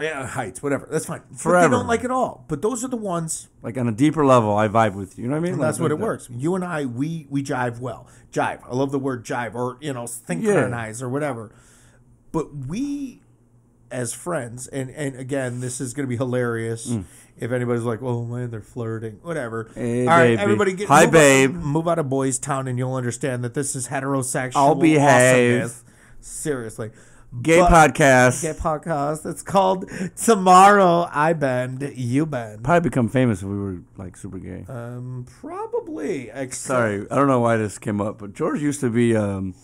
[0.00, 0.88] Yeah, heights, whatever.
[0.90, 1.22] That's fine.
[1.30, 1.68] But Forever.
[1.68, 2.44] they don't like it all.
[2.48, 5.24] But those are the ones Like on a deeper level, I vibe with you.
[5.24, 5.58] You know what I mean?
[5.58, 6.04] Like- that's what like it that.
[6.06, 6.28] works.
[6.30, 8.06] You and I, we we jive well.
[8.32, 8.60] Jive.
[8.64, 11.52] I love the word jive, or you know, synchronize, or whatever.
[12.32, 13.20] But we,
[13.90, 16.90] as friends, and and again, this is going to be hilarious.
[17.38, 19.64] If anybody's like, "Oh man, they're flirting," whatever.
[19.64, 19.74] Mm.
[19.74, 20.42] Hey, All right, baby.
[20.42, 21.50] everybody, get Hi, move babe.
[21.50, 24.52] Out, move out of Boystown, and you'll understand that this is heterosexual.
[24.56, 25.62] I'll behave.
[25.64, 25.84] awesomeness.
[26.20, 26.90] Seriously.
[27.40, 28.42] Gay But- podcast.
[28.42, 29.24] Gay podcast.
[29.24, 32.62] It's called Tomorrow I Bend, You Bend.
[32.62, 34.66] Probably become famous if we were like super gay.
[34.68, 36.28] Um, probably.
[36.28, 39.54] Except Sorry, I don't know why this came up, but George used to be um,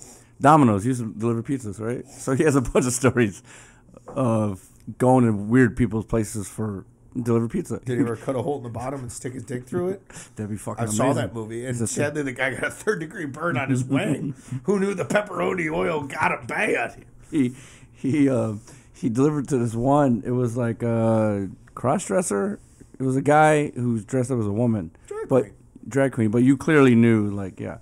[0.41, 0.85] Domino's.
[0.85, 2.09] He used to deliver pizzas, right?
[2.09, 3.43] So he has a bunch of stories
[4.07, 4.67] of
[4.97, 6.87] going to weird people's places for
[7.21, 7.81] deliver pizza.
[7.85, 10.09] Did he ever cut a hole in the bottom and stick his dick through it?
[10.37, 10.97] That'd be fucking I amazing.
[10.97, 13.69] saw that movie, and It's a- sadly, the guy got a third degree burn on
[13.69, 14.35] his wing.
[14.65, 17.05] Who knew the pepperoni oil got him bad?
[17.31, 17.55] He
[17.93, 18.55] he uh,
[18.93, 20.23] he delivered to this one.
[20.25, 22.59] It was like a cross dresser.
[22.99, 25.55] It was a guy who's dressed up as a woman, Drag but queen.
[25.89, 26.31] drag queen.
[26.31, 27.79] But you clearly knew, like, yeah.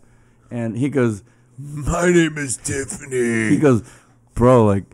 [0.51, 1.23] And he goes,
[1.59, 3.48] My name is Tiffany.
[3.48, 3.82] he goes,
[4.35, 4.85] bro, like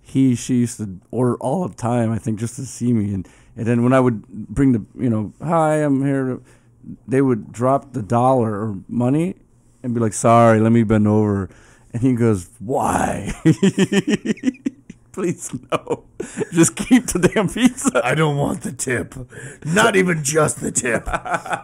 [0.00, 2.10] he she used to order all the time.
[2.10, 5.10] I think just to see me, and and then when I would bring the you
[5.10, 6.40] know, hi, I'm here.
[7.06, 9.34] They would drop the dollar or money
[9.82, 11.50] and be like, sorry, let me bend over.
[11.96, 13.32] And he goes, why?
[15.12, 16.04] Please no,
[16.52, 18.02] just keep the damn pizza.
[18.04, 19.14] I don't want the tip.
[19.64, 21.06] Not even just the tip.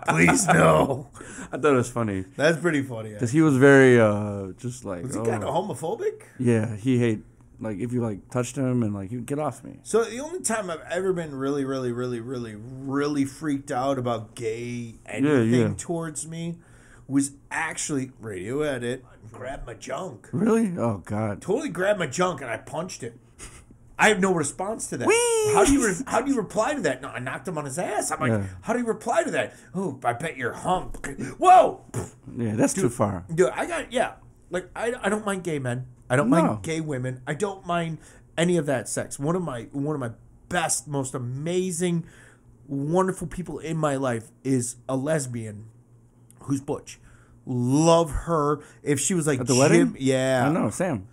[0.08, 1.10] Please, no.
[1.52, 3.10] I thought it was funny That's pretty funny.
[3.10, 6.22] because he was very uh just like Was he oh, kind of homophobic?
[6.38, 7.20] yeah he hate
[7.60, 9.80] like if you like touched him and like he'd get off me.
[9.82, 14.34] So the only time I've ever been really, really, really, really, really freaked out about
[14.34, 15.74] gay anything yeah.
[15.76, 16.56] towards me
[17.12, 19.04] was actually radio edit.
[19.30, 20.28] Grab my junk.
[20.32, 20.76] Really?
[20.78, 21.40] Oh God.
[21.42, 23.18] Totally grabbed my junk and I punched it.
[23.98, 25.06] I have no response to that.
[25.06, 25.52] Whee!
[25.54, 27.02] How do you re- how do you reply to that?
[27.02, 28.10] No, I knocked him on his ass.
[28.10, 28.46] I'm like, Yeah.
[28.62, 29.54] how do you reply to that?
[29.74, 31.06] Oh, I bet you're hump.
[31.38, 31.82] Whoa,
[32.36, 33.24] Yeah, that's too far.
[33.32, 34.14] dude, I got yeah.
[34.50, 35.86] Like I, I don't mind gay men.
[36.10, 36.42] I don't No.
[36.42, 37.20] mind gay women.
[37.26, 37.98] I don't mind
[38.36, 39.18] any of that sex.
[39.18, 40.10] One of my one of my
[40.48, 42.04] best, most amazing,
[42.66, 45.66] wonderful people in my life is a lesbian
[46.44, 46.98] who's butch.
[47.46, 48.60] Love her.
[48.82, 49.96] If she was like At the wedding?
[49.98, 51.08] yeah, I know Sam.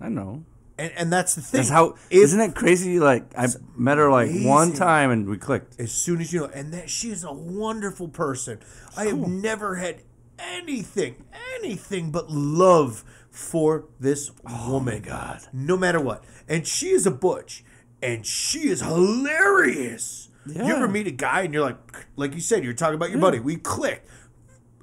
[0.00, 0.44] I know.
[0.78, 1.58] And, and that's the thing.
[1.58, 1.90] That's how.
[2.10, 2.98] If- isn't it crazy?
[3.00, 3.46] Like I
[3.76, 5.80] met her like one time and we clicked.
[5.80, 8.60] as soon as you know, and that she is a wonderful person.
[8.96, 10.02] I have never had
[10.38, 11.24] anything,
[11.58, 15.02] anything but love for this oh woman.
[15.02, 15.40] God.
[15.52, 17.64] no matter what, and she is a butch,
[18.02, 20.28] and she is hilarious.
[20.46, 23.18] You ever meet a guy and you're like, like you said, you're talking about your
[23.18, 23.40] buddy.
[23.40, 24.08] We clicked.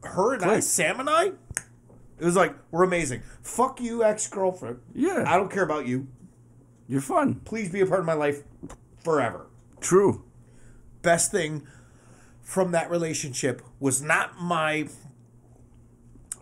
[0.04, 1.32] Her and I, Sam and I,
[2.20, 3.22] it was like we're amazing.
[3.42, 4.80] Fuck you, ex girlfriend.
[4.94, 5.24] Yeah.
[5.28, 6.08] I don't care about you.
[6.88, 7.36] You're fun.
[7.46, 8.44] Please be a part of my life
[9.04, 9.48] forever
[9.82, 10.24] True.
[11.02, 11.64] best thing
[12.42, 14.88] from that relationship was not my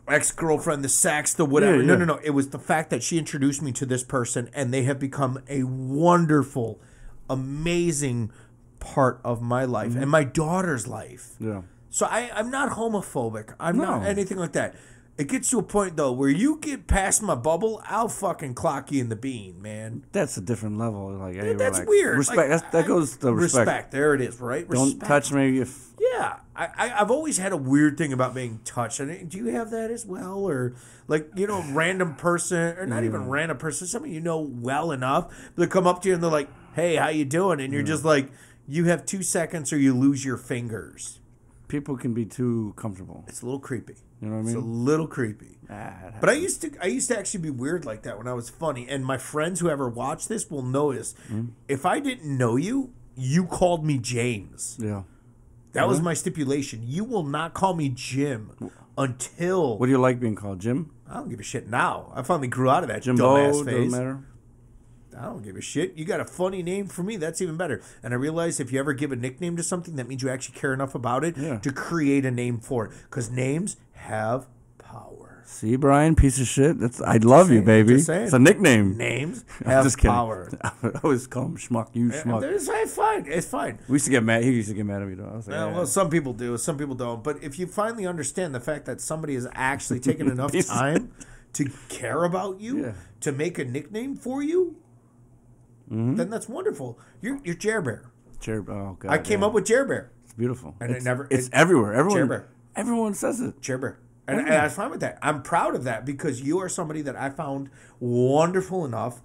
[0.08, 1.78] ex girlfriend, the sex, the whatever.
[1.78, 2.20] Yeah, No, no, no.
[2.24, 5.42] It was the fact that she introduced me to this person and they have become
[5.48, 6.80] a wonderful,
[7.30, 8.32] amazing
[8.80, 10.02] part of my life Mm-hmm.
[10.02, 11.36] and my daughter's life.
[11.40, 11.62] Yeah.
[11.92, 13.54] So I, I'm not homophobic.
[13.60, 14.76] I'm not anything like that.
[15.18, 18.92] It gets to a point though where you get past my bubble, I'll fucking clock
[18.92, 20.04] you in the bean, man.
[20.14, 21.12] That's a different level.
[21.12, 21.90] Like hey, That's relax.
[21.90, 22.18] weird.
[22.18, 22.38] Respect.
[22.38, 23.68] Like, that's, that goes to respect.
[23.68, 23.92] Respect.
[23.92, 24.68] There it is, right?
[24.68, 25.06] Don't Respect.
[25.06, 29.02] touch me if Yeah, I, I I've always had a weird thing about being touched.
[29.02, 30.74] And do you have that as well, or
[31.08, 35.32] like you know, random person, or not even random person, somebody you know well enough,
[35.58, 38.06] they come up to you and they're like, "Hey, how you doing?" And you're just
[38.06, 38.32] like,
[38.66, 41.20] you have two seconds or you lose your fingers.
[41.72, 43.24] People can be too comfortable.
[43.28, 43.96] It's a little creepy.
[44.22, 44.56] You know what I mean?
[44.58, 45.58] It's a little creepy.
[45.70, 48.34] Ah, But I used to I used to actually be weird like that when I
[48.34, 48.88] was funny.
[48.88, 51.46] And my friends who ever watch this will notice Hmm?
[51.68, 54.78] if I didn't know you, you called me James.
[54.80, 55.04] yeah.
[55.74, 56.82] That was my stipulation.
[56.86, 58.52] You will not call me Jim
[58.98, 60.92] until What do you like being called, Jim?
[61.10, 62.12] I don't give a shit now.
[62.14, 64.20] I finally grew out of that Jimbo dumbass doesn't matter.
[65.18, 65.94] I don't give a shit.
[65.96, 67.18] You got a funny name for me.
[67.18, 67.82] That's even better.
[68.04, 70.58] And I realize if you ever give a nickname to something, that means you actually
[70.60, 71.58] care enough about it Yeah.
[71.60, 72.92] to create a name for it.
[73.10, 74.48] Because names have
[74.78, 75.42] power.
[75.46, 76.80] See, Brian, piece of shit.
[76.80, 77.96] That's I love you, baby.
[77.96, 78.96] It's a nickname.
[78.98, 80.12] Names have just kidding.
[80.12, 80.50] power.
[80.64, 80.72] I
[81.04, 81.90] always call him schmuck.
[81.94, 82.44] You schmuck.
[82.44, 83.26] It's it's fine.
[83.28, 83.80] It's fine.
[83.90, 84.44] We used to get mad.
[84.44, 85.30] He used to get mad at me though.
[85.32, 85.74] I was like, Yeah, yeah.
[85.76, 87.22] well, some people do, some people don't.
[87.24, 91.12] But if you finally understand the fact that somebody has actually taken enough time
[91.54, 92.92] to care about you, Yeah.
[93.20, 94.78] to make a nickname for you,
[95.92, 96.16] Mm-hmm.
[96.16, 96.98] then that's wonderful.
[97.22, 98.04] You're you're Jer Bear.
[98.40, 99.48] Chair, oh god, I came yeah.
[99.48, 100.12] up with Jer Bear.
[100.24, 100.76] It's beautiful.
[100.80, 101.94] and it never- It's it- everywhere.
[101.94, 102.28] Everyone.
[102.28, 102.48] Bear.
[102.76, 103.62] Everyone says it.
[103.62, 104.00] Jer Bear.
[104.28, 105.20] And, and I'm fine with that.
[105.22, 107.70] I'm proud of that because you are somebody that I found
[108.00, 109.22] wonderful enough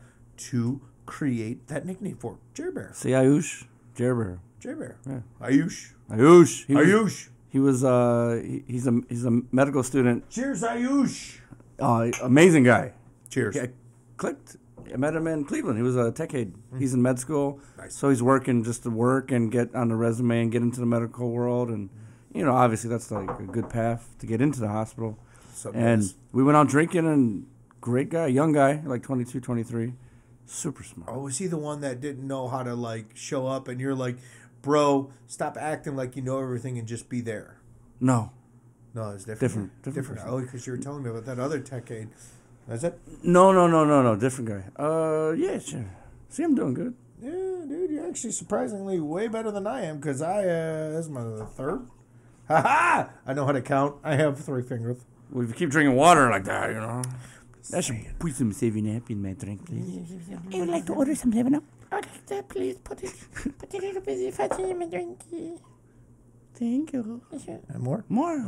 [0.48, 2.38] to create that nickname for.
[2.54, 2.90] Jer Bear.
[2.94, 3.64] See Ayush,
[3.94, 4.96] Jerber, Jer Bear.
[5.06, 5.20] Yeah.
[5.40, 5.92] Ayush.
[6.10, 6.66] Ayush.
[6.66, 7.28] He was, Ayush.
[7.48, 7.84] He was.
[7.84, 10.28] Uh, he, he's a he's a medical student.
[10.28, 11.38] Cheers, Ayush.
[11.78, 12.92] Uh, amazing guy.
[13.30, 13.56] Cheers.
[13.56, 13.70] I
[14.16, 14.56] clicked.
[14.92, 15.76] I met him in Cleveland.
[15.78, 16.54] He was a tech aide.
[16.70, 16.78] Hmm.
[16.78, 17.94] He's in med school, Nice.
[17.96, 20.86] so he's working just to work and get on the resume and get into the
[20.86, 21.68] medical world.
[21.70, 21.90] And
[22.32, 25.18] you know, obviously, that's like a good path to get into the hospital.
[25.54, 26.14] Something And else.
[26.32, 27.46] we went out drinking, and
[27.80, 29.94] great guy, young guy, like 22, 23,
[30.44, 31.10] super smart.
[31.12, 33.94] Oh, was he the one that didn't know how to like show up and you're
[33.94, 34.16] like,
[34.62, 37.56] bro, stop acting like you know everything and just be there?
[38.00, 38.32] No,
[38.94, 39.40] No, it's different.
[39.40, 40.34] Different- different different.
[40.34, 42.08] Oh, because you were telling me about that other tech aid.
[42.68, 42.98] That's it.
[43.22, 44.64] no, no, no, no, no, different guy.
[44.82, 45.84] Uh, yeah, sure.
[46.28, 46.94] See, I'm doing good.
[47.22, 47.30] Yeah,
[47.68, 51.44] dude, you're actually surprisingly way better than I am because I uh, this is my
[51.56, 51.86] third.
[52.48, 53.10] Ha ha!
[53.26, 53.96] I know how to count.
[54.04, 54.98] I have three fingers.
[55.32, 57.02] Well, if you keep drinking water like that, you know.
[57.74, 60.12] I should put some saving up in my drink, please.
[60.54, 61.64] I would like to order some 7 Up.
[61.90, 62.76] I would like that, please.
[62.84, 63.12] Put it,
[63.58, 65.18] put a little bit of fat in my drink.
[66.54, 67.20] Thank you.
[67.68, 68.04] And more.
[68.08, 68.38] More.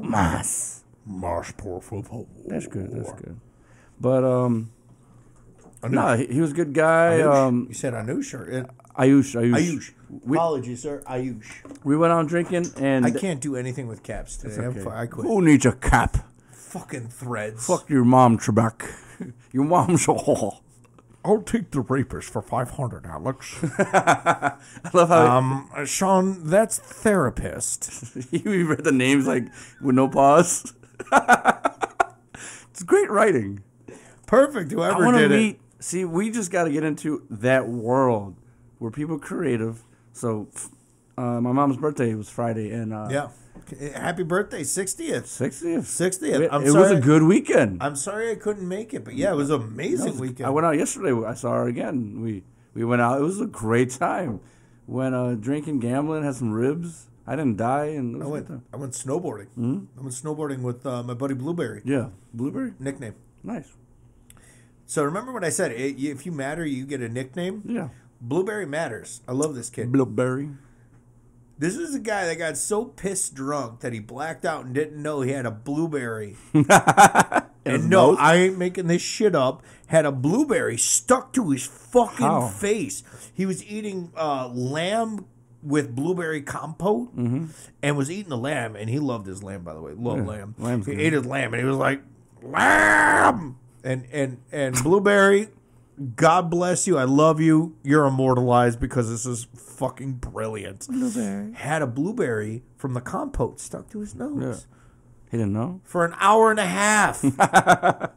[0.00, 0.84] Mas.
[1.04, 2.24] Marsh por favor.
[2.46, 2.92] That's good.
[2.92, 3.40] That's good.
[4.02, 4.72] But um,
[5.88, 7.20] no, he, he was a good guy.
[7.20, 8.66] Um, you said Anush or it,
[8.98, 9.54] Ayush, Ayush.
[9.56, 9.90] Ayush.
[10.24, 11.02] We, Apologies, sir.
[11.06, 11.84] Ayush.
[11.84, 14.64] we went out drinking, and I can't do anything with caps today.
[14.64, 15.26] I'm I quit.
[15.26, 16.28] Who needs a cap?
[16.50, 17.64] Fucking threads.
[17.66, 19.32] Fuck your mom, Trebek.
[19.52, 20.58] your mom's a whore.
[21.24, 23.56] I'll take the rapist for 500, Alex.
[23.78, 24.58] I
[24.92, 28.16] love how um, Sean, that's therapist.
[28.32, 29.44] you read the names like
[29.80, 30.74] with no pause.
[31.12, 33.62] it's great writing.
[34.32, 34.72] Perfect.
[34.72, 35.60] I Whoever want to did meet.
[35.78, 38.34] See, we just got to get into that world
[38.78, 39.84] where people are creative.
[40.14, 40.48] So,
[41.18, 43.08] uh, my mom's birthday was Friday, and uh.
[43.10, 43.28] Yeah.
[43.94, 45.24] Happy birthday, 60th.
[45.24, 45.80] 60th.
[45.80, 46.22] 60th.
[46.22, 47.82] It, it was a good weekend.
[47.82, 50.46] I'm sorry I couldn't make it, but yeah, it was an amazing weekend.
[50.46, 51.12] I went out yesterday.
[51.12, 52.22] I saw her again.
[52.22, 52.42] We
[52.72, 53.18] we went out.
[53.18, 54.40] It was a great time.
[54.86, 57.06] Went uh, drinking, gambling, had some ribs.
[57.26, 58.62] I didn't die, and it was I went.
[58.72, 59.48] I went snowboarding.
[59.98, 61.82] I went snowboarding with uh, my buddy Blueberry.
[61.84, 63.14] Yeah, blueberry, Nickname.
[63.44, 63.68] nice.
[64.92, 65.72] So remember what I said?
[65.72, 67.62] It, if you matter, you get a nickname.
[67.64, 67.88] Yeah,
[68.20, 69.22] Blueberry matters.
[69.26, 69.90] I love this kid.
[69.90, 70.50] blueberry.
[71.58, 75.02] This is a guy that got so pissed drunk that he blacked out and didn't
[75.02, 76.36] know he had a blueberry.
[76.52, 78.16] and no?
[78.18, 79.62] I ain't making this shit up.
[79.86, 82.48] Had a blueberry stuck to his fucking How?
[82.48, 83.02] face.
[83.32, 85.24] He was eating uh, lamb
[85.62, 88.76] with blueberry compote and was eating the lamb.
[88.76, 89.92] And he loved his lamb, by the way.
[89.94, 90.54] Love lamb.
[90.58, 91.00] lamb's he good.
[91.00, 92.02] ate his lamb and he was like,
[92.42, 93.56] lamb!
[93.84, 95.48] And, and, and blueberry,
[96.16, 96.98] God bless you.
[96.98, 97.76] I love you.
[97.82, 100.86] You're immortalized because this is fucking brilliant.
[100.88, 101.52] Blueberry.
[101.54, 104.66] Had a blueberry from the compote stuck to his nose
[105.30, 105.80] He didn't know.
[105.84, 107.24] for an hour and a half.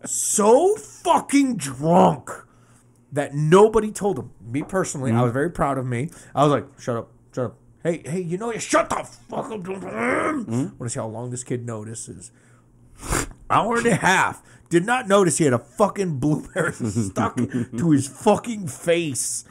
[0.06, 2.30] so fucking drunk
[3.12, 4.32] that nobody told him.
[4.42, 5.34] Me personally, I was mm.
[5.34, 6.10] very proud of me.
[6.34, 7.58] I was like, shut up, shut up.
[7.84, 9.60] Hey, hey, you know you shut the fuck up.
[9.62, 9.84] Mm.
[9.84, 12.32] I want to see how long this kid notices.
[13.50, 14.42] Hour and a half.
[14.76, 19.46] Did not notice he had a fucking blueberry stuck to his fucking face.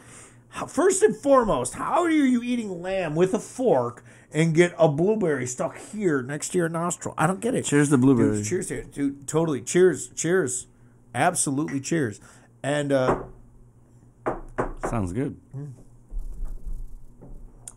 [0.68, 5.46] First and foremost, how are you eating lamb with a fork and get a blueberry
[5.46, 7.14] stuck here next to your nostril?
[7.16, 7.64] I don't get it.
[7.64, 8.36] Cheers to the blueberry.
[8.36, 9.26] Dude, cheers to it, dude.
[9.26, 9.62] Totally.
[9.62, 10.08] Cheers.
[10.08, 10.66] Cheers.
[11.14, 12.20] Absolutely cheers.
[12.62, 13.22] And uh
[14.90, 15.40] Sounds good.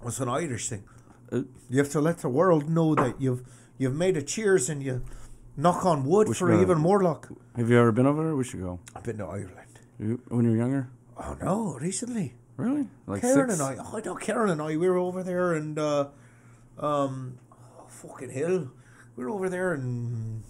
[0.02, 0.84] what's an Irish thing?
[1.32, 3.41] Uh, You have to let the world know that you've
[3.78, 5.02] you've made a cheers and you
[5.57, 7.29] knock on wood Which for even more luck.
[7.55, 8.35] Have you ever been over there?
[8.35, 8.79] We should go.
[8.95, 9.79] I've been to Ireland.
[9.99, 10.89] You, when you were younger?
[11.17, 12.35] Oh no, recently.
[12.55, 12.88] Really?
[13.07, 13.59] Like Karen six?
[13.59, 13.84] and I.
[13.84, 14.77] Oh, I know Karen and I.
[14.77, 16.07] We were over there and uh,
[16.79, 18.69] um, oh, fucking hell,
[19.15, 20.43] we were over there in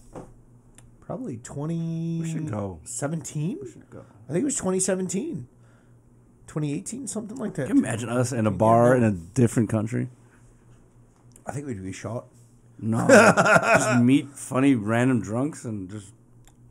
[1.02, 2.20] probably twenty.
[2.22, 2.80] We should go.
[2.84, 3.60] Seventeen.
[3.90, 4.06] Go.
[4.30, 5.48] I think it was 2017,
[6.48, 7.68] 2018, something like that.
[7.68, 10.10] Can you imagine us in a bar in a different country?
[11.46, 12.26] I think we'd be shot.
[12.80, 13.06] No.
[13.08, 16.14] just meet funny random drunks and just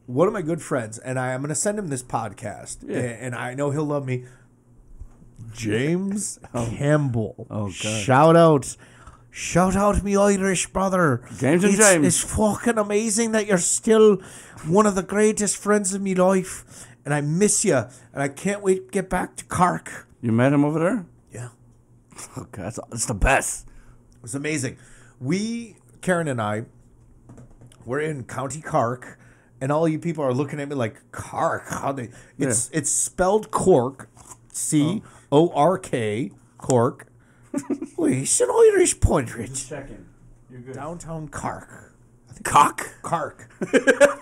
[0.06, 2.98] One of my good friends, and I, I'm going to send him this podcast, Yeah.
[2.98, 4.24] and I know he'll love me.
[5.52, 6.72] James oh.
[6.76, 7.46] Campbell.
[7.50, 7.74] Oh, God.
[7.74, 8.76] Shout out.
[9.30, 11.22] Shout out me Irish brother.
[11.38, 12.06] James and it's, James.
[12.06, 14.16] It's fucking amazing that you're still
[14.66, 16.86] one of the greatest friends of me life.
[17.04, 17.76] And I miss you.
[17.76, 20.06] And I can't wait to get back to Cork.
[20.22, 21.06] you met him over there?
[21.32, 21.48] Yeah.
[22.36, 23.66] Oh god, that's, that's the best.
[24.16, 24.78] It was amazing.
[25.20, 26.64] We, Karen and I,
[27.84, 29.18] we're in County Cork,
[29.60, 31.64] and all you people are looking at me like Cork.
[31.68, 32.10] How they?
[32.38, 34.08] It's it's spelled Cork,
[34.52, 35.02] C
[35.32, 35.50] oh.
[35.50, 37.06] O R K, Cork.
[37.96, 39.54] Wait, it's an Irish portrait.
[39.54, 40.06] Checking.
[40.50, 40.74] You're good.
[40.74, 41.94] Downtown Cork.
[42.44, 42.86] Cock.
[43.02, 43.48] Cork.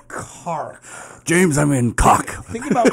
[0.08, 0.82] Cork.
[1.24, 2.26] James, I'm in cock.
[2.46, 2.88] Think about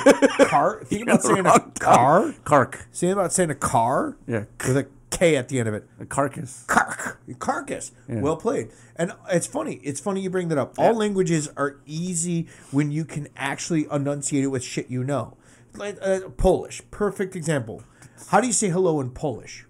[0.48, 0.84] car.
[0.86, 2.34] Think about saying a wrong car.
[2.44, 2.88] Cark.
[2.92, 4.46] Think about saying a car Yeah.
[4.66, 5.84] with a K at the end of it.
[6.00, 6.64] A carcass.
[6.68, 7.92] Carc- carcass.
[8.10, 8.22] Yeah.
[8.22, 8.70] Well played.
[8.96, 9.76] And it's funny.
[9.84, 10.74] It's funny you bring that up.
[10.80, 15.38] All languages are easy when you can actually enunciate it with shit you know.
[15.76, 17.84] Like uh, Polish, perfect example.
[18.30, 19.66] How do you say hello in Polish?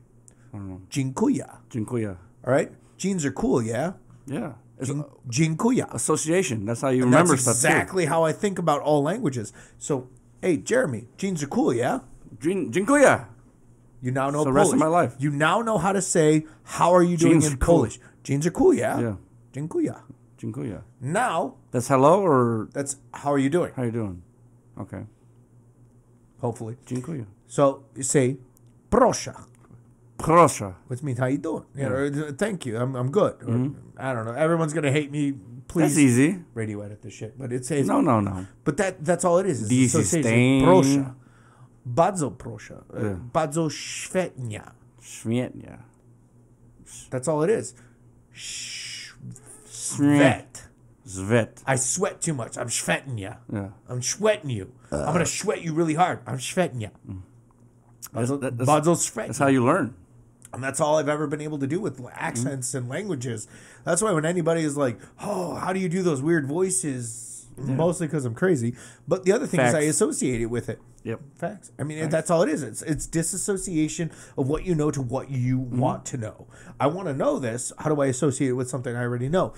[0.53, 0.81] I don't know.
[0.89, 1.45] Dziękuję.
[1.69, 2.15] Dziękuję.
[2.45, 2.71] All right.
[2.97, 3.93] Jeans are cool, yeah.
[4.27, 4.53] Yeah.
[4.79, 5.85] It's a- Dziękuję.
[5.93, 6.65] association.
[6.65, 7.61] That's how you And remember That's stuff.
[7.61, 7.67] too.
[7.67, 9.53] exactly how I think about all languages.
[9.79, 10.07] So,
[10.41, 11.99] hey, Jeremy, jeans are cool, yeah.
[12.69, 13.25] Dziękuję.
[14.01, 14.55] You now know the Polish.
[14.55, 15.15] rest of my life.
[15.19, 17.75] You now know how to say how are you doing Jeans in are cool.
[17.77, 17.99] Polish.
[18.23, 18.99] Jeans are cool, yeah.
[18.99, 19.15] Yeah.
[19.53, 19.93] Dziękuję.
[20.37, 20.81] Dziękuję.
[21.01, 23.73] Now That's hello or that's how are you doing?
[23.75, 24.21] how you doing?
[24.77, 25.05] Okay.
[26.41, 26.75] Hopefully.
[26.85, 27.25] Dziękuję.
[27.47, 28.37] So you say
[28.89, 29.33] proszę,
[30.17, 30.73] Proszę.
[30.89, 31.63] which means how you doing?
[31.75, 32.77] You know, or, uh, thank you.
[32.77, 33.33] I'm, I'm good.
[33.43, 33.73] Or, mm-hmm.
[33.99, 34.33] I don't know.
[34.35, 35.33] Everyone's gonna hate me.
[35.67, 36.39] Please That's easy.
[36.55, 37.37] radio edit this shit.
[37.37, 38.45] But it says No, no, no.
[38.63, 39.67] But that that's all it is.
[39.69, 40.65] This is association.
[40.65, 41.13] Proszę.
[41.85, 42.83] Bardzo proszę.
[42.89, 43.17] Uh, Yeah.
[43.33, 44.61] Bardzo świetnie.
[45.01, 45.77] Świetnie.
[47.09, 47.75] That's all it is.
[48.33, 50.51] Świetnie.
[51.05, 51.63] Vet.
[51.67, 52.57] I sweat too much.
[52.57, 53.31] I'm sweating you.
[53.53, 53.69] Yeah.
[53.89, 54.65] I'm sweating you.
[54.91, 56.19] I'm gonna sweat you really hard.
[56.27, 56.89] I'm sweating you.
[58.13, 58.67] That's, that- that's,
[59.27, 59.93] that's how you learn.
[60.53, 63.47] And that's all I've ever been able to do with accents and languages.
[63.85, 68.07] That's why when anybody is like, "Oh, how do you do those weird voices?" Mostly
[68.07, 68.75] because I'm crazy.
[69.07, 70.79] But the other thing is I associate it with it.
[71.03, 71.19] Yep.
[71.35, 71.71] Facts.
[71.79, 72.61] I mean, that's all it is.
[72.63, 75.79] It's it's disassociation of what you know to what you Mm-hmm.
[75.79, 76.47] want to know.
[76.79, 77.71] I want to know this.
[77.79, 79.53] How do I associate it with something I already know?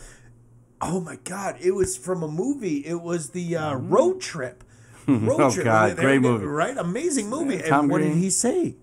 [0.81, 1.57] Oh my god!
[1.61, 2.77] It was from a movie.
[2.85, 4.63] It was the uh, road trip.
[5.07, 5.29] Road Mm-hmm.
[5.59, 6.45] Oh, God, They- great they- movie.
[6.45, 6.77] right?
[6.77, 7.61] Amazing movie.
[7.61, 8.75] Tom and what did he say?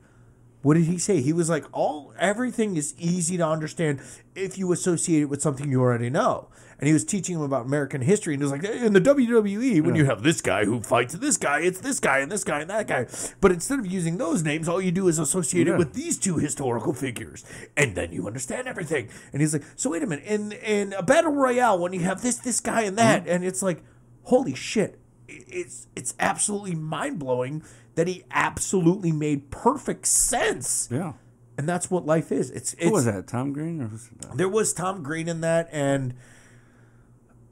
[0.63, 1.21] What did he say?
[1.23, 4.01] He was like, "All everything is easy to understand
[4.35, 7.67] if you associate it with something you already know." And he was teaching him about
[7.67, 10.81] American history, and he was like, "In the WWE, when you have this guy who
[10.81, 13.07] fights this guy, it's this guy and this guy and that guy.
[13.41, 16.37] But instead of using those names, all you do is associate it with these two
[16.37, 17.45] historical figures,
[17.77, 21.03] and then you understand everything." And he's like, "So wait a minute, in in a
[21.03, 23.31] battle royale, when you have this this guy and that, mm-hmm.
[23.31, 23.83] and it's like,
[24.25, 27.63] holy shit, it's it's absolutely mind blowing."
[28.01, 30.89] That he absolutely made perfect sense.
[30.91, 31.13] Yeah.
[31.59, 32.51] and that's what life is.
[32.51, 33.27] It's, it's Who was that?
[33.27, 34.39] Tom Green or who's that?
[34.39, 36.15] there was Tom Green in that, and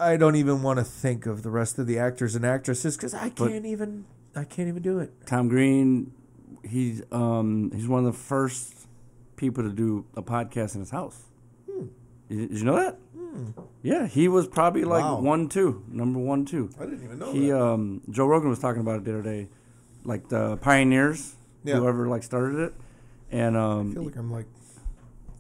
[0.01, 3.13] I don't even want to think of the rest of the actors and actresses because
[3.13, 5.13] I can't even I can't even do it.
[5.27, 6.13] Tom Green?
[6.65, 8.87] He's um he's one of the first
[9.37, 11.21] people to do a podcast in his house.
[12.29, 12.99] Did did you know that?
[13.83, 15.21] Yeah, he was probably like Wow.
[15.21, 16.71] one two, number one two.
[16.81, 19.49] I didn't even know He um Joe Rogan was talking about it the other day,
[20.09, 21.77] like the pioneers, Yeah.
[21.77, 22.75] whoever like started it,
[23.31, 24.47] and um I feel like I'm like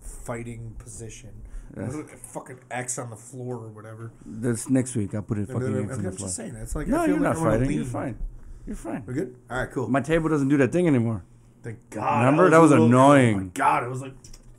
[0.03, 1.31] fighting position.
[1.77, 1.95] Yes.
[1.95, 4.11] What is it, Fucking X on the floor or whatever.
[4.25, 6.29] this next week I'll put it I'm, fucking I'm, on the just floor.
[6.31, 6.55] saying.
[6.57, 7.71] It's like No, I feel you're like not I fighting.
[7.77, 8.19] You're fine.
[8.67, 9.03] You're fine.
[9.07, 9.37] We're good.
[9.51, 9.89] All right, cool.
[9.89, 11.25] My table doesn't do that thing anymore.
[11.63, 12.21] Thank God.
[12.21, 12.47] Remember?
[12.47, 13.35] I That was a little- annoying.
[13.35, 14.15] Oh my God, it was like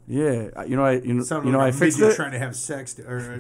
[0.08, 2.16] Yeah, you know I you know, sounded you know like I a fixed it.
[2.16, 2.94] trying to have sex.
[2.96, 3.40] To, or, or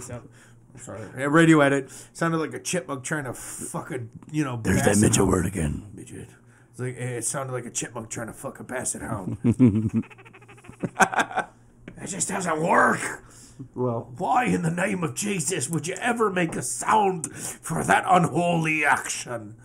[0.77, 4.59] sorry, a radio edit sounded like a chipmunk trying to fucking you know.
[4.63, 5.87] There's that basset midget word again.
[5.93, 6.29] Midget.
[6.79, 9.37] It's like it sounded like a chipmunk trying to fuck a basset hound.
[12.01, 13.01] It just doesn't work.
[13.75, 18.05] Well, Why in the name of Jesus would you ever make a sound for that
[18.07, 19.57] unholy action?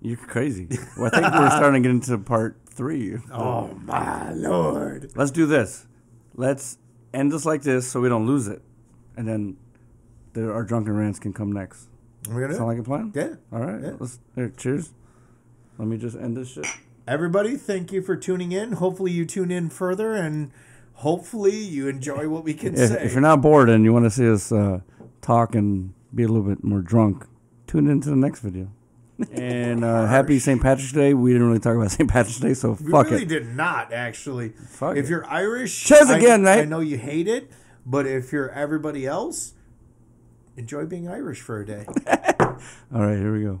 [0.00, 0.68] you're crazy.
[0.96, 3.16] Well, I think we're starting to get into part three.
[3.32, 5.10] Oh my lord.
[5.16, 5.88] Let's do this.
[6.36, 6.78] Let's
[7.12, 8.62] end this like this so we don't lose it,
[9.16, 9.56] and then
[10.34, 11.88] the, our drunken rants can come next.
[12.28, 13.10] We gonna Sound like a plan?
[13.16, 13.34] Yeah.
[13.52, 13.82] All right.
[13.82, 13.96] Yeah.
[13.98, 14.92] Let's here, cheers.
[15.78, 16.66] Let me just end this shit.
[17.06, 18.72] Everybody, thank you for tuning in.
[18.72, 20.50] Hopefully you tune in further and
[20.94, 23.04] hopefully you enjoy what we can If, say.
[23.04, 24.80] if you're not bored and you want to see us uh,
[25.22, 27.24] talk and be a little bit more drunk,
[27.66, 28.68] tune into the next video.
[29.32, 30.60] And uh, happy St.
[30.62, 31.12] Patrick's Day.
[31.14, 32.08] We didn't really talk about St.
[32.08, 33.28] Patrick's Day, so we fuck really it.
[33.28, 34.50] did not actually.
[34.50, 35.08] Fuck if it.
[35.10, 36.68] you're Irish, Cheers I- again, I mate.
[36.68, 37.50] know you hate it,
[37.86, 39.54] but if you're everybody else,
[40.56, 41.86] enjoy being Irish for a day.
[42.40, 43.60] All right, here we go.